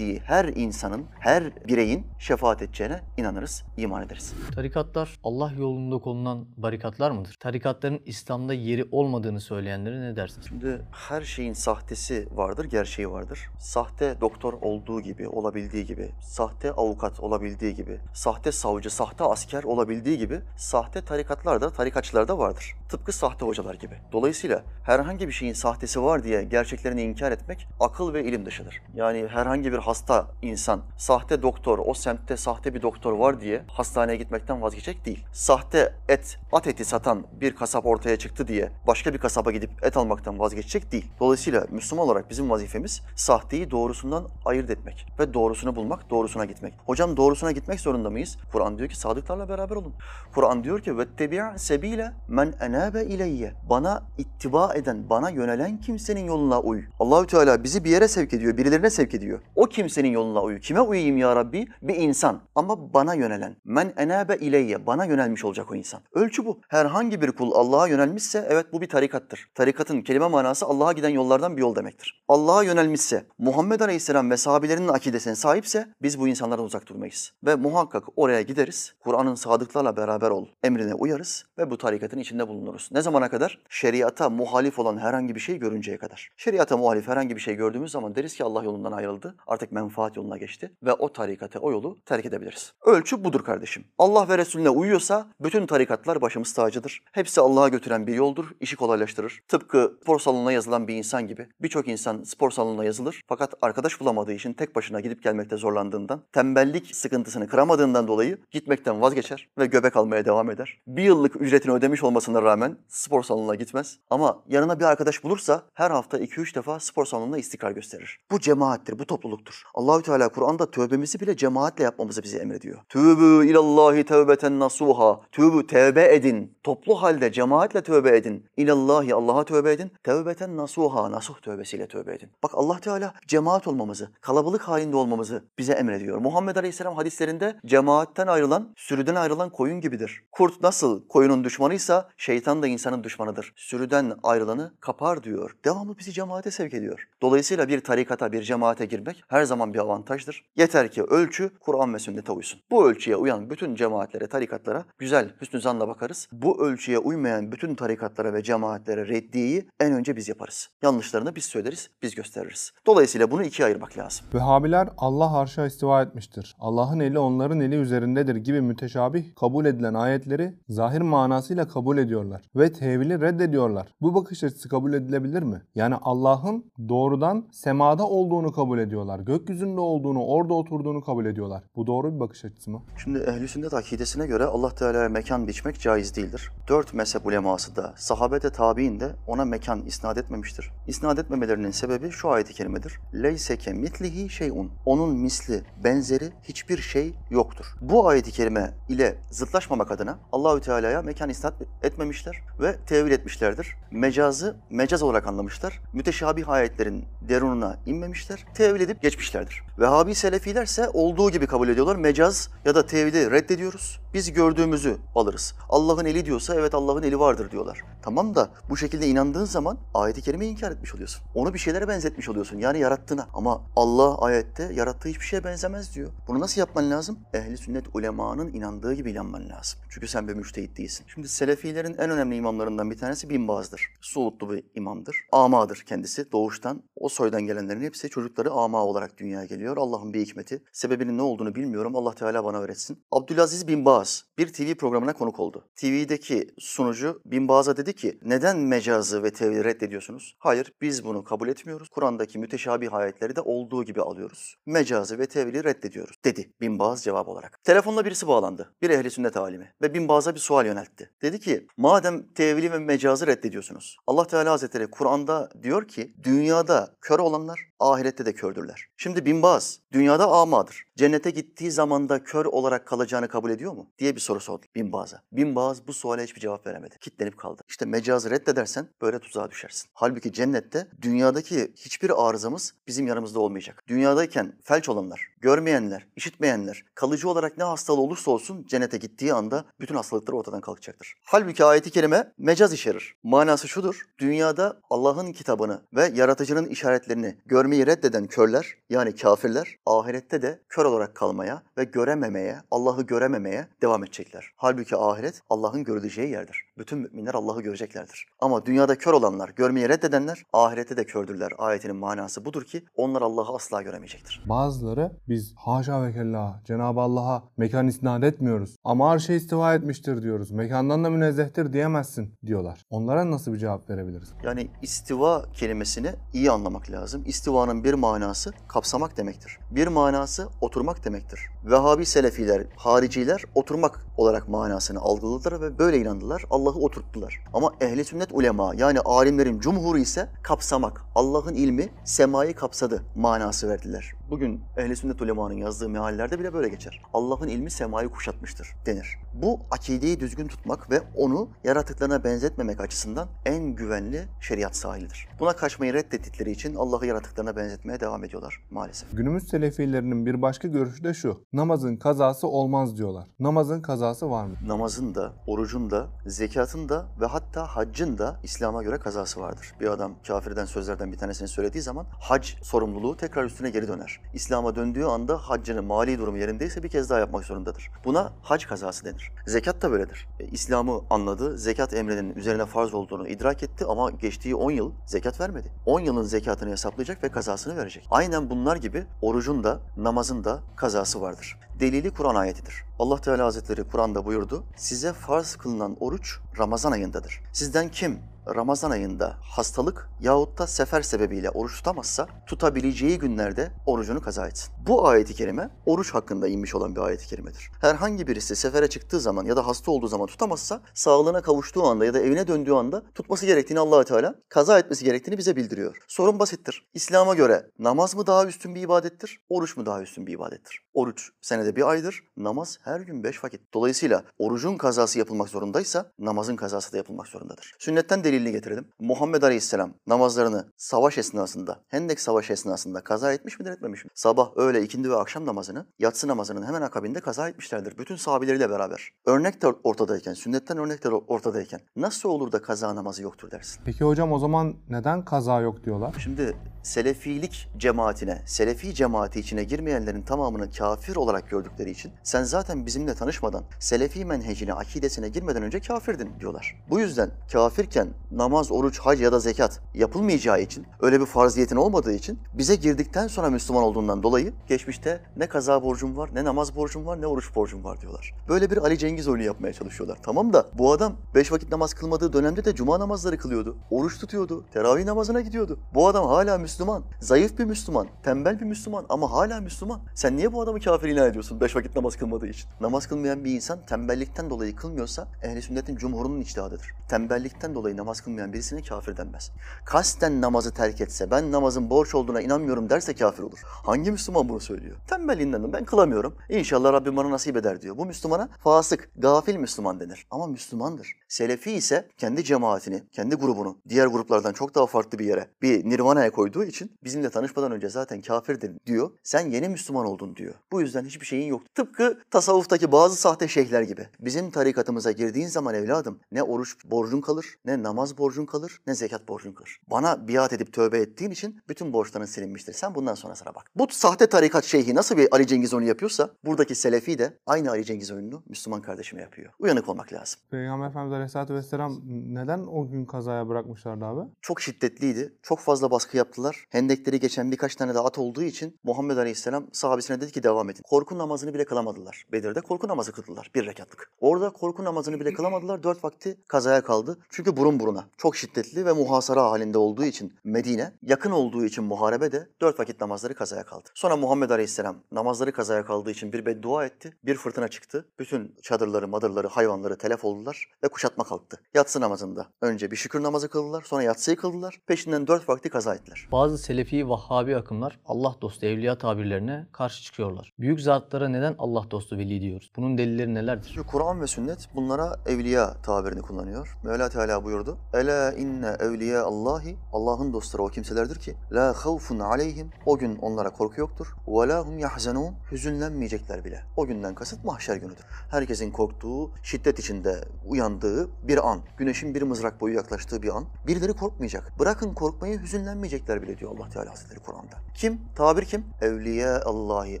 Zikrettiği 0.00 0.20
her 0.24 0.44
insanın, 0.44 1.06
her 1.18 1.68
bireyin 1.68 2.06
şefaat 2.18 2.62
edeceğine 2.62 3.00
inanırız, 3.16 3.64
iman 3.76 4.02
ederiz. 4.02 4.34
Tarikatlar 4.54 5.18
Allah 5.24 5.52
yolunda 5.58 5.98
konulan 5.98 6.46
barikatlar 6.56 7.10
mıdır? 7.10 7.36
Tarikatların 7.40 8.02
İslam'da 8.06 8.54
yeri 8.54 8.84
olmadığını 8.90 9.40
söyleyenlere 9.40 10.00
ne 10.00 10.16
dersiniz? 10.16 10.46
Şimdi 10.48 10.82
her 10.92 11.22
şeyin 11.22 11.52
sahtesi 11.52 12.28
vardır, 12.30 12.64
gerçeği 12.64 13.10
vardır. 13.10 13.50
Sahte 13.58 14.20
doktor 14.20 14.52
olduğu 14.52 15.00
gibi, 15.00 15.28
olabildiği 15.28 15.86
gibi, 15.86 16.10
sahte 16.22 16.72
avukat 16.72 17.20
olabildiği 17.20 17.74
gibi, 17.74 17.98
sahte 18.14 18.52
savcı, 18.52 18.90
sahte 18.90 19.24
asker 19.24 19.62
olabildiği 19.62 20.18
gibi, 20.18 20.40
sahte 20.56 21.00
tarikatlar 21.04 21.60
da, 21.60 21.70
tarikatçılar 21.70 22.28
da 22.28 22.38
vardır. 22.38 22.74
Tıpkı 22.88 23.12
sahte 23.12 23.46
hocalar 23.46 23.74
gibi. 23.74 23.94
Dolayısıyla 24.12 24.62
herhangi 24.84 25.28
bir 25.28 25.32
şeyin 25.32 25.52
sahtesi 25.52 26.02
var 26.02 26.24
diye 26.24 26.44
gerçeklerini 26.44 27.02
inkar 27.02 27.32
etmek 27.32 27.68
akıl 27.80 28.14
ve 28.14 28.24
ilim 28.24 28.46
dışıdır. 28.46 28.82
Yani 28.94 29.28
herhangi 29.28 29.72
bir 29.72 29.78
hasta 29.90 30.26
insan, 30.42 30.80
sahte 30.96 31.42
doktor, 31.42 31.78
o 31.78 31.94
semtte 31.94 32.36
sahte 32.36 32.74
bir 32.74 32.82
doktor 32.82 33.12
var 33.12 33.40
diye 33.40 33.62
hastaneye 33.68 34.16
gitmekten 34.16 34.62
vazgeçecek 34.62 35.06
değil. 35.06 35.24
Sahte 35.32 35.94
et, 36.08 36.38
at 36.52 36.66
eti 36.66 36.84
satan 36.84 37.26
bir 37.40 37.54
kasap 37.54 37.86
ortaya 37.86 38.16
çıktı 38.16 38.48
diye 38.48 38.70
başka 38.86 39.14
bir 39.14 39.18
kasaba 39.18 39.50
gidip 39.50 39.70
et 39.84 39.96
almaktan 39.96 40.38
vazgeçecek 40.38 40.92
değil. 40.92 41.10
Dolayısıyla 41.20 41.66
Müslüman 41.70 42.04
olarak 42.06 42.30
bizim 42.30 42.50
vazifemiz 42.50 43.02
sahteyi 43.16 43.70
doğrusundan 43.70 44.28
ayırt 44.44 44.70
etmek 44.70 45.06
ve 45.18 45.34
doğrusunu 45.34 45.76
bulmak, 45.76 46.10
doğrusuna 46.10 46.44
gitmek. 46.44 46.74
Hocam 46.86 47.16
doğrusuna 47.16 47.52
gitmek 47.52 47.80
zorunda 47.80 48.10
mıyız? 48.10 48.38
Kur'an 48.52 48.78
diyor 48.78 48.88
ki 48.88 48.98
sadıklarla 48.98 49.48
beraber 49.48 49.76
olun. 49.76 49.94
Kur'an 50.34 50.64
diyor 50.64 50.80
ki 50.80 50.98
vettebi' 50.98 51.42
sebile 51.56 52.12
men 52.28 52.54
enabe 52.60 53.04
ileyye. 53.04 53.52
Bana 53.70 54.02
ittiba 54.18 54.74
eden, 54.74 55.10
bana 55.10 55.30
yönelen 55.30 55.80
kimsenin 55.80 56.24
yoluna 56.24 56.60
uy. 56.60 56.82
Allahü 57.00 57.26
Teala 57.26 57.64
bizi 57.64 57.84
bir 57.84 57.90
yere 57.90 58.08
sevk 58.08 58.34
ediyor, 58.34 58.56
birilerine 58.56 58.90
sevk 58.90 59.14
ediyor. 59.14 59.40
O 59.56 59.66
kimsenin 59.80 60.08
yoluna 60.08 60.42
uy. 60.42 60.60
Kime 60.60 60.80
uyuyayım 60.80 61.16
ya 61.16 61.36
Rabbi? 61.36 61.68
Bir 61.82 61.94
insan 61.94 62.40
ama 62.54 62.94
bana 62.94 63.14
yönelen. 63.14 63.56
Men 63.64 63.92
enabe 63.96 64.36
ileyye. 64.36 64.86
Bana 64.86 65.04
yönelmiş 65.04 65.44
olacak 65.44 65.70
o 65.70 65.74
insan. 65.74 66.00
Ölçü 66.14 66.46
bu. 66.46 66.60
Herhangi 66.68 67.22
bir 67.22 67.32
kul 67.32 67.52
Allah'a 67.52 67.88
yönelmişse 67.88 68.46
evet 68.48 68.66
bu 68.72 68.80
bir 68.80 68.88
tarikattır. 68.88 69.50
Tarikatın 69.54 70.00
kelime 70.00 70.28
manası 70.28 70.66
Allah'a 70.66 70.92
giden 70.92 71.08
yollardan 71.08 71.56
bir 71.56 71.60
yol 71.60 71.76
demektir. 71.76 72.24
Allah'a 72.28 72.62
yönelmişse, 72.62 73.24
Muhammed 73.38 73.80
Aleyhisselam 73.80 74.30
ve 74.30 74.36
sahabelerinin 74.36 74.88
akidesine 74.88 75.34
sahipse 75.34 75.88
biz 76.02 76.20
bu 76.20 76.28
insanlardan 76.28 76.64
uzak 76.64 76.86
durmayız. 76.86 77.32
Ve 77.46 77.54
muhakkak 77.54 78.04
oraya 78.16 78.42
gideriz. 78.42 78.94
Kur'an'ın 79.00 79.34
sadıklarla 79.34 79.96
beraber 79.96 80.30
ol. 80.30 80.46
Emrine 80.62 80.94
uyarız 80.94 81.44
ve 81.58 81.70
bu 81.70 81.78
tarikatın 81.78 82.18
içinde 82.18 82.48
bulunuruz. 82.48 82.88
Ne 82.92 83.02
zamana 83.02 83.28
kadar? 83.30 83.58
Şeriata 83.68 84.30
muhalif 84.30 84.78
olan 84.78 84.98
herhangi 84.98 85.34
bir 85.34 85.40
şey 85.40 85.58
görünceye 85.58 85.98
kadar. 85.98 86.28
Şeriata 86.36 86.76
muhalif 86.76 87.08
herhangi 87.08 87.36
bir 87.36 87.40
şey 87.40 87.54
gördüğümüz 87.54 87.92
zaman 87.92 88.14
deriz 88.14 88.34
ki 88.34 88.44
Allah 88.44 88.64
yolundan 88.64 88.92
ayrıldı. 88.92 89.34
Artık 89.46 89.69
menfaat 89.72 90.16
yoluna 90.16 90.36
geçti 90.36 90.72
ve 90.82 90.92
o 90.92 91.12
tarikate, 91.12 91.58
o 91.58 91.70
yolu 91.70 91.98
terk 92.04 92.26
edebiliriz. 92.26 92.72
Ölçü 92.84 93.24
budur 93.24 93.44
kardeşim. 93.44 93.84
Allah 93.98 94.28
ve 94.28 94.38
Resulüne 94.38 94.70
uyuyorsa 94.70 95.26
bütün 95.40 95.66
tarikatlar 95.66 96.20
başımız 96.20 96.52
tacıdır. 96.52 97.02
Hepsi 97.12 97.40
Allah'a 97.40 97.68
götüren 97.68 98.06
bir 98.06 98.14
yoldur, 98.14 98.50
işi 98.60 98.76
kolaylaştırır. 98.76 99.40
Tıpkı 99.48 99.98
spor 100.02 100.18
salonuna 100.18 100.52
yazılan 100.52 100.88
bir 100.88 100.94
insan 100.94 101.28
gibi. 101.28 101.48
Birçok 101.62 101.88
insan 101.88 102.22
spor 102.22 102.50
salonuna 102.50 102.84
yazılır 102.84 103.22
fakat 103.26 103.54
arkadaş 103.62 104.00
bulamadığı 104.00 104.32
için 104.32 104.52
tek 104.52 104.76
başına 104.76 105.00
gidip 105.00 105.22
gelmekte 105.22 105.56
zorlandığından, 105.56 106.22
tembellik 106.32 106.96
sıkıntısını 106.96 107.48
kıramadığından 107.48 108.08
dolayı 108.08 108.38
gitmekten 108.50 109.00
vazgeçer 109.00 109.48
ve 109.58 109.66
göbek 109.66 109.96
almaya 109.96 110.24
devam 110.24 110.50
eder. 110.50 110.80
Bir 110.86 111.02
yıllık 111.02 111.42
ücretini 111.42 111.72
ödemiş 111.72 112.04
olmasına 112.04 112.42
rağmen 112.42 112.76
spor 112.88 113.22
salonuna 113.22 113.54
gitmez. 113.54 113.98
Ama 114.10 114.42
yanına 114.48 114.80
bir 114.80 114.84
arkadaş 114.84 115.24
bulursa 115.24 115.62
her 115.74 115.90
hafta 115.90 116.18
2-3 116.18 116.54
defa 116.54 116.80
spor 116.80 117.06
salonuna 117.06 117.38
istikrar 117.38 117.70
gösterir. 117.70 118.20
Bu 118.30 118.40
cemaattir, 118.40 118.98
bu 118.98 119.06
topluluktur. 119.06 119.59
Allahü 119.74 120.02
Teala 120.02 120.28
Kur'an'da 120.28 120.70
tövbemizi 120.70 121.20
bile 121.20 121.36
cemaatle 121.36 121.84
yapmamızı 121.84 122.22
bize 122.22 122.38
emrediyor. 122.38 122.78
Tövbü 122.88 123.46
ilallahi 123.50 124.04
tevbeten 124.04 124.60
nasuha. 124.60 125.20
Tövbü 125.32 125.66
tevbe 125.66 126.14
edin. 126.14 126.58
Toplu 126.62 127.02
halde 127.02 127.32
cemaatle 127.32 127.82
tövbe 127.82 128.16
edin. 128.16 128.46
İlallahi 128.56 129.14
Allah'a 129.14 129.44
tövbe 129.44 129.72
edin. 129.72 129.92
Tevbeten 130.04 130.56
nasuha. 130.56 131.10
Nasuh 131.10 131.40
tövbesiyle 131.40 131.88
tövbe 131.88 132.14
edin. 132.14 132.30
Bak 132.42 132.50
Allah 132.54 132.80
Teala 132.80 133.14
cemaat 133.26 133.68
olmamızı, 133.68 134.10
kalabalık 134.20 134.62
halinde 134.62 134.96
olmamızı 134.96 135.44
bize 135.58 135.72
emrediyor. 135.72 136.18
Muhammed 136.18 136.56
Aleyhisselam 136.56 136.94
hadislerinde 136.94 137.60
cemaatten 137.66 138.26
ayrılan, 138.26 138.72
sürüden 138.76 139.14
ayrılan 139.14 139.50
koyun 139.50 139.80
gibidir. 139.80 140.22
Kurt 140.32 140.62
nasıl 140.62 141.08
koyunun 141.08 141.44
düşmanıysa 141.44 142.08
şeytan 142.16 142.62
da 142.62 142.66
insanın 142.66 143.04
düşmanıdır. 143.04 143.52
Sürüden 143.56 144.12
ayrılanı 144.22 144.74
kapar 144.80 145.22
diyor. 145.22 145.56
Devamlı 145.64 145.98
bizi 145.98 146.12
cemaate 146.12 146.50
sevk 146.50 146.74
ediyor. 146.74 147.08
Dolayısıyla 147.22 147.68
bir 147.68 147.80
tarikata, 147.80 148.32
bir 148.32 148.42
cemaate 148.42 148.86
girmek 148.86 149.24
her 149.28 149.44
zaman 149.50 149.74
bir 149.74 149.78
avantajdır. 149.78 150.44
Yeter 150.56 150.90
ki 150.90 151.02
ölçü 151.02 151.50
Kur'an 151.60 151.94
ve 151.94 151.98
sünnete 151.98 152.32
uysun. 152.32 152.60
Bu 152.70 152.88
ölçüye 152.88 153.16
uyan 153.16 153.50
bütün 153.50 153.74
cemaatlere, 153.74 154.26
tarikatlara 154.26 154.84
güzel, 154.98 155.30
hüsnü 155.40 155.60
zanla 155.60 155.88
bakarız. 155.88 156.28
Bu 156.32 156.66
ölçüye 156.66 156.98
uymayan 156.98 157.52
bütün 157.52 157.74
tarikatlara 157.74 158.32
ve 158.34 158.42
cemaatlere 158.42 159.08
reddiyeyi 159.08 159.68
en 159.80 159.92
önce 159.92 160.16
biz 160.16 160.28
yaparız. 160.28 160.68
Yanlışlarını 160.82 161.36
biz 161.36 161.44
söyleriz, 161.44 161.90
biz 162.02 162.14
gösteririz. 162.14 162.72
Dolayısıyla 162.86 163.30
bunu 163.30 163.44
ikiye 163.44 163.66
ayırmak 163.66 163.98
lazım. 163.98 164.26
Vehhabiler 164.34 164.88
Allah 164.98 165.36
arşa 165.36 165.66
istiva 165.66 166.02
etmiştir. 166.02 166.56
Allah'ın 166.58 167.00
eli 167.00 167.18
onların 167.18 167.60
eli 167.60 167.74
üzerindedir 167.74 168.36
gibi 168.36 168.60
müteşabih 168.60 169.34
kabul 169.34 169.64
edilen 169.64 169.94
ayetleri 169.94 170.54
zahir 170.68 171.00
manasıyla 171.00 171.68
kabul 171.68 171.98
ediyorlar 171.98 172.42
ve 172.56 172.72
tevili 172.72 173.20
reddediyorlar. 173.20 173.94
Bu 174.00 174.14
bakış 174.14 174.44
açısı 174.44 174.68
kabul 174.68 174.92
edilebilir 174.92 175.42
mi? 175.42 175.62
Yani 175.74 175.94
Allah'ın 176.02 176.72
doğrudan 176.88 177.48
semada 177.52 178.06
olduğunu 178.06 178.52
kabul 178.52 178.78
ediyorlar. 178.78 179.18
Gökyüzünde 179.40 179.80
olduğunu, 179.80 180.24
orada 180.24 180.54
oturduğunu 180.54 181.04
kabul 181.04 181.26
ediyorlar. 181.26 181.62
Bu 181.76 181.86
doğru 181.86 182.14
bir 182.14 182.20
bakış 182.20 182.44
açısı 182.44 182.70
mı? 182.70 182.82
Şimdi 183.02 183.18
ehl-i 183.18 183.48
sünnet 183.48 183.74
akidesine 183.74 184.26
göre 184.26 184.44
Allah 184.44 184.74
Teala'ya 184.74 185.08
mekan 185.08 185.48
biçmek 185.48 185.80
caiz 185.80 186.16
değildir. 186.16 186.50
Dört 186.68 186.94
mezhep 186.94 187.26
uleması 187.26 187.76
da, 187.76 187.94
sahabe 187.96 188.42
de 188.42 188.50
tabi'in 188.50 189.00
de 189.00 189.16
ona 189.26 189.44
mekan 189.44 189.82
isnat 189.82 190.18
etmemiştir. 190.18 190.70
İsnat 190.86 191.18
etmemelerinin 191.18 191.70
sebebi 191.70 192.10
şu 192.10 192.30
ayeti 192.30 192.54
kerimedir. 192.54 193.00
Leyse 193.14 193.56
ke 193.56 193.72
mitlihi 193.72 194.28
şeyun. 194.28 194.70
Onun 194.86 195.18
misli, 195.18 195.62
benzeri 195.84 196.30
hiçbir 196.42 196.78
şey 196.78 197.14
yoktur. 197.30 197.66
Bu 197.80 198.08
ayeti 198.08 198.32
kerime 198.32 198.74
ile 198.88 199.18
zıtlaşmamak 199.30 199.90
adına 199.90 200.18
Allahü 200.32 200.60
Teala'ya 200.60 201.02
mekan 201.02 201.30
isnat 201.30 201.54
etmemişler 201.82 202.36
ve 202.60 202.76
tevil 202.86 203.10
etmişlerdir. 203.10 203.76
Mecazı 203.90 204.56
mecaz 204.70 205.02
olarak 205.02 205.26
anlamışlar. 205.26 205.80
Müteşabih 205.92 206.48
ayetlerin 206.48 207.04
derununa 207.28 207.76
inmemişler. 207.86 208.44
Tevil 208.54 208.80
edip 208.80 209.02
geçmişlerdir. 209.20 209.62
Vehhabi 209.78 210.14
Selefiler 210.14 210.62
ise 210.62 210.88
olduğu 210.88 211.30
gibi 211.30 211.46
kabul 211.46 211.68
ediyorlar. 211.68 211.96
Mecaz 211.96 212.48
ya 212.64 212.74
da 212.74 212.86
tevili 212.86 213.30
reddediyoruz. 213.30 214.00
Biz 214.14 214.32
gördüğümüzü 214.32 214.96
alırız. 215.14 215.54
Allah'ın 215.68 216.04
eli 216.04 216.24
diyorsa 216.24 216.54
evet 216.54 216.74
Allah'ın 216.74 217.02
eli 217.02 217.18
vardır 217.18 217.50
diyorlar. 217.50 217.82
Tamam 218.02 218.34
da 218.34 218.50
bu 218.70 218.76
şekilde 218.76 219.06
inandığın 219.06 219.44
zaman 219.44 219.78
ayeti 219.94 220.22
kerimeyi 220.22 220.52
inkar 220.52 220.72
etmiş 220.72 220.94
oluyorsun. 220.94 221.22
Onu 221.34 221.54
bir 221.54 221.58
şeylere 221.58 221.88
benzetmiş 221.88 222.28
oluyorsun. 222.28 222.58
Yani 222.58 222.78
yarattığına. 222.78 223.28
Ama 223.34 223.62
Allah 223.76 224.18
ayette 224.18 224.72
yarattığı 224.74 225.08
hiçbir 225.08 225.24
şeye 225.24 225.44
benzemez 225.44 225.94
diyor. 225.94 226.10
Bunu 226.28 226.40
nasıl 226.40 226.60
yapman 226.60 226.90
lazım? 226.90 227.18
Ehli 227.34 227.58
sünnet 227.58 227.84
ulemanın 227.94 228.52
inandığı 228.52 228.94
gibi 228.94 229.10
inanman 229.10 229.48
lazım. 229.48 229.80
Çünkü 229.88 230.08
sen 230.08 230.28
bir 230.28 230.34
müştehit 230.34 230.78
değilsin. 230.78 231.06
Şimdi 231.14 231.28
Selefilerin 231.28 231.94
en 231.98 232.10
önemli 232.10 232.36
imamlarından 232.36 232.90
bir 232.90 232.98
tanesi 232.98 233.30
Bin 233.30 233.48
Baz'dır. 233.48 233.82
Suudlu 234.00 234.52
bir 234.52 234.64
imamdır. 234.74 235.16
Amadır 235.32 235.84
kendisi 235.88 236.32
doğuştan. 236.32 236.82
O 236.96 237.08
soydan 237.08 237.42
gelenlerin 237.42 237.80
hepsi 237.80 238.08
çocukları 238.08 238.50
ama 238.50 238.84
olarak 238.84 239.18
dünyaya 239.18 239.46
geliyor. 239.46 239.76
Allah'ın 239.76 240.12
bir 240.12 240.20
hikmeti. 240.20 240.62
Sebebinin 240.72 241.18
ne 241.18 241.22
olduğunu 241.22 241.54
bilmiyorum. 241.54 241.96
Allah 241.96 242.14
Teala 242.14 242.44
bana 242.44 242.58
öğretsin. 242.58 243.02
Abdülaziz 243.10 243.68
Bin 243.68 243.84
Baz 244.00 244.24
bir 244.38 244.52
TV 244.52 244.74
programına 244.74 245.12
konuk 245.12 245.40
oldu. 245.40 245.68
TV'deki 245.76 246.54
sunucu 246.58 247.22
Bin 247.24 247.48
Baz'a 247.48 247.76
dedi 247.76 247.94
ki 247.94 248.18
neden 248.22 248.58
mecazı 248.58 249.22
ve 249.22 249.30
tevhidi 249.32 249.64
reddediyorsunuz? 249.64 250.36
Hayır 250.38 250.72
biz 250.80 251.04
bunu 251.04 251.24
kabul 251.24 251.48
etmiyoruz. 251.48 251.88
Kur'an'daki 251.88 252.38
müteşabih 252.38 252.94
ayetleri 252.94 253.36
de 253.36 253.40
olduğu 253.40 253.84
gibi 253.84 254.02
alıyoruz. 254.02 254.56
Mecazı 254.66 255.18
ve 255.18 255.26
tevhidi 255.26 255.64
reddediyoruz 255.64 256.16
dedi 256.24 256.52
Bin 256.60 256.78
Baz 256.78 257.04
cevap 257.04 257.28
olarak. 257.28 257.64
Telefonla 257.64 258.04
birisi 258.04 258.26
bağlandı. 258.26 258.74
Bir 258.82 258.90
ehli 258.90 259.10
sünnet 259.10 259.36
alimi 259.36 259.74
ve 259.82 259.94
Bin 259.94 260.08
Baz'a 260.08 260.34
bir 260.34 260.40
sual 260.40 260.66
yöneltti. 260.66 261.10
Dedi 261.22 261.40
ki 261.40 261.66
madem 261.76 262.32
tevhili 262.32 262.72
ve 262.72 262.78
mecazı 262.78 263.26
reddediyorsunuz. 263.26 263.96
Allah 264.06 264.26
Teala 264.26 264.52
Hazretleri 264.52 264.90
Kur'an'da 264.90 265.50
diyor 265.62 265.88
ki 265.88 266.14
dünyada 266.22 266.96
kör 267.00 267.18
olanlar 267.18 267.69
ahirette 267.80 268.26
de 268.26 268.32
kördürler. 268.32 268.86
Şimdi 268.96 269.26
Bin 269.26 269.42
Baz 269.42 269.80
dünyada 269.92 270.26
amadır. 270.26 270.84
Cennete 270.96 271.30
gittiği 271.30 271.70
zamanda 271.70 272.24
kör 272.24 272.44
olarak 272.44 272.86
kalacağını 272.86 273.28
kabul 273.28 273.50
ediyor 273.50 273.72
mu? 273.72 273.90
diye 273.98 274.16
bir 274.16 274.20
soru 274.20 274.40
sordu 274.40 274.66
Bin 274.74 274.92
Baz'a. 274.92 275.22
Bin 275.32 275.56
Baz 275.56 275.88
bu 275.88 275.92
suale 275.92 276.22
hiçbir 276.22 276.40
cevap 276.40 276.66
veremedi. 276.66 276.98
Kitlenip 277.00 277.38
kaldı. 277.38 277.62
İşte 277.68 277.84
mecazı 277.84 278.30
reddedersen 278.30 278.88
böyle 279.02 279.18
tuzağa 279.18 279.50
düşersin. 279.50 279.90
Halbuki 279.94 280.32
cennette 280.32 280.86
dünyadaki 281.02 281.72
hiçbir 281.76 282.28
arızamız 282.28 282.74
bizim 282.86 283.06
yanımızda 283.06 283.40
olmayacak. 283.40 283.84
Dünyadayken 283.88 284.52
felç 284.62 284.88
olanlar, 284.88 285.20
görmeyenler, 285.40 286.06
işitmeyenler, 286.16 286.84
kalıcı 286.94 287.28
olarak 287.28 287.58
ne 287.58 287.64
hastalığı 287.64 288.00
olursa 288.00 288.30
olsun 288.30 288.66
cennete 288.66 288.96
gittiği 288.96 289.34
anda 289.34 289.64
bütün 289.80 289.94
hastalıkları 289.94 290.36
ortadan 290.36 290.60
kalkacaktır. 290.60 291.14
Halbuki 291.24 291.64
ayeti 291.64 291.90
kerime 291.90 292.32
mecaz 292.38 292.72
içerir. 292.72 293.16
Manası 293.22 293.68
şudur. 293.68 294.06
Dünyada 294.18 294.80
Allah'ın 294.90 295.32
kitabını 295.32 295.82
ve 295.94 296.12
yaratıcının 296.14 296.66
işaretlerini 296.66 297.36
görmeyi 297.70 297.86
reddeden 297.86 298.26
körler 298.26 298.74
yani 298.90 299.14
kafirler 299.14 299.76
ahirette 299.86 300.42
de 300.42 300.60
kör 300.68 300.84
olarak 300.84 301.14
kalmaya 301.14 301.62
ve 301.78 301.84
görememeye, 301.84 302.56
Allah'ı 302.70 303.02
görememeye 303.02 303.68
devam 303.82 304.04
edecekler. 304.04 304.52
Halbuki 304.56 304.96
ahiret 304.96 305.42
Allah'ın 305.50 305.84
görüleceği 305.84 306.30
yerdir. 306.30 306.64
Bütün 306.80 306.98
müminler 306.98 307.34
Allah'ı 307.34 307.62
göreceklerdir. 307.62 308.26
Ama 308.40 308.66
dünyada 308.66 308.98
kör 308.98 309.12
olanlar, 309.12 309.48
görmeyi 309.56 309.88
reddedenler 309.88 310.42
ahirette 310.52 310.96
de 310.96 311.06
kördürler. 311.06 311.52
Ayetinin 311.58 311.96
manası 311.96 312.44
budur 312.44 312.64
ki 312.64 312.84
onlar 312.96 313.22
Allah'ı 313.22 313.54
asla 313.54 313.82
göremeyecektir. 313.82 314.42
Bazıları 314.48 315.12
biz 315.28 315.54
haşa 315.56 316.02
ve 316.02 316.12
kella 316.12 316.62
Cenab-ı 316.64 317.00
Allah'a 317.00 317.42
mekan 317.56 317.88
isnat 317.88 318.24
etmiyoruz. 318.24 318.76
Ama 318.84 319.10
arşa 319.10 319.32
istiva 319.32 319.74
etmiştir 319.74 320.22
diyoruz. 320.22 320.50
Mekandan 320.50 321.04
da 321.04 321.10
münezzehtir 321.10 321.72
diyemezsin 321.72 322.34
diyorlar. 322.46 322.84
Onlara 322.90 323.30
nasıl 323.30 323.52
bir 323.52 323.58
cevap 323.58 323.90
verebiliriz? 323.90 324.32
Yani 324.44 324.70
istiva 324.82 325.44
kelimesini 325.52 326.10
iyi 326.32 326.50
anlamak 326.50 326.90
lazım. 326.90 327.22
İstivanın 327.26 327.84
bir 327.84 327.94
manası 327.94 328.52
kapsamak 328.68 329.16
demektir. 329.16 329.58
Bir 329.70 329.86
manası 329.86 330.48
oturmak 330.60 331.04
demektir. 331.04 331.40
Vehhabi 331.64 332.06
Selefiler, 332.06 332.66
hariciler 332.76 333.44
oturmak 333.54 334.06
olarak 334.16 334.48
manasını 334.48 335.00
algıladılar 335.00 335.60
ve 335.60 335.78
böyle 335.78 335.98
inandılar. 335.98 336.44
Allah'ı 336.70 336.84
oturttular. 336.84 337.40
Ama 337.54 337.74
ehli 337.80 338.04
sünnet 338.04 338.28
ulema 338.32 338.74
yani 338.76 339.00
alimlerin 339.00 339.60
cumhuru 339.60 339.98
ise 339.98 340.28
kapsamak. 340.42 341.02
Allah'ın 341.14 341.54
ilmi 341.54 341.88
semayı 342.04 342.54
kapsadı 342.54 343.02
manası 343.14 343.68
verdiler. 343.68 344.12
Bugün 344.30 344.60
ehli 344.76 344.96
sünnet 344.96 345.22
ulemanın 345.22 345.54
yazdığı 345.54 345.88
meallerde 345.88 346.38
bile 346.38 346.54
böyle 346.54 346.68
geçer. 346.68 347.02
Allah'ın 347.14 347.48
ilmi 347.48 347.70
semayı 347.70 348.08
kuşatmıştır 348.08 348.74
denir. 348.86 349.18
Bu 349.34 349.60
akideyi 349.70 350.20
düzgün 350.20 350.46
tutmak 350.46 350.90
ve 350.90 351.00
onu 351.16 351.48
yaratıklarına 351.64 352.24
benzetmemek 352.24 352.80
açısından 352.80 353.28
en 353.46 353.74
güvenli 353.74 354.24
şeriat 354.40 354.76
sahilidir. 354.76 355.28
Buna 355.40 355.52
kaçmayı 355.52 355.94
reddettikleri 355.94 356.50
için 356.50 356.74
Allah'ı 356.74 357.06
yaratıklarına 357.06 357.56
benzetmeye 357.56 358.00
devam 358.00 358.24
ediyorlar 358.24 358.62
maalesef. 358.70 359.16
Günümüz 359.16 359.48
selefilerinin 359.48 360.26
bir 360.26 360.42
başka 360.42 360.68
görüşü 360.68 361.04
de 361.04 361.14
şu. 361.14 361.44
Namazın 361.52 361.96
kazası 361.96 362.48
olmaz 362.48 362.96
diyorlar. 362.96 363.26
Namazın 363.40 363.80
kazası 363.80 364.30
var 364.30 364.44
mı? 364.44 364.54
Namazın 364.66 365.14
da, 365.14 365.32
orucun 365.46 365.90
da, 365.90 366.06
zekatın 366.26 366.88
da 366.88 367.06
ve 367.20 367.26
hatta 367.26 367.66
haccın 367.66 368.18
da 368.18 368.40
İslam'a 368.42 368.82
göre 368.82 368.98
kazası 368.98 369.40
vardır. 369.40 369.74
Bir 369.80 369.86
adam 369.86 370.12
kafirden 370.26 370.64
sözlerden 370.64 371.12
bir 371.12 371.18
tanesini 371.18 371.48
söylediği 371.48 371.82
zaman 371.82 372.06
hac 372.20 372.48
sorumluluğu 372.62 373.16
tekrar 373.16 373.44
üstüne 373.44 373.70
geri 373.70 373.88
döner. 373.88 374.19
İslam'a 374.34 374.74
döndüğü 374.74 375.04
anda 375.04 375.38
haccının 375.38 375.84
mali 375.84 376.18
durumu 376.18 376.38
yerindeyse 376.38 376.82
bir 376.82 376.88
kez 376.88 377.10
daha 377.10 377.18
yapmak 377.18 377.44
zorundadır. 377.44 377.90
Buna 378.04 378.32
hac 378.42 378.64
kazası 378.64 379.04
denir. 379.04 379.32
Zekat 379.46 379.82
da 379.82 379.90
böyledir. 379.90 380.26
E, 380.40 380.46
İslam'ı 380.46 381.00
anladı, 381.10 381.58
zekat 381.58 381.94
emrinin 381.94 382.34
üzerine 382.34 382.66
farz 382.66 382.94
olduğunu 382.94 383.28
idrak 383.28 383.62
etti 383.62 383.84
ama 383.84 384.10
geçtiği 384.10 384.54
10 384.54 384.70
yıl 384.70 384.92
zekat 385.06 385.40
vermedi. 385.40 385.72
10 385.86 386.00
yılın 386.00 386.22
zekatını 386.22 386.70
hesaplayacak 386.70 387.24
ve 387.24 387.28
kazasını 387.28 387.76
verecek. 387.76 388.06
Aynen 388.10 388.50
bunlar 388.50 388.76
gibi 388.76 389.04
orucun 389.22 389.64
da, 389.64 389.80
namazın 389.96 390.44
da 390.44 390.60
kazası 390.76 391.20
vardır. 391.20 391.58
Delili 391.80 392.10
Kur'an 392.10 392.34
ayetidir. 392.34 392.84
Allah 392.98 393.20
Teala 393.20 393.44
Hazretleri 393.44 393.84
Kur'an'da 393.84 394.24
buyurdu. 394.24 394.64
Size 394.76 395.12
farz 395.12 395.56
kılınan 395.56 395.96
oruç 396.00 396.38
Ramazan 396.58 396.92
ayındadır. 396.92 397.40
Sizden 397.52 397.88
kim 397.88 398.18
Ramazan 398.46 398.90
ayında 398.90 399.36
hastalık 399.42 400.08
yahut 400.20 400.58
da 400.58 400.66
sefer 400.66 401.02
sebebiyle 401.02 401.50
oruç 401.50 401.76
tutamazsa 401.76 402.28
tutabileceği 402.46 403.18
günlerde 403.18 403.72
orucunu 403.86 404.22
kaza 404.22 404.46
etsin. 404.46 404.74
Bu 404.86 405.08
ayeti 405.08 405.34
kerime 405.34 405.70
oruç 405.86 406.14
hakkında 406.14 406.48
inmiş 406.48 406.74
olan 406.74 406.96
bir 406.96 407.00
ayeti 407.00 407.26
kerimedir. 407.26 407.70
Herhangi 407.80 408.26
birisi 408.26 408.56
sefere 408.56 408.88
çıktığı 408.88 409.20
zaman 409.20 409.44
ya 409.44 409.56
da 409.56 409.66
hasta 409.66 409.90
olduğu 409.90 410.08
zaman 410.08 410.26
tutamazsa 410.26 410.80
sağlığına 410.94 411.42
kavuştuğu 411.42 411.82
anda 411.82 412.04
ya 412.04 412.14
da 412.14 412.20
evine 412.20 412.46
döndüğü 412.46 412.72
anda 412.72 413.02
tutması 413.14 413.46
gerektiğini 413.46 413.80
allah 413.80 414.04
Teala 414.04 414.34
kaza 414.48 414.78
etmesi 414.78 415.04
gerektiğini 415.04 415.38
bize 415.38 415.56
bildiriyor. 415.56 415.96
Sorun 416.08 416.38
basittir. 416.38 416.88
İslam'a 416.94 417.34
göre 417.34 417.70
namaz 417.78 418.14
mı 418.14 418.26
daha 418.26 418.46
üstün 418.46 418.74
bir 418.74 418.82
ibadettir, 418.82 419.38
oruç 419.48 419.76
mu 419.76 419.86
daha 419.86 420.02
üstün 420.02 420.26
bir 420.26 420.32
ibadettir? 420.32 420.82
Oruç 420.94 421.30
senede 421.40 421.76
bir 421.76 421.88
aydır, 421.88 422.22
namaz 422.36 422.78
her 422.82 423.00
gün 423.00 423.24
beş 423.24 423.44
vakit. 423.44 423.60
Dolayısıyla 423.74 424.24
orucun 424.38 424.76
kazası 424.76 425.18
yapılmak 425.18 425.48
zorundaysa 425.48 426.12
namazın 426.18 426.56
kazası 426.56 426.92
da 426.92 426.96
yapılmak 426.96 427.26
zorundadır. 427.26 427.74
Sünnetten 427.78 428.24
delilini 428.24 428.52
getirelim. 428.52 428.88
Muhammed 429.00 429.42
Aleyhisselam 429.42 429.94
namazlarını 430.06 430.66
savaş 430.76 431.18
esnasında, 431.18 431.80
Hendek 431.88 432.20
Savaşı 432.20 432.52
esnasında 432.52 433.00
kaza 433.00 433.32
etmiş 433.32 433.58
midir 433.58 433.70
etmemiş 433.70 434.04
mi? 434.04 434.10
Sabah, 434.14 434.56
öğle, 434.56 434.82
ikindi 434.82 435.10
ve 435.10 435.16
akşam 435.16 435.46
namazını, 435.46 435.86
yatsı 435.98 436.28
namazının 436.28 436.66
hemen 436.66 436.82
akabinde 436.82 437.20
kaza 437.20 437.48
etmişlerdir. 437.48 437.98
Bütün 437.98 438.16
sahabileriyle 438.16 438.70
beraber. 438.70 439.10
Örnek 439.26 439.62
de 439.62 439.66
ortadayken, 439.66 440.34
sünnetten 440.34 440.78
örnek 440.78 441.04
de 441.04 441.08
ortadayken 441.08 441.80
nasıl 441.96 442.28
olur 442.28 442.52
da 442.52 442.62
kaza 442.62 442.94
namazı 442.96 443.22
yoktur 443.22 443.50
dersin? 443.50 443.82
Peki 443.84 444.04
hocam 444.04 444.32
o 444.32 444.38
zaman 444.38 444.74
neden 444.88 445.24
kaza 445.24 445.60
yok 445.60 445.84
diyorlar? 445.84 446.14
Şimdi 446.18 446.56
Selefilik 446.82 447.68
cemaatine, 447.76 448.42
Selefi 448.46 448.94
cemaati 448.94 449.40
içine 449.40 449.64
girmeyenlerin 449.64 450.22
tamamını 450.22 450.70
kafir 450.70 451.16
olarak 451.16 451.50
gördükleri 451.50 451.90
için 451.90 452.12
sen 452.22 452.42
zaten 452.42 452.86
bizimle 452.86 453.14
tanışmadan 453.14 453.64
Selefi 453.78 454.24
menhecine, 454.24 454.72
akidesine 454.72 455.28
girmeden 455.28 455.62
önce 455.62 455.80
kafirdin 455.80 456.30
diyorlar. 456.40 456.82
Bu 456.90 457.00
yüzden 457.00 457.30
kafirken 457.52 458.08
namaz, 458.30 458.72
oruç, 458.72 458.98
hac 458.98 459.20
ya 459.20 459.32
da 459.32 459.40
zekat 459.40 459.80
yapılmayacağı 459.94 460.62
için, 460.62 460.86
öyle 461.00 461.20
bir 461.20 461.26
farziyetin 461.26 461.76
olmadığı 461.76 462.12
için 462.12 462.38
bize 462.54 462.74
girdikten 462.74 463.26
sonra 463.26 463.50
Müslüman 463.50 463.82
olduğundan 463.82 464.22
dolayı 464.22 464.52
geçmişte 464.68 465.20
ne 465.36 465.46
kaza 465.46 465.82
borcum 465.82 466.16
var, 466.16 466.30
ne 466.34 466.44
namaz 466.44 466.76
borcum 466.76 467.06
var, 467.06 467.20
ne 467.20 467.26
oruç 467.26 467.54
borcum 467.54 467.84
var 467.84 468.00
diyorlar. 468.00 468.34
Böyle 468.48 468.70
bir 468.70 468.76
Ali 468.76 468.98
Cengiz 468.98 469.28
oyunu 469.28 469.42
yapmaya 469.42 469.72
çalışıyorlar. 469.72 470.18
Tamam 470.22 470.52
da 470.52 470.66
bu 470.74 470.92
adam 470.92 471.12
beş 471.34 471.52
vakit 471.52 471.70
namaz 471.70 471.94
kılmadığı 471.94 472.32
dönemde 472.32 472.64
de 472.64 472.74
cuma 472.74 473.00
namazları 473.00 473.38
kılıyordu. 473.38 473.76
Oruç 473.90 474.18
tutuyordu, 474.18 474.64
teravih 474.72 475.04
namazına 475.04 475.40
gidiyordu. 475.40 475.78
Bu 475.94 476.08
adam 476.08 476.26
hala 476.26 476.58
Müslüman 476.58 476.69
Müslüman. 476.70 477.04
Zayıf 477.20 477.58
bir 477.58 477.64
Müslüman. 477.64 478.08
Tembel 478.22 478.60
bir 478.60 478.64
Müslüman 478.64 479.06
ama 479.08 479.30
hala 479.32 479.60
Müslüman. 479.60 480.00
Sen 480.14 480.36
niye 480.36 480.52
bu 480.52 480.62
adamı 480.62 480.80
kafir 480.80 481.08
ilan 481.08 481.30
ediyorsun 481.30 481.60
beş 481.60 481.76
vakit 481.76 481.96
namaz 481.96 482.16
kılmadığı 482.16 482.46
için? 482.46 482.70
Namaz 482.80 483.06
kılmayan 483.06 483.44
bir 483.44 483.54
insan 483.54 483.78
tembellikten 483.86 484.50
dolayı 484.50 484.76
kılmıyorsa 484.76 485.28
ehli 485.42 485.62
sünnetin 485.62 485.96
cumhurunun 485.96 486.40
içtihadıdır. 486.40 486.94
Tembellikten 487.08 487.74
dolayı 487.74 487.96
namaz 487.96 488.20
kılmayan 488.20 488.52
birisine 488.52 488.82
kafir 488.82 489.16
denmez. 489.16 489.50
Kasten 489.84 490.40
namazı 490.40 490.74
terk 490.74 491.00
etse, 491.00 491.30
ben 491.30 491.52
namazın 491.52 491.90
borç 491.90 492.14
olduğuna 492.14 492.40
inanmıyorum 492.40 492.90
derse 492.90 493.14
kafir 493.14 493.42
olur. 493.42 493.58
Hangi 493.64 494.10
Müslüman 494.10 494.48
bunu 494.48 494.60
söylüyor? 494.60 494.96
Tembelliğinden 495.08 495.72
ben 495.72 495.84
kılamıyorum. 495.84 496.34
İnşallah 496.48 496.92
Rabbim 496.92 497.16
bana 497.16 497.30
nasip 497.30 497.56
eder 497.56 497.82
diyor. 497.82 497.96
Bu 497.96 498.06
Müslümana 498.06 498.48
fasık, 498.62 499.10
gafil 499.16 499.56
Müslüman 499.56 500.00
denir. 500.00 500.26
Ama 500.30 500.46
Müslümandır. 500.46 501.16
Selefi 501.28 501.72
ise 501.72 502.08
kendi 502.18 502.44
cemaatini, 502.44 503.02
kendi 503.12 503.34
grubunu 503.34 503.76
diğer 503.88 504.06
gruplardan 504.06 504.52
çok 504.52 504.74
daha 504.74 504.86
farklı 504.86 505.18
bir 505.18 505.26
yere, 505.26 505.48
bir 505.62 505.90
nirvanaya 505.90 506.30
koyduğu 506.60 506.70
için 506.70 506.90
bizimle 507.04 507.30
tanışmadan 507.30 507.72
önce 507.72 507.88
zaten 507.88 508.20
kafirdir 508.20 508.72
diyor. 508.86 509.10
Sen 509.22 509.50
yeni 509.50 509.68
Müslüman 509.68 510.06
oldun 510.06 510.36
diyor. 510.36 510.54
Bu 510.72 510.80
yüzden 510.80 511.04
hiçbir 511.04 511.26
şeyin 511.26 511.46
yok. 511.46 511.62
Tıpkı 511.74 512.18
tasavvuftaki 512.30 512.92
bazı 512.92 513.16
sahte 513.16 513.48
şeyhler 513.48 513.82
gibi. 513.82 514.06
Bizim 514.20 514.50
tarikatımıza 514.50 515.12
girdiğin 515.12 515.46
zaman 515.46 515.74
evladım 515.74 516.20
ne 516.32 516.42
oruç 516.42 516.76
borcun 516.84 517.20
kalır, 517.20 517.46
ne 517.64 517.82
namaz 517.82 518.18
borcun 518.18 518.46
kalır, 518.46 518.80
ne 518.86 518.94
zekat 518.94 519.28
borcun 519.28 519.52
kalır. 519.52 519.80
Bana 519.90 520.28
biat 520.28 520.52
edip 520.52 520.72
tövbe 520.72 520.98
ettiğin 520.98 521.30
için 521.30 521.62
bütün 521.68 521.92
borçların 521.92 522.24
silinmiştir. 522.24 522.72
Sen 522.72 522.94
bundan 522.94 523.14
sonrasına 523.14 523.54
bak. 523.54 523.70
Bu 523.76 523.86
sahte 523.90 524.26
tarikat 524.26 524.64
şeyhi 524.64 524.94
nasıl 524.94 525.16
bir 525.16 525.28
Ali 525.32 525.46
Cengiz 525.46 525.74
onu 525.74 525.84
yapıyorsa 525.84 526.30
buradaki 526.44 526.74
Selefi 526.74 527.18
de 527.18 527.38
aynı 527.46 527.70
Ali 527.70 527.84
Cengiz 527.84 528.10
oyununu 528.10 528.42
Müslüman 528.48 528.82
kardeşime 528.82 529.22
yapıyor. 529.22 529.52
Uyanık 529.58 529.88
olmak 529.88 530.12
lazım. 530.12 530.40
Peygamber 530.50 530.88
Efendimiz 530.88 531.12
Aleyhisselatü 531.12 531.54
Vesselam 531.54 532.00
neden 532.34 532.58
o 532.58 532.88
gün 532.88 533.04
kazaya 533.04 533.48
bırakmışlardı 533.48 534.04
abi? 534.04 534.20
Çok 534.40 534.60
şiddetliydi. 534.60 535.32
Çok 535.42 535.58
fazla 535.60 535.90
baskı 535.90 536.16
yaptılar. 536.16 536.49
Hendekleri 536.70 537.20
geçen 537.20 537.52
birkaç 537.52 537.76
tane 537.76 537.94
de 537.94 537.98
at 537.98 538.18
olduğu 538.18 538.42
için 538.42 538.78
Muhammed 538.84 539.16
Aleyhisselam 539.16 539.66
sahabesine 539.72 540.20
dedi 540.20 540.32
ki 540.32 540.42
devam 540.42 540.70
edin. 540.70 540.82
Korku 540.82 541.18
namazını 541.18 541.54
bile 541.54 541.64
kılamadılar. 541.64 542.26
Bedir'de 542.32 542.60
korku 542.60 542.88
namazı 542.88 543.12
kıldılar. 543.12 543.50
Bir 543.54 543.66
rekatlık. 543.66 544.10
Orada 544.20 544.50
korku 544.50 544.84
namazını 544.84 545.20
bile 545.20 545.32
kılamadılar. 545.32 545.82
Dört 545.82 546.04
vakti 546.04 546.38
kazaya 546.48 546.82
kaldı. 546.82 547.18
Çünkü 547.30 547.56
burun 547.56 547.80
buruna. 547.80 548.04
Çok 548.16 548.36
şiddetli 548.36 548.86
ve 548.86 548.92
muhasara 548.92 549.42
halinde 549.42 549.78
olduğu 549.78 550.04
için 550.04 550.32
Medine, 550.44 550.92
yakın 551.02 551.30
olduğu 551.30 551.64
için 551.64 551.84
muharebe 551.84 552.32
de 552.32 552.48
dört 552.60 552.80
vakit 552.80 553.00
namazları 553.00 553.34
kazaya 553.34 553.62
kaldı. 553.64 553.88
Sonra 553.94 554.16
Muhammed 554.16 554.50
Aleyhisselam 554.50 554.96
namazları 555.12 555.52
kazaya 555.52 555.84
kaldığı 555.84 556.10
için 556.10 556.32
bir 556.32 556.46
beddua 556.46 556.86
etti. 556.86 557.16
Bir 557.24 557.34
fırtına 557.34 557.68
çıktı. 557.68 558.06
Bütün 558.18 558.54
çadırları, 558.62 559.08
madırları, 559.08 559.48
hayvanları 559.48 559.98
telef 559.98 560.24
oldular 560.24 560.70
ve 560.84 560.88
kuşatma 560.88 561.24
kalktı. 561.24 561.60
Yatsı 561.74 562.00
namazında 562.00 562.46
önce 562.60 562.90
bir 562.90 562.96
şükür 562.96 563.22
namazı 563.22 563.48
kıldılar. 563.48 563.82
Sonra 563.86 564.02
yatsıyı 564.02 564.36
kıldılar. 564.36 564.80
Peşinden 564.86 565.26
dört 565.26 565.48
vakti 565.48 565.68
kaza 565.68 565.94
ettiler. 565.94 566.28
Bazı 566.40 566.58
Selefi 566.58 567.08
Vahhabi 567.08 567.56
akımlar 567.56 567.98
Allah 568.06 568.34
dostu 568.40 568.66
evliya 568.66 568.98
tabirlerine 568.98 569.66
karşı 569.72 570.02
çıkıyorlar. 570.02 570.52
Büyük 570.58 570.80
zatlara 570.80 571.28
neden 571.28 571.54
Allah 571.58 571.90
dostu 571.90 572.18
veli 572.18 572.40
diyoruz? 572.40 572.70
Bunun 572.76 572.98
delilleri 572.98 573.34
nelerdir? 573.34 573.80
Kur'an 573.86 574.20
ve 574.20 574.26
sünnet 574.26 574.68
bunlara 574.74 575.16
evliya 575.26 575.74
tabirini 575.82 576.22
kullanıyor. 576.22 576.78
Mevla 576.84 577.08
Teala 577.08 577.44
buyurdu. 577.44 577.78
Ela 577.94 578.32
inne 578.32 578.66
evliya 578.66 579.24
Allahi 579.24 579.76
Allah'ın 579.92 580.32
dostları 580.32 580.62
o 580.62 580.68
kimselerdir 580.68 581.16
ki 581.16 581.34
la 581.52 581.72
havfun 581.72 582.18
aleyhim 582.18 582.70
o 582.86 582.98
gün 582.98 583.16
onlara 583.16 583.50
korku 583.50 583.80
yoktur. 583.80 584.06
Ve 584.28 584.48
la 584.48 584.66
hum 584.66 584.78
yahzanun 584.78 585.34
hüzünlenmeyecekler 585.52 586.44
bile. 586.44 586.62
O 586.76 586.86
günden 586.86 587.14
kasıt 587.14 587.44
mahşer 587.44 587.76
günüdür. 587.76 588.04
Herkesin 588.30 588.70
korktuğu, 588.70 589.30
şiddet 589.42 589.78
içinde 589.78 590.24
uyandığı 590.46 591.08
bir 591.28 591.48
an. 591.50 591.60
Güneşin 591.76 592.14
bir 592.14 592.22
mızrak 592.22 592.60
boyu 592.60 592.74
yaklaştığı 592.74 593.22
bir 593.22 593.36
an. 593.36 593.44
Birileri 593.66 593.92
korkmayacak. 593.92 594.52
Bırakın 594.58 594.94
korkmayı 594.94 595.40
hüzünlenmeyecekler 595.40 596.22
bile 596.22 596.29
diyor 596.38 596.56
Allah 596.56 596.68
Teala 596.68 596.90
Hazretleri 596.90 597.20
Kur'an'da. 597.20 597.56
Kim? 597.74 598.00
Tabir 598.14 598.44
kim? 598.44 598.64
Evliya 598.80 599.42
Allahi, 599.44 600.00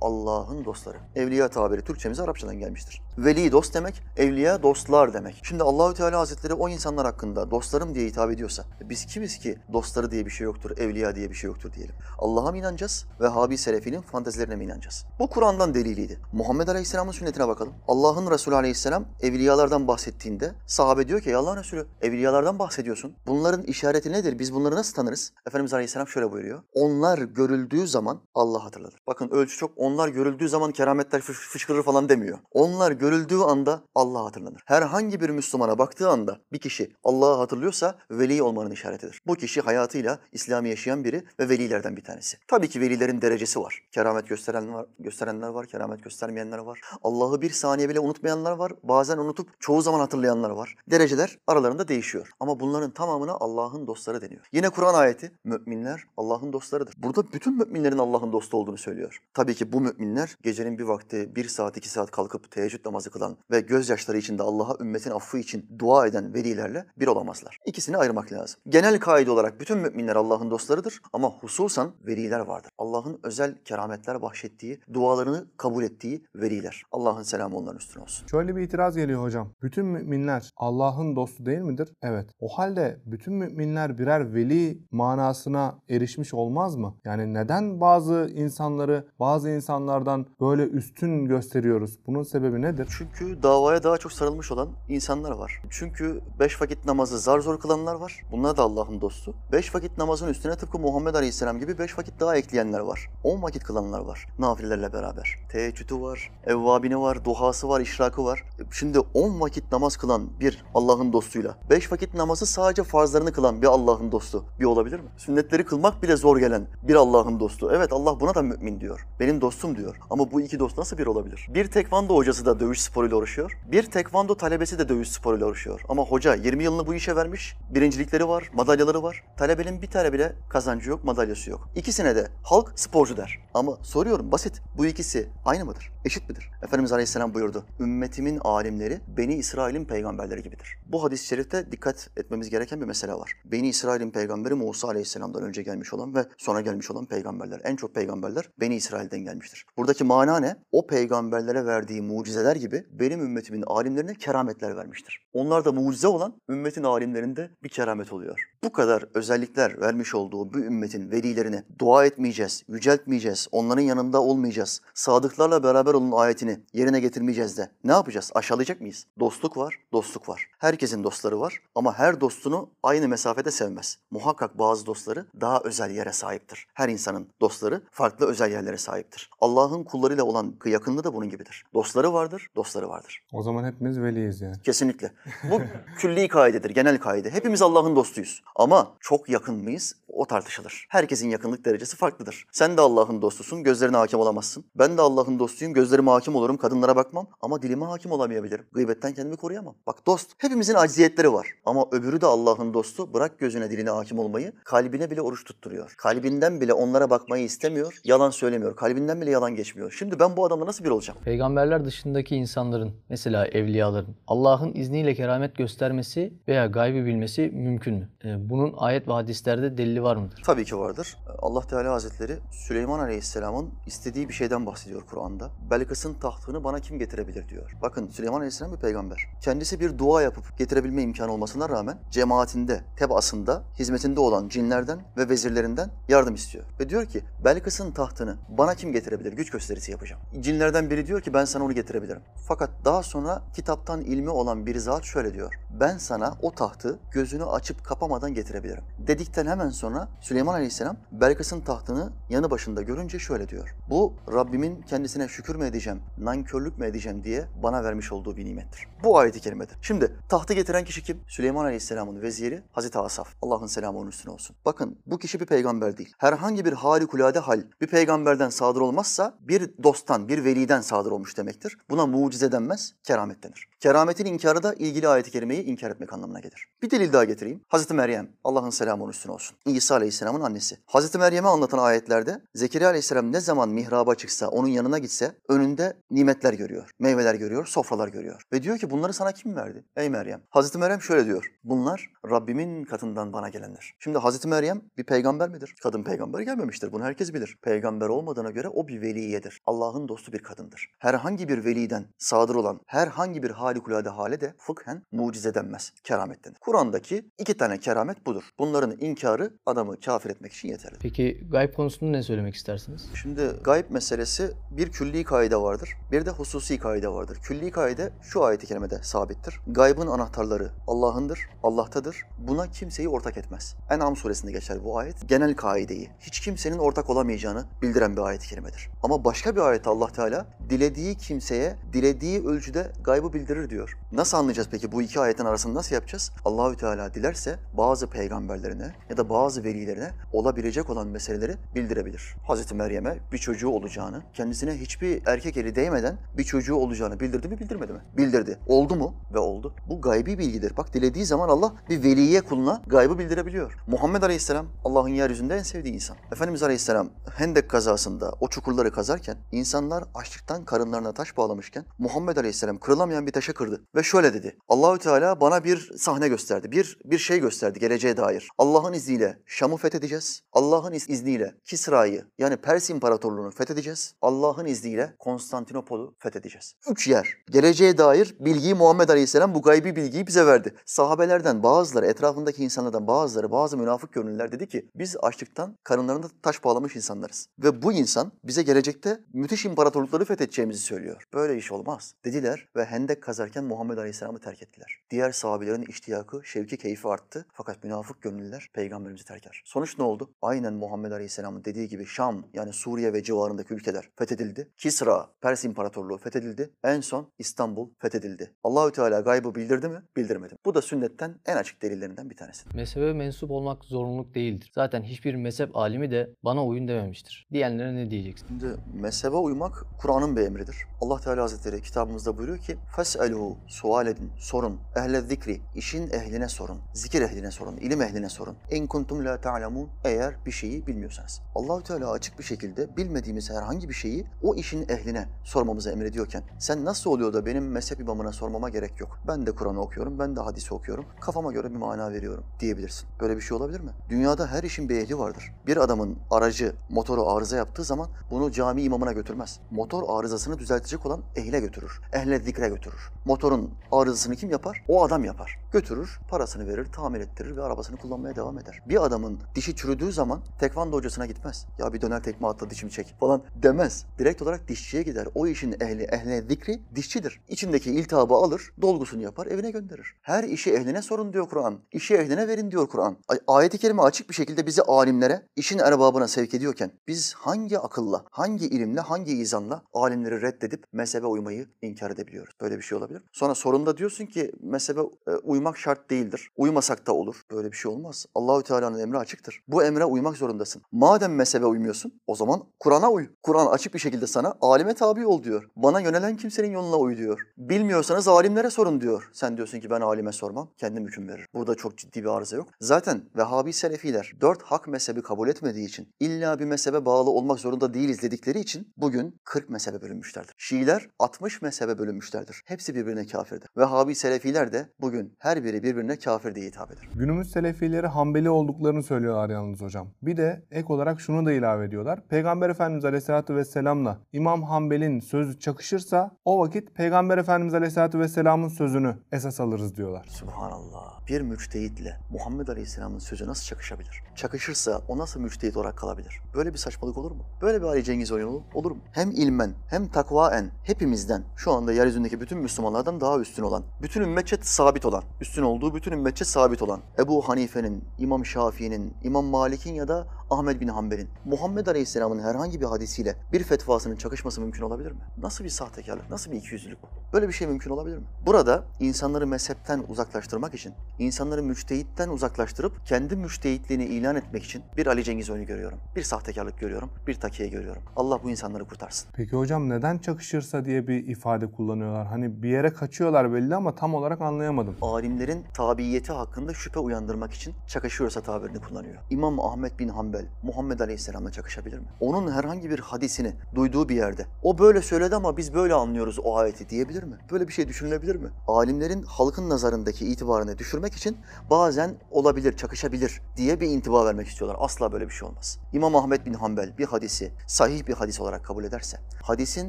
Allah'ın 0.00 0.64
dostları. 0.64 0.98
Evliya 1.14 1.48
tabiri 1.48 1.82
Türkçemize 1.82 2.22
Arapçadan 2.22 2.58
gelmiştir. 2.58 3.02
Veli 3.18 3.52
dost 3.52 3.74
demek, 3.74 4.02
evliya 4.16 4.62
dostlar 4.62 5.14
demek. 5.14 5.40
Şimdi 5.42 5.62
Allahü 5.62 5.94
Teala 5.94 6.18
Hazretleri 6.20 6.54
o 6.54 6.68
insanlar 6.68 7.06
hakkında 7.06 7.50
dostlarım 7.50 7.94
diye 7.94 8.06
hitap 8.06 8.30
ediyorsa 8.30 8.64
biz 8.80 9.06
kimiz 9.06 9.38
ki 9.38 9.58
dostları 9.72 10.10
diye 10.10 10.26
bir 10.26 10.30
şey 10.30 10.44
yoktur, 10.44 10.78
evliya 10.78 11.16
diye 11.16 11.30
bir 11.30 11.34
şey 11.34 11.48
yoktur 11.48 11.72
diyelim. 11.72 11.94
Allah'a 12.18 12.50
mı 12.50 12.58
inanacağız? 12.58 13.04
Vehhabi 13.20 13.58
Selefi'nin 13.58 14.00
fantezilerine 14.00 14.56
mi 14.56 14.64
inanacağız? 14.64 15.04
Bu 15.18 15.30
Kur'an'dan 15.30 15.74
deliliydi. 15.74 16.18
Muhammed 16.32 16.68
Aleyhisselam'ın 16.68 17.12
sünnetine 17.12 17.48
bakalım. 17.48 17.72
Allah'ın 17.88 18.30
Resulü 18.30 18.54
Aleyhisselam 18.54 19.04
evliyalardan 19.22 19.88
bahsettiğinde 19.88 20.52
sahabe 20.66 21.08
diyor 21.08 21.20
ki 21.20 21.28
"Ey 21.28 21.34
Allah'ın 21.34 21.56
Resulü 21.56 21.86
evliyalardan 22.02 22.58
bahsediyorsun. 22.58 23.16
Bunların 23.26 23.62
işareti 23.62 24.12
nedir? 24.12 24.38
Biz 24.38 24.54
bunları 24.54 24.74
nasıl 24.74 24.94
tanırız? 24.94 25.32
Efendimiz 25.46 25.74
Aleyhisselam 25.74 26.08
şöyle 26.08 26.32
buyuruyor. 26.32 26.62
Onlar 26.72 27.18
görüldüğü 27.18 27.86
zaman 27.86 28.20
Allah 28.34 28.64
hatırlanır. 28.64 28.94
Bakın 29.06 29.28
ölçü 29.28 29.56
çok 29.56 29.70
onlar 29.76 30.08
görüldüğü 30.08 30.48
zaman 30.48 30.72
kerametler 30.72 31.20
fış- 31.20 31.48
fışkırır 31.48 31.82
falan 31.82 32.08
demiyor. 32.08 32.38
Onlar 32.52 32.92
görüldüğü 33.04 33.38
anda 33.38 33.82
Allah 33.94 34.24
hatırlanır. 34.24 34.62
Herhangi 34.66 35.20
bir 35.20 35.30
Müslümana 35.30 35.78
baktığı 35.78 36.08
anda 36.08 36.38
bir 36.52 36.58
kişi 36.58 36.92
Allah'ı 37.04 37.36
hatırlıyorsa 37.36 37.98
veli 38.10 38.42
olmanın 38.42 38.70
işaretidir. 38.70 39.22
Bu 39.26 39.34
kişi 39.34 39.60
hayatıyla 39.60 40.18
İslam'ı 40.32 40.68
yaşayan 40.68 41.04
biri 41.04 41.24
ve 41.40 41.48
velilerden 41.48 41.96
bir 41.96 42.04
tanesi. 42.04 42.36
Tabii 42.48 42.68
ki 42.68 42.80
velilerin 42.80 43.22
derecesi 43.22 43.60
var. 43.60 43.82
Keramet 43.92 44.28
gösteren 44.28 44.74
var, 44.74 44.86
gösterenler 44.98 45.48
var, 45.48 45.66
keramet 45.66 46.04
göstermeyenler 46.04 46.58
var. 46.58 46.80
Allah'ı 47.02 47.42
bir 47.42 47.50
saniye 47.50 47.88
bile 47.88 48.00
unutmayanlar 48.00 48.52
var. 48.52 48.72
Bazen 48.82 49.18
unutup 49.18 49.60
çoğu 49.60 49.82
zaman 49.82 49.98
hatırlayanlar 49.98 50.50
var. 50.50 50.74
Dereceler 50.90 51.38
aralarında 51.46 51.88
değişiyor. 51.88 52.30
Ama 52.40 52.60
bunların 52.60 52.90
tamamına 52.90 53.32
Allah'ın 53.32 53.86
dostları 53.86 54.20
deniyor. 54.20 54.46
Yine 54.52 54.70
Kur'an 54.70 54.94
ayeti 54.94 55.32
müminler 55.44 56.04
Allah'ın 56.16 56.52
dostlarıdır. 56.52 56.94
Burada 56.96 57.32
bütün 57.32 57.56
müminlerin 57.58 57.98
Allah'ın 57.98 58.32
dostu 58.32 58.56
olduğunu 58.56 58.78
söylüyor. 58.78 59.18
Tabii 59.34 59.54
ki 59.54 59.72
bu 59.72 59.80
müminler 59.80 60.36
gecenin 60.42 60.78
bir 60.78 60.84
vakti 60.84 61.36
bir 61.36 61.48
saat 61.48 61.76
iki 61.76 61.88
saat 61.88 62.10
kalkıp 62.10 62.50
teheccüd 62.50 62.84
kılan 63.10 63.36
ve 63.50 63.60
gözyaşları 63.60 64.18
içinde 64.18 64.42
Allah'a 64.42 64.76
ümmetin 64.80 65.10
affı 65.10 65.38
için 65.38 65.66
dua 65.78 66.06
eden 66.06 66.34
velilerle 66.34 66.86
bir 66.96 67.06
olamazlar. 67.06 67.58
İkisini 67.66 67.96
ayırmak 67.96 68.32
lazım. 68.32 68.60
Genel 68.68 69.00
kaide 69.00 69.30
olarak 69.30 69.60
bütün 69.60 69.78
müminler 69.78 70.16
Allah'ın 70.16 70.50
dostlarıdır 70.50 71.00
ama 71.12 71.28
hususan 71.28 71.92
veliler 72.06 72.40
vardır. 72.40 72.70
Allah'ın 72.78 73.20
özel 73.22 73.54
kerametler 73.64 74.22
bahşettiği, 74.22 74.80
dualarını 74.92 75.46
kabul 75.56 75.84
ettiği 75.84 76.24
veliler. 76.34 76.82
Allah'ın 76.92 77.22
selamı 77.22 77.56
onların 77.56 77.78
üstüne 77.78 78.02
olsun. 78.02 78.26
Şöyle 78.26 78.56
bir 78.56 78.62
itiraz 78.62 78.96
geliyor 78.96 79.22
hocam. 79.22 79.48
Bütün 79.62 79.86
müminler 79.86 80.50
Allah'ın 80.56 81.16
dostu 81.16 81.46
değil 81.46 81.60
midir? 81.60 81.88
Evet. 82.02 82.30
O 82.40 82.48
halde 82.48 83.00
bütün 83.06 83.34
müminler 83.34 83.98
birer 83.98 84.34
veli 84.34 84.78
manasına 84.90 85.78
erişmiş 85.88 86.34
olmaz 86.34 86.76
mı? 86.76 86.94
Yani 87.04 87.34
neden 87.34 87.80
bazı 87.80 88.30
insanları 88.34 89.08
bazı 89.20 89.50
insanlardan 89.50 90.26
böyle 90.40 90.62
üstün 90.62 91.24
gösteriyoruz? 91.24 91.98
Bunun 92.06 92.22
sebebi 92.22 92.62
nedir? 92.62 92.83
Çünkü 92.90 93.42
davaya 93.42 93.82
daha 93.82 93.98
çok 93.98 94.12
sarılmış 94.12 94.52
olan 94.52 94.68
insanlar 94.88 95.30
var. 95.30 95.62
Çünkü 95.70 96.20
beş 96.38 96.62
vakit 96.62 96.84
namazı 96.84 97.18
zar 97.18 97.40
zor 97.40 97.60
kılanlar 97.60 97.94
var. 97.94 98.22
Bunlar 98.32 98.56
da 98.56 98.62
Allah'ın 98.62 99.00
dostu. 99.00 99.34
Beş 99.52 99.74
vakit 99.74 99.98
namazın 99.98 100.28
üstüne 100.28 100.56
tıpkı 100.56 100.78
Muhammed 100.78 101.14
Aleyhisselam 101.14 101.58
gibi 101.58 101.78
beş 101.78 101.98
vakit 101.98 102.20
daha 102.20 102.36
ekleyenler 102.36 102.80
var. 102.80 103.10
On 103.24 103.42
vakit 103.42 103.64
kılanlar 103.64 104.00
var. 104.00 104.26
Nafilelerle 104.38 104.92
beraber. 104.92 105.38
Teheccüdü 105.52 106.00
var, 106.00 106.30
evvabini 106.46 107.00
var, 107.00 107.24
duhası 107.24 107.68
var, 107.68 107.80
işrakı 107.80 108.24
var. 108.24 108.44
Şimdi 108.70 108.98
on 108.98 109.40
vakit 109.40 109.72
namaz 109.72 109.96
kılan 109.96 110.40
bir 110.40 110.64
Allah'ın 110.74 111.12
dostuyla 111.12 111.58
beş 111.70 111.92
vakit 111.92 112.14
namazı 112.14 112.46
sadece 112.46 112.82
farzlarını 112.82 113.32
kılan 113.32 113.62
bir 113.62 113.66
Allah'ın 113.66 114.12
dostu 114.12 114.44
bir 114.60 114.64
olabilir 114.64 115.00
mi? 115.00 115.08
Sünnetleri 115.16 115.64
kılmak 115.64 116.02
bile 116.02 116.16
zor 116.16 116.38
gelen 116.38 116.66
bir 116.82 116.94
Allah'ın 116.94 117.40
dostu. 117.40 117.70
Evet 117.74 117.92
Allah 117.92 118.20
buna 118.20 118.34
da 118.34 118.42
mümin 118.42 118.80
diyor. 118.80 119.06
Benim 119.20 119.40
dostum 119.40 119.76
diyor. 119.76 119.96
Ama 120.10 120.32
bu 120.32 120.40
iki 120.40 120.58
dost 120.58 120.78
nasıl 120.78 120.98
bir 120.98 121.06
olabilir? 121.06 121.46
Bir 121.54 121.66
tekvando 121.70 122.16
hocası 122.16 122.46
da 122.46 122.60
dövüş 122.60 122.73
sporuyla 122.80 123.16
uğraşıyor. 123.16 123.58
Bir 123.66 123.82
tekvando 123.82 124.36
talebesi 124.36 124.78
de 124.78 124.88
dövüş 124.88 125.08
sporuyla 125.08 125.46
uğraşıyor. 125.46 125.80
Ama 125.88 126.02
hoca 126.02 126.34
20 126.34 126.64
yılını 126.64 126.86
bu 126.86 126.94
işe 126.94 127.16
vermiş. 127.16 127.56
Birincilikleri 127.74 128.28
var, 128.28 128.50
madalyaları 128.54 129.02
var. 129.02 129.24
Talebenin 129.36 129.82
bir 129.82 129.90
tane 129.90 130.12
bile 130.12 130.32
kazancı 130.50 130.90
yok, 130.90 131.04
madalyası 131.04 131.50
yok. 131.50 131.68
İkisine 131.76 132.16
de 132.16 132.28
halk 132.42 132.72
sporcu 132.74 133.16
der. 133.16 133.38
Ama 133.54 133.78
soruyorum 133.82 134.32
basit. 134.32 134.62
Bu 134.78 134.86
ikisi 134.86 135.28
aynı 135.44 135.64
mıdır? 135.64 135.90
Eşit 136.04 136.28
midir? 136.28 136.50
Efendimiz 136.62 136.92
Aleyhisselam 136.92 137.34
buyurdu. 137.34 137.66
Ümmetimin 137.80 138.40
alimleri 138.44 139.00
Beni 139.16 139.34
İsrail'in 139.34 139.84
peygamberleri 139.84 140.42
gibidir. 140.42 140.78
Bu 140.86 141.04
hadis-i 141.04 141.26
şerifte 141.26 141.72
dikkat 141.72 142.10
etmemiz 142.16 142.50
gereken 142.50 142.80
bir 142.80 142.86
mesele 142.86 143.12
var. 143.12 143.32
Beni 143.44 143.68
İsrail'in 143.68 144.10
peygamberi 144.10 144.54
Musa 144.54 144.88
Aleyhisselam'dan 144.88 145.42
önce 145.42 145.62
gelmiş 145.62 145.92
olan 145.94 146.14
ve 146.14 146.26
sonra 146.38 146.60
gelmiş 146.60 146.90
olan 146.90 147.06
peygamberler. 147.06 147.60
En 147.64 147.76
çok 147.76 147.94
peygamberler 147.94 148.48
Beni 148.60 148.76
İsrail'den 148.76 149.20
gelmiştir. 149.20 149.66
Buradaki 149.76 150.04
mana 150.04 150.38
ne? 150.40 150.56
O 150.72 150.86
peygamberlere 150.86 151.66
verdiği 151.66 152.02
mucizeler 152.02 152.56
gibi 152.64 152.86
benim 152.90 153.20
ümmetimin 153.20 153.62
alimlerine 153.66 154.14
kerametler 154.14 154.76
vermiştir. 154.76 155.20
Onlarda 155.32 155.72
mucize 155.72 156.08
olan 156.08 156.34
ümmetin 156.48 156.82
alimlerinde 156.82 157.50
bir 157.62 157.68
keramet 157.68 158.12
oluyor. 158.12 158.50
Bu 158.64 158.72
kadar 158.72 159.04
özellikler 159.14 159.80
vermiş 159.80 160.14
olduğu 160.14 160.54
bu 160.54 160.58
ümmetin 160.58 161.10
velilerine 161.10 161.64
dua 161.78 162.06
etmeyeceğiz, 162.06 162.62
yüceltmeyeceğiz, 162.68 163.48
onların 163.52 163.82
yanında 163.82 164.22
olmayacağız, 164.22 164.80
sadıklarla 164.94 165.62
beraber 165.62 165.94
olun 165.94 166.12
ayetini 166.12 166.60
yerine 166.72 167.00
getirmeyeceğiz 167.00 167.58
de 167.58 167.70
ne 167.84 167.92
yapacağız? 167.92 168.30
Aşağılayacak 168.34 168.80
mıyız? 168.80 169.06
Dostluk 169.20 169.56
var, 169.56 169.78
dostluk 169.92 170.28
var. 170.28 170.46
Herkesin 170.58 171.04
dostları 171.04 171.40
var 171.40 171.58
ama 171.74 171.98
her 171.98 172.20
dostunu 172.20 172.70
aynı 172.82 173.08
mesafede 173.08 173.50
sevmez. 173.50 173.98
Muhakkak 174.10 174.58
bazı 174.58 174.86
dostları 174.86 175.26
daha 175.40 175.60
özel 175.64 175.90
yere 175.90 176.12
sahiptir. 176.12 176.66
Her 176.74 176.88
insanın 176.88 177.28
dostları 177.40 177.82
farklı 177.90 178.26
özel 178.26 178.50
yerlere 178.52 178.78
sahiptir. 178.78 179.30
Allah'ın 179.40 179.84
kullarıyla 179.84 180.24
olan 180.24 180.54
yakınlığı 180.64 181.04
da 181.04 181.14
bunun 181.14 181.28
gibidir. 181.28 181.64
Dostları 181.74 182.12
vardır, 182.12 182.46
dostları 182.56 182.88
vardır. 182.88 183.22
O 183.32 183.42
zaman 183.42 183.64
hepimiz 183.64 184.00
veliyiz 184.00 184.40
yani. 184.40 184.62
Kesinlikle. 184.62 185.12
Bu 185.50 185.60
külli 185.98 186.28
kaidedir, 186.28 186.70
genel 186.70 186.98
kaide. 186.98 187.30
Hepimiz 187.30 187.62
Allah'ın 187.62 187.96
dostuyuz. 187.96 188.42
Ama 188.56 188.92
çok 189.00 189.28
yakın 189.28 189.54
mıyız? 189.54 189.96
O 190.08 190.26
tartışılır. 190.26 190.86
Herkesin 190.88 191.28
yakınlık 191.28 191.64
derecesi 191.64 191.96
farklıdır. 191.96 192.46
Sen 192.52 192.76
de 192.76 192.80
Allah'ın 192.80 193.22
dostusun, 193.22 193.62
gözlerine 193.62 193.96
hakim 193.96 194.18
olamazsın. 194.20 194.64
Ben 194.74 194.98
de 194.98 195.02
Allah'ın 195.02 195.38
dostuyum, 195.38 195.74
gözlerime 195.74 196.10
hakim 196.10 196.36
olurum, 196.36 196.56
kadınlara 196.56 196.96
bakmam 196.96 197.26
ama 197.40 197.62
dilime 197.62 197.84
hakim 197.84 198.12
olamayabilirim. 198.12 198.66
Gıybetten 198.72 199.14
kendimi 199.14 199.36
koruyamam. 199.36 199.74
Bak 199.86 200.06
dost, 200.06 200.30
hepimizin 200.38 200.74
acziyetleri 200.74 201.32
var. 201.32 201.46
Ama 201.64 201.84
öbürü 201.92 202.20
de 202.20 202.26
Allah'ın 202.26 202.74
dostu. 202.74 203.14
Bırak 203.14 203.38
gözüne, 203.38 203.70
diline 203.70 203.90
hakim 203.90 204.18
olmayı, 204.18 204.52
kalbine 204.64 205.10
bile 205.10 205.20
oruç 205.20 205.44
tutturuyor. 205.44 205.94
Kalbinden 205.98 206.60
bile 206.60 206.72
onlara 206.72 207.10
bakmayı 207.10 207.44
istemiyor, 207.44 208.00
yalan 208.04 208.30
söylemiyor. 208.30 208.76
Kalbinden 208.76 209.20
bile 209.20 209.30
yalan 209.30 209.54
geçmiyor. 209.54 209.96
Şimdi 209.98 210.18
ben 210.18 210.36
bu 210.36 210.44
adamla 210.44 210.66
nasıl 210.66 210.84
bir 210.84 210.90
olacağım? 210.90 211.18
Peygamberler 211.24 211.84
dışındaki 211.84 212.33
insanların, 212.34 212.92
mesela 213.08 213.46
evliyaların, 213.46 214.16
Allah'ın 214.26 214.74
izniyle 214.74 215.14
keramet 215.14 215.56
göstermesi 215.56 216.34
veya 216.48 216.66
gaybı 216.66 217.06
bilmesi 217.06 217.50
mümkün 217.54 217.94
mü? 217.94 218.08
Ee, 218.24 218.50
Bunun 218.50 218.74
ayet 218.76 219.08
ve 219.08 219.12
hadislerde 219.12 219.78
delili 219.78 220.02
var 220.02 220.16
mıdır? 220.16 220.42
Tabii 220.44 220.64
ki 220.64 220.78
vardır. 220.78 221.16
Allah 221.38 221.60
Teala 221.60 221.92
Hazretleri 221.92 222.36
Süleyman 222.52 222.98
Aleyhisselam'ın 222.98 223.70
istediği 223.86 224.28
bir 224.28 224.34
şeyden 224.34 224.66
bahsediyor 224.66 225.02
Kur'an'da. 225.10 225.50
Belkıs'ın 225.70 226.14
tahtını 226.14 226.64
bana 226.64 226.80
kim 226.80 226.98
getirebilir 226.98 227.48
diyor. 227.48 227.76
Bakın 227.82 228.08
Süleyman 228.08 228.36
Aleyhisselam 228.38 228.72
bir 228.72 228.80
peygamber. 228.80 229.18
Kendisi 229.42 229.80
bir 229.80 229.98
dua 229.98 230.22
yapıp 230.22 230.58
getirebilme 230.58 231.02
imkanı 231.02 231.32
olmasına 231.32 231.68
rağmen 231.68 231.98
cemaatinde, 232.10 232.80
tebaasında, 232.98 233.62
hizmetinde 233.78 234.20
olan 234.20 234.48
cinlerden 234.48 234.98
ve 235.16 235.28
vezirlerinden 235.28 235.90
yardım 236.08 236.34
istiyor. 236.34 236.64
Ve 236.80 236.88
diyor 236.88 237.06
ki 237.06 237.20
Belkıs'ın 237.44 237.90
tahtını 237.92 238.36
bana 238.48 238.74
kim 238.74 238.92
getirebilir? 238.92 239.32
Güç 239.32 239.50
gösterisi 239.50 239.92
yapacağım. 239.92 240.22
Cinlerden 240.40 240.90
biri 240.90 241.06
diyor 241.06 241.20
ki 241.20 241.34
ben 241.34 241.44
sana 241.44 241.64
onu 241.64 241.72
getirebilirim. 241.72 242.22
Fakat 242.48 242.70
daha 242.84 243.02
sonra 243.02 243.42
kitaptan 243.54 244.00
ilmi 244.00 244.30
olan 244.30 244.66
bir 244.66 244.78
zat 244.78 245.04
şöyle 245.04 245.34
diyor. 245.34 245.54
Ben 245.80 245.98
sana 245.98 246.38
o 246.42 246.50
tahtı 246.54 246.98
gözünü 247.12 247.44
açıp 247.44 247.84
kapamadan 247.84 248.34
getirebilirim. 248.34 248.84
Dedikten 248.98 249.46
hemen 249.46 249.70
sonra 249.70 250.08
Süleyman 250.20 250.54
Aleyhisselam 250.54 250.96
Belkıs'ın 251.12 251.60
tahtını 251.60 252.12
yanı 252.30 252.50
başında 252.50 252.82
görünce 252.82 253.18
şöyle 253.18 253.48
diyor. 253.48 253.74
Bu 253.90 254.14
Rabbimin 254.32 254.82
kendisine 254.82 255.28
şükür 255.28 255.56
mü 255.56 255.66
edeceğim, 255.66 256.02
nankörlük 256.18 256.78
mü 256.78 256.86
edeceğim 256.86 257.24
diye 257.24 257.46
bana 257.62 257.84
vermiş 257.84 258.12
olduğu 258.12 258.36
bir 258.36 258.44
nimettir. 258.44 258.88
Bu 259.04 259.18
ayeti 259.18 259.40
kerimedir. 259.40 259.76
Şimdi 259.82 260.16
tahtı 260.28 260.54
getiren 260.54 260.84
kişi 260.84 261.02
kim? 261.02 261.20
Süleyman 261.26 261.64
Aleyhisselam'ın 261.64 262.22
veziri 262.22 262.62
Hazreti 262.72 262.98
Asaf. 262.98 263.28
Allah'ın 263.42 263.66
selamı 263.66 263.98
onun 263.98 264.08
üstüne 264.08 264.32
olsun. 264.32 264.56
Bakın 264.64 264.98
bu 265.06 265.18
kişi 265.18 265.40
bir 265.40 265.46
peygamber 265.46 265.96
değil. 265.96 266.14
Herhangi 266.18 266.64
bir 266.64 266.72
harikulade 266.72 267.38
hal 267.38 267.62
bir 267.80 267.86
peygamberden 267.86 268.48
sadır 268.48 268.80
olmazsa 268.80 269.34
bir 269.40 269.82
dosttan, 269.82 270.28
bir 270.28 270.44
veliden 270.44 270.80
sadır 270.80 271.10
olmuş 271.10 271.36
demektir. 271.36 271.78
Buna 271.90 272.06
mucize 272.14 272.52
denmez, 272.52 272.94
keramet 273.04 273.42
denir. 273.42 273.68
Kerametin 273.84 274.24
inkarı 274.24 274.62
da 274.62 274.74
ilgili 274.74 275.08
ayeti 275.08 275.30
kerimeyi 275.30 275.64
inkar 275.64 275.90
etmek 275.90 276.12
anlamına 276.12 276.40
gelir. 276.40 276.68
Bir 276.82 276.90
delil 276.90 277.12
daha 277.12 277.24
getireyim. 277.24 277.60
Hazreti 277.68 277.94
Meryem, 277.94 278.28
Allah'ın 278.44 278.70
selamı 278.70 279.02
onun 279.02 279.10
üstüne 279.10 279.32
olsun. 279.32 279.56
İsa 279.66 279.94
Aleyhisselam'ın 279.94 280.40
annesi. 280.40 280.76
Hazreti 280.86 281.18
Meryem'e 281.18 281.48
anlatan 281.48 281.78
ayetlerde 281.78 282.42
Zekeriya 282.54 282.88
Aleyhisselam 282.88 283.32
ne 283.32 283.40
zaman 283.40 283.68
mihraba 283.68 284.14
çıksa, 284.14 284.48
onun 284.48 284.68
yanına 284.68 284.98
gitse 284.98 285.36
önünde 285.48 285.96
nimetler 286.10 286.52
görüyor, 286.52 286.90
meyveler 286.98 287.34
görüyor, 287.34 287.66
sofralar 287.66 288.08
görüyor. 288.08 288.42
Ve 288.52 288.62
diyor 288.62 288.78
ki 288.78 288.90
bunları 288.90 289.12
sana 289.12 289.32
kim 289.32 289.56
verdi? 289.56 289.84
Ey 289.96 290.10
Meryem. 290.10 290.42
Hazreti 290.50 290.78
Meryem 290.78 291.02
şöyle 291.02 291.26
diyor. 291.26 291.52
Bunlar 291.64 292.10
Rabbimin 292.30 292.84
katından 292.84 293.32
bana 293.32 293.48
gelenler. 293.48 293.94
Şimdi 293.98 294.18
Hazreti 294.18 294.48
Meryem 294.48 294.82
bir 294.98 295.04
peygamber 295.04 295.48
midir? 295.48 295.74
Kadın 295.82 296.02
peygamber 296.02 296.40
gelmemiştir. 296.40 296.92
Bunu 296.92 297.04
herkes 297.04 297.34
bilir. 297.34 297.58
Peygamber 297.62 298.08
olmadığına 298.08 298.50
göre 298.50 298.68
o 298.68 298.88
bir 298.88 299.00
veliyedir. 299.00 299.62
Allah'ın 299.66 300.08
dostu 300.08 300.32
bir 300.32 300.38
kadındır. 300.38 300.90
Herhangi 300.98 301.48
bir 301.48 301.64
veliden 301.64 302.04
sadır 302.18 302.54
olan 302.54 302.80
herhangi 302.86 303.42
bir 303.42 303.50
harikulade 303.74 304.08
hale 304.08 304.40
de 304.40 304.54
fıkhen 304.58 305.02
mucize 305.12 305.54
denmez. 305.54 305.92
Keramet 306.04 306.44
denir. 306.44 306.56
Kur'an'daki 306.60 307.30
iki 307.38 307.56
tane 307.56 307.78
keramet 307.80 308.26
budur. 308.26 308.42
Bunların 308.58 308.96
inkarı 309.00 309.50
adamı 309.66 310.00
kafir 310.00 310.30
etmek 310.30 310.52
için 310.52 310.68
yeterli. 310.68 310.96
Peki 311.00 311.46
gayb 311.50 311.74
konusunda 311.74 312.10
ne 312.10 312.22
söylemek 312.22 312.54
istersiniz? 312.54 313.08
Şimdi 313.14 313.42
gayb 313.64 313.90
meselesi 313.90 314.50
bir 314.70 314.92
külli 314.92 315.24
kaide 315.24 315.56
vardır. 315.56 315.90
Bir 316.12 316.26
de 316.26 316.30
hususi 316.30 316.78
kaide 316.78 317.08
vardır. 317.08 317.38
Külli 317.42 317.70
kaide 317.70 318.12
şu 318.22 318.44
ayeti 318.44 318.66
kerimede 318.66 318.98
sabittir. 319.02 319.60
Gaybın 319.66 320.06
anahtarları 320.06 320.70
Allah'ındır, 320.86 321.40
Allah'tadır. 321.62 322.16
Buna 322.38 322.70
kimseyi 322.70 323.08
ortak 323.08 323.36
etmez. 323.36 323.76
En'am 323.90 324.16
suresinde 324.16 324.52
geçer 324.52 324.84
bu 324.84 324.98
ayet. 324.98 325.28
Genel 325.28 325.56
kaideyi, 325.56 326.10
hiç 326.20 326.40
kimsenin 326.40 326.78
ortak 326.78 327.10
olamayacağını 327.10 327.64
bildiren 327.82 328.16
bir 328.16 328.22
ayet-i 328.22 328.48
kerimedir. 328.48 328.88
Ama 329.02 329.24
başka 329.24 329.56
bir 329.56 329.60
ayet 329.60 329.86
Allah 329.86 330.06
Teala 330.06 330.46
dilediği 330.70 331.14
kimseye 331.14 331.76
dilediği 331.92 332.46
ölçüde 332.46 332.92
gaybı 333.04 333.32
bildirir 333.32 333.63
diyor. 333.70 333.98
Nasıl 334.12 334.38
anlayacağız 334.38 334.68
peki 334.70 334.92
bu 334.92 335.02
iki 335.02 335.20
ayetin 335.20 335.44
arasını 335.44 335.74
nasıl 335.74 335.94
yapacağız? 335.94 336.32
Allahü 336.44 336.76
Teala 336.76 337.14
dilerse 337.14 337.58
bazı 337.76 338.06
peygamberlerine 338.06 338.94
ya 339.10 339.16
da 339.16 339.30
bazı 339.30 339.64
velilerine 339.64 340.10
olabilecek 340.32 340.90
olan 340.90 341.06
meseleleri 341.06 341.56
bildirebilir. 341.74 342.36
Hazreti 342.46 342.74
Meryem'e 342.74 343.18
bir 343.32 343.38
çocuğu 343.38 343.68
olacağını, 343.68 344.22
kendisine 344.34 344.80
hiçbir 344.80 345.22
erkek 345.26 345.56
eli 345.56 345.74
değmeden 345.74 346.18
bir 346.38 346.44
çocuğu 346.44 346.74
olacağını 346.74 347.20
bildirdi 347.20 347.48
mi 347.48 347.60
bildirmedi 347.60 347.92
mi? 347.92 348.00
Bildirdi. 348.16 348.58
Oldu 348.66 348.96
mu? 348.96 349.14
Ve 349.34 349.38
oldu. 349.38 349.74
Bu 349.88 350.00
gaybi 350.00 350.38
bilgidir. 350.38 350.76
Bak 350.76 350.94
dilediği 350.94 351.24
zaman 351.24 351.48
Allah 351.48 351.72
bir 351.88 352.02
veliye 352.02 352.40
kuluna 352.40 352.82
gaybı 352.86 353.18
bildirebiliyor. 353.18 353.76
Muhammed 353.86 354.22
Aleyhisselam 354.22 354.66
Allah'ın 354.84 355.08
yeryüzünde 355.08 355.56
en 355.56 355.62
sevdiği 355.62 355.94
insan. 355.94 356.16
Efendimiz 356.32 356.62
Aleyhisselam 356.62 357.10
Hendek 357.36 357.70
kazasında 357.70 358.32
o 358.40 358.48
çukurları 358.48 358.92
kazarken 358.92 359.36
insanlar 359.52 360.04
açlıktan 360.14 360.64
karınlarına 360.64 361.12
taş 361.12 361.36
bağlamışken 361.36 361.84
Muhammed 361.98 362.36
Aleyhisselam 362.36 362.78
kırılamayan 362.78 363.26
bir 363.26 363.32
taşı 363.32 363.53
kırdı 363.54 363.84
ve 363.94 364.02
şöyle 364.02 364.34
dedi. 364.34 364.56
Allahü 364.68 364.98
Teala 364.98 365.40
bana 365.40 365.64
bir 365.64 365.90
sahne 365.98 366.28
gösterdi. 366.28 366.72
Bir 366.72 366.98
bir 367.04 367.18
şey 367.18 367.38
gösterdi 367.40 367.78
geleceğe 367.78 368.16
dair. 368.16 368.48
Allah'ın 368.58 368.92
izniyle 368.92 369.38
Şam'ı 369.46 369.76
fethedeceğiz. 369.76 370.42
Allah'ın 370.52 370.92
iz- 370.92 371.10
izniyle 371.10 371.54
Kisra'yı 371.64 372.24
yani 372.38 372.56
Pers 372.56 372.90
İmparatorluğunu 372.90 373.50
fethedeceğiz. 373.50 374.14
Allah'ın 374.22 374.66
izniyle 374.66 375.14
Konstantinopol'u 375.18 376.14
fethedeceğiz. 376.18 376.74
Üç 376.90 377.08
yer. 377.08 377.28
Geleceğe 377.50 377.98
dair 377.98 378.36
bilgiyi 378.40 378.74
Muhammed 378.74 379.08
Aleyhisselam 379.08 379.54
bu 379.54 379.62
gaybi 379.62 379.96
bilgiyi 379.96 380.26
bize 380.26 380.46
verdi. 380.46 380.74
Sahabelerden 380.86 381.62
bazıları, 381.62 382.06
etrafındaki 382.06 382.64
insanlardan 382.64 383.06
bazıları, 383.06 383.50
bazı 383.50 383.76
münafık 383.78 384.12
gönüllüler 384.12 384.52
dedi 384.52 384.68
ki 384.68 384.88
biz 384.94 385.16
açlıktan 385.22 385.76
karınlarında 385.84 386.26
taş 386.42 386.64
bağlamış 386.64 386.96
insanlarız. 386.96 387.48
Ve 387.58 387.82
bu 387.82 387.92
insan 387.92 388.32
bize 388.44 388.62
gelecekte 388.62 389.20
müthiş 389.32 389.64
imparatorlukları 389.64 390.24
fethedeceğimizi 390.24 390.80
söylüyor. 390.80 391.24
Böyle 391.34 391.56
iş 391.56 391.72
olmaz 391.72 392.14
dediler 392.24 392.68
ve 392.76 392.84
hendek 392.84 393.22
kazarken 393.34 393.64
Muhammed 393.64 393.98
Aleyhisselam'ı 393.98 394.38
terk 394.38 394.62
ettiler. 394.62 394.98
Diğer 395.10 395.30
sahabelerin 395.30 395.82
iştiyakı, 395.82 396.44
şevki, 396.44 396.76
keyfi 396.76 397.08
arttı. 397.08 397.46
Fakat 397.52 397.84
münafık 397.84 398.22
gönüllüler 398.22 398.68
peygamberimizi 398.72 399.24
terk 399.24 399.46
eder. 399.46 399.62
Sonuç 399.64 399.98
ne 399.98 400.04
oldu? 400.04 400.30
Aynen 400.42 400.74
Muhammed 400.74 401.10
Aleyhisselam'ın 401.10 401.64
dediği 401.64 401.88
gibi 401.88 402.06
Şam 402.06 402.46
yani 402.52 402.72
Suriye 402.72 403.12
ve 403.12 403.22
civarındaki 403.22 403.74
ülkeler 403.74 404.08
fethedildi. 404.16 404.68
Kisra, 404.78 405.30
Pers 405.40 405.64
İmparatorluğu 405.64 406.18
fethedildi. 406.18 406.70
En 406.84 407.00
son 407.00 407.28
İstanbul 407.38 407.90
fethedildi. 407.98 408.54
Allahü 408.64 408.92
Teala 408.92 409.20
gaybı 409.20 409.54
bildirdi 409.54 409.88
mi? 409.88 410.02
Bildirmedi. 410.16 410.54
Bu 410.64 410.74
da 410.74 410.82
sünnetten 410.82 411.40
en 411.46 411.56
açık 411.56 411.82
delillerinden 411.82 412.30
bir 412.30 412.36
tanesi. 412.36 412.68
Mezhebe 412.74 413.12
mensup 413.12 413.50
olmak 413.50 413.84
zorunluluk 413.84 414.34
değildir. 414.34 414.70
Zaten 414.74 415.02
hiçbir 415.02 415.34
mezhep 415.34 415.76
alimi 415.76 416.10
de 416.10 416.30
bana 416.44 416.66
uyun 416.66 416.88
dememiştir. 416.88 417.46
Diyenlere 417.52 417.94
ne 417.94 418.10
diyeceksin? 418.10 418.46
Şimdi 418.48 418.76
mezhebe 418.94 419.36
uymak 419.36 419.84
Kur'an'ın 419.98 420.36
bir 420.36 420.42
emridir. 420.42 420.76
Allah 421.00 421.20
Teala 421.20 421.42
Hazretleri 421.42 421.82
kitabımızda 421.82 422.38
buyuruyor 422.38 422.58
ki 422.58 422.76
Fes'eluhu. 423.24 423.56
Sual 423.66 424.06
edin, 424.06 424.32
sorun. 424.36 424.80
Ehle 424.96 425.20
zikri. 425.20 425.60
işin 425.74 426.10
ehline 426.10 426.48
sorun. 426.48 426.78
Zikir 426.92 427.22
ehline 427.22 427.50
sorun. 427.50 427.76
ilim 427.76 428.02
ehline 428.02 428.28
sorun. 428.28 428.56
En 428.70 428.86
kuntum 428.86 429.24
la 429.24 429.40
ta'lemun. 429.40 429.88
Eğer 430.04 430.34
bir 430.46 430.50
şeyi 430.50 430.86
bilmiyorsanız. 430.86 431.40
Allahü 431.54 431.82
Teala 431.82 432.10
açık 432.10 432.38
bir 432.38 432.44
şekilde 432.44 432.96
bilmediğimiz 432.96 433.50
herhangi 433.50 433.88
bir 433.88 433.94
şeyi 433.94 434.26
o 434.42 434.54
işin 434.54 434.88
ehline 434.88 435.28
sormamızı 435.44 435.90
emrediyorken 435.90 436.42
sen 436.58 436.84
nasıl 436.84 437.10
oluyor 437.10 437.32
da 437.32 437.46
benim 437.46 437.70
mezhep 437.70 438.00
imamına 438.00 438.32
sormama 438.32 438.68
gerek 438.68 439.00
yok. 439.00 439.18
Ben 439.28 439.46
de 439.46 439.52
Kur'an'ı 439.52 439.80
okuyorum, 439.80 440.18
ben 440.18 440.36
de 440.36 440.40
hadisi 440.40 440.74
okuyorum. 440.74 441.04
Kafama 441.20 441.52
göre 441.52 441.70
bir 441.70 441.76
mana 441.76 442.12
veriyorum 442.12 442.44
diyebilirsin. 442.60 443.08
Böyle 443.20 443.36
bir 443.36 443.40
şey 443.40 443.56
olabilir 443.56 443.80
mi? 443.80 443.90
Dünyada 444.08 444.46
her 444.46 444.62
işin 444.62 444.88
bir 444.88 444.96
ehli 444.96 445.18
vardır. 445.18 445.52
Bir 445.66 445.76
adamın 445.76 446.18
aracı, 446.30 446.74
motoru 446.90 447.28
arıza 447.28 447.56
yaptığı 447.56 447.84
zaman 447.84 448.08
bunu 448.30 448.52
cami 448.52 448.82
imamına 448.82 449.12
götürmez. 449.12 449.60
Motor 449.70 450.18
arızasını 450.18 450.58
düzeltecek 450.58 451.06
olan 451.06 451.22
ehle 451.36 451.60
götürür. 451.60 452.00
Ehle 452.12 452.38
zikre 452.38 452.68
götürür. 452.68 453.13
Motorun 453.24 453.70
arızasını 453.92 454.36
kim 454.36 454.50
yapar? 454.50 454.84
O 454.88 455.04
adam 455.04 455.24
yapar. 455.24 455.58
Götürür, 455.72 456.18
parasını 456.28 456.66
verir, 456.68 456.84
tamir 456.92 457.20
ettirir 457.20 457.56
ve 457.56 457.62
arabasını 457.62 457.96
kullanmaya 457.96 458.36
devam 458.36 458.58
eder. 458.58 458.82
Bir 458.88 459.04
adamın 459.04 459.40
dişi 459.54 459.76
çürüdüğü 459.76 460.12
zaman 460.12 460.40
tekvando 460.60 460.96
hocasına 460.96 461.26
gitmez. 461.26 461.66
Ya 461.78 461.92
bir 461.92 462.00
döner 462.00 462.22
tekme 462.22 462.46
atla 462.48 462.70
dişimi 462.70 462.92
çek 462.92 463.14
falan 463.20 463.42
demez. 463.62 464.06
Direkt 464.18 464.42
olarak 464.42 464.68
dişçiye 464.68 465.02
gider. 465.02 465.28
O 465.34 465.46
işin 465.46 465.72
ehli, 465.80 466.02
ehline 466.02 466.42
zikri 466.42 466.80
dişçidir. 466.94 467.40
İçindeki 467.48 467.90
iltihabı 467.90 468.34
alır, 468.34 468.72
dolgusunu 468.82 469.22
yapar, 469.22 469.46
evine 469.46 469.70
gönderir. 469.70 470.16
Her 470.22 470.44
işi 470.44 470.72
ehline 470.72 471.02
sorun 471.02 471.32
diyor 471.32 471.48
Kur'an. 471.48 471.78
İşi 471.92 472.14
ehline 472.14 472.48
verin 472.48 472.70
diyor 472.70 472.86
Kur'an. 472.86 473.16
Ay- 473.28 473.40
Ayet-i 473.46 473.78
kerime 473.78 474.02
açık 474.02 474.28
bir 474.30 474.34
şekilde 474.34 474.66
bizi 474.66 474.82
alimlere, 474.82 475.46
işin 475.56 475.78
erbabına 475.78 476.28
sevk 476.28 476.54
ediyorken 476.54 476.90
biz 477.08 477.34
hangi 477.34 477.78
akılla, 477.78 478.24
hangi 478.30 478.66
ilimle, 478.66 479.00
hangi 479.00 479.32
izanla 479.32 479.82
alimleri 479.94 480.42
reddedip 480.42 480.84
mezhebe 480.92 481.26
uymayı 481.26 481.66
inkar 481.82 482.10
edebiliyoruz? 482.10 482.54
Böyle 482.60 482.76
bir 482.76 482.82
şey 482.82 482.98
olabilir 482.98 483.13
mi? 483.14 483.20
Sonra 483.32 483.54
sorunda 483.54 483.96
diyorsun 483.96 484.26
ki 484.26 484.52
mezhebe 484.60 485.00
e, 485.26 485.30
uymak 485.30 485.78
şart 485.78 486.10
değildir. 486.10 486.50
Uymasak 486.56 487.06
da 487.06 487.12
olur. 487.12 487.36
Böyle 487.50 487.72
bir 487.72 487.76
şey 487.76 487.90
olmaz. 487.90 488.26
Allahü 488.34 488.62
Teala'nın 488.62 488.98
emri 488.98 489.18
açıktır. 489.18 489.62
Bu 489.68 489.84
emre 489.84 490.04
uymak 490.04 490.36
zorundasın. 490.36 490.82
Madem 490.92 491.34
mezhebe 491.34 491.66
uymuyorsun 491.66 492.20
o 492.26 492.34
zaman 492.34 492.64
Kur'an'a 492.80 493.10
uy. 493.10 493.28
Kur'an 493.42 493.66
açık 493.66 493.94
bir 493.94 493.98
şekilde 493.98 494.26
sana 494.26 494.54
alime 494.60 494.94
tabi 494.94 495.26
ol 495.26 495.42
diyor. 495.42 495.70
Bana 495.76 496.00
yönelen 496.00 496.36
kimsenin 496.36 496.70
yoluna 496.70 496.96
uy 496.96 497.16
diyor. 497.16 497.40
Bilmiyorsanız 497.56 498.28
alimlere 498.28 498.70
sorun 498.70 499.00
diyor. 499.00 499.30
Sen 499.32 499.56
diyorsun 499.56 499.80
ki 499.80 499.90
ben 499.90 500.00
alime 500.00 500.32
sormam. 500.32 500.70
Kendim 500.78 501.06
hüküm 501.06 501.28
veririm. 501.28 501.46
Burada 501.54 501.74
çok 501.74 501.98
ciddi 501.98 502.22
bir 502.24 502.28
arıza 502.28 502.56
yok. 502.56 502.68
Zaten 502.80 503.22
Vehhabi 503.36 503.72
Selefiler 503.72 504.32
dört 504.40 504.62
hak 504.62 504.88
mezhebi 504.88 505.22
kabul 505.22 505.48
etmediği 505.48 505.88
için 505.88 506.08
illa 506.20 506.58
bir 506.58 506.64
mezhebe 506.64 507.04
bağlı 507.04 507.30
olmak 507.30 507.58
zorunda 507.58 507.94
değiliz 507.94 508.22
dedikleri 508.22 508.60
için 508.60 508.92
bugün 508.96 509.40
40 509.44 509.70
mezhebe 509.70 510.02
bölünmüşlerdir. 510.02 510.54
Şiiler 510.58 511.08
60 511.18 511.62
mezhebe 511.62 511.98
bölünmüşlerdir. 511.98 512.62
Hepsi 512.64 512.94
birbirine 513.04 513.26
kafirdir. 513.26 513.68
Vehhabi 513.76 514.14
Selefiler 514.14 514.72
de 514.72 514.88
bugün 515.00 515.36
her 515.38 515.64
biri 515.64 515.82
birbirine 515.82 516.18
kafir 516.18 516.54
diye 516.54 516.66
hitap 516.66 516.90
eder. 516.90 517.08
Günümüz 517.14 517.50
Selefileri 517.50 518.06
Hanbeli 518.06 518.50
olduklarını 518.50 519.02
söylüyorlar 519.02 519.50
yalnız 519.50 519.80
hocam. 519.80 520.08
Bir 520.22 520.36
de 520.36 520.62
ek 520.70 520.92
olarak 520.92 521.20
şunu 521.20 521.46
da 521.46 521.52
ilave 521.52 521.84
ediyorlar. 521.84 522.20
Peygamber 522.28 522.70
Efendimiz 522.70 523.04
Aleyhisselatü 523.04 523.54
Vesselam'la 523.56 524.20
İmam 524.32 524.62
Hanbel'in 524.62 525.20
sözü 525.20 525.58
çakışırsa 525.58 526.36
o 526.44 526.58
vakit 526.58 526.94
Peygamber 526.94 527.38
Efendimiz 527.38 527.74
Aleyhisselatü 527.74 528.18
Vesselam'ın 528.18 528.68
sözünü 528.68 529.16
esas 529.32 529.60
alırız 529.60 529.96
diyorlar. 529.96 530.26
Subhanallah. 530.30 531.26
Bir 531.28 531.40
müçtehitle 531.40 532.20
Muhammed 532.30 532.68
Aleyhisselam'ın 532.68 533.18
sözü 533.18 533.46
nasıl 533.46 533.64
çakışabilir? 533.64 534.22
Çakışırsa 534.34 535.00
o 535.08 535.18
nasıl 535.18 535.40
müçtehit 535.40 535.76
olarak 535.76 535.98
kalabilir? 535.98 536.40
Böyle 536.54 536.72
bir 536.72 536.78
saçmalık 536.78 537.18
olur 537.18 537.30
mu? 537.30 537.42
Böyle 537.62 537.78
bir 537.82 537.86
Ali 537.86 538.04
Cengiz 538.04 538.32
oyunu 538.32 538.62
olur 538.74 538.90
mu? 538.90 538.98
Hem 539.12 539.30
ilmen 539.30 539.74
hem 539.90 540.08
takvaen 540.08 540.70
hepimizden 540.84 541.44
şu 541.56 541.72
anda 541.72 541.92
yeryüzündeki 541.92 542.40
bütün 542.40 542.58
Müslümanlardan 542.94 543.20
daha 543.20 543.38
üstün 543.38 543.62
olan, 543.62 543.84
bütün 544.02 544.20
ümmetçe 544.20 544.56
sabit 544.60 545.04
olan, 545.04 545.22
üstün 545.40 545.62
olduğu 545.62 545.94
bütün 545.94 546.12
ümmetçe 546.12 546.44
sabit 546.44 546.82
olan 546.82 547.00
Ebu 547.18 547.48
Hanife'nin, 547.48 548.04
İmam 548.18 548.46
Şafii'nin, 548.46 549.14
İmam 549.22 549.44
Malik'in 549.44 549.94
ya 549.94 550.08
da 550.08 550.26
Ahmed 550.50 550.80
bin 550.80 550.88
Hanbel'in 550.88 551.28
Muhammed 551.44 551.86
Aleyhisselam'ın 551.86 552.38
herhangi 552.42 552.80
bir 552.80 552.86
hadisiyle 552.86 553.36
bir 553.52 553.62
fetvasının 553.62 554.16
çakışması 554.16 554.60
mümkün 554.60 554.82
olabilir 554.82 555.12
mi? 555.12 555.18
Nasıl 555.36 555.64
bir 555.64 555.68
sahtekarlık, 555.68 556.30
nasıl 556.30 556.52
bir 556.52 556.56
ikiyüzlülük 556.56 557.02
bu? 557.02 557.06
Böyle 557.32 557.48
bir 557.48 557.52
şey 557.52 557.66
mümkün 557.66 557.90
olabilir 557.90 558.18
mi? 558.18 558.24
Burada 558.46 558.84
insanları 559.00 559.46
mezhepten 559.46 560.04
uzaklaştırmak 560.08 560.74
için, 560.74 560.94
insanları 561.18 561.62
müçtehitten 561.62 562.28
uzaklaştırıp 562.28 563.06
kendi 563.06 563.36
müçtehitliğini 563.36 564.04
ilan 564.04 564.36
etmek 564.36 564.64
için 564.64 564.82
bir 564.96 565.06
Ali 565.06 565.24
Cengiz 565.24 565.50
oyunu 565.50 565.66
görüyorum. 565.66 565.98
Bir 566.16 566.22
sahtekarlık 566.22 566.78
görüyorum, 566.78 567.10
bir 567.26 567.34
takiye 567.34 567.68
görüyorum. 567.68 568.02
Allah 568.16 568.42
bu 568.44 568.50
insanları 568.50 568.84
kurtarsın. 568.84 569.28
Peki 569.36 569.56
hocam 569.56 569.88
neden 569.88 570.18
çakışırsa 570.18 570.84
diye 570.84 571.06
bir 571.06 571.26
ifade 571.26 571.72
kullanıyorlar? 571.72 572.26
Hani 572.26 572.62
bir 572.62 572.68
yere 572.68 572.92
kaçıyorlar 572.92 573.52
belli 573.52 573.74
ama 573.74 573.94
tam 573.94 574.14
olarak 574.14 574.40
anlayamadım. 574.40 574.96
alimlerin 575.02 575.64
tabiyeti 575.74 576.32
hakkında 576.32 576.74
şüphe 576.74 577.00
uyandırmak 577.00 577.52
için 577.52 577.74
çakışıyorsa 577.86 578.40
tabirini 578.40 578.78
kullanıyor. 578.78 579.14
İmam 579.30 579.60
Ahmet 579.60 579.98
bin 579.98 580.08
Hanbel 580.08 580.33
Muhammed 580.62 581.00
Aleyhisselam'la 581.00 581.50
çakışabilir 581.50 581.98
mi? 581.98 582.06
Onun 582.20 582.52
herhangi 582.52 582.90
bir 582.90 582.98
hadisini 582.98 583.52
duyduğu 583.74 584.08
bir 584.08 584.16
yerde 584.16 584.46
o 584.62 584.78
böyle 584.78 585.02
söyledi 585.02 585.36
ama 585.36 585.56
biz 585.56 585.74
böyle 585.74 585.94
anlıyoruz 585.94 586.38
o 586.38 586.56
ayeti 586.56 586.88
diyebilir 586.88 587.22
mi? 587.22 587.36
Böyle 587.50 587.68
bir 587.68 587.72
şey 587.72 587.88
düşünülebilir 587.88 588.36
mi? 588.36 588.50
Alimlerin 588.68 589.22
halkın 589.22 589.68
nazarındaki 589.68 590.26
itibarını 590.26 590.78
düşürmek 590.78 591.14
için 591.14 591.36
bazen 591.70 592.14
olabilir, 592.30 592.76
çakışabilir 592.76 593.40
diye 593.56 593.80
bir 593.80 593.86
intiba 593.86 594.26
vermek 594.26 594.48
istiyorlar. 594.48 594.76
Asla 594.80 595.12
böyle 595.12 595.28
bir 595.28 595.32
şey 595.32 595.48
olmaz. 595.48 595.78
İmam 595.92 596.16
Ahmet 596.16 596.46
bin 596.46 596.54
Hanbel 596.54 596.98
bir 596.98 597.04
hadisi 597.04 597.52
sahih 597.66 598.06
bir 598.06 598.12
hadis 598.12 598.40
olarak 598.40 598.64
kabul 598.64 598.84
ederse, 598.84 599.18
hadisin 599.42 599.88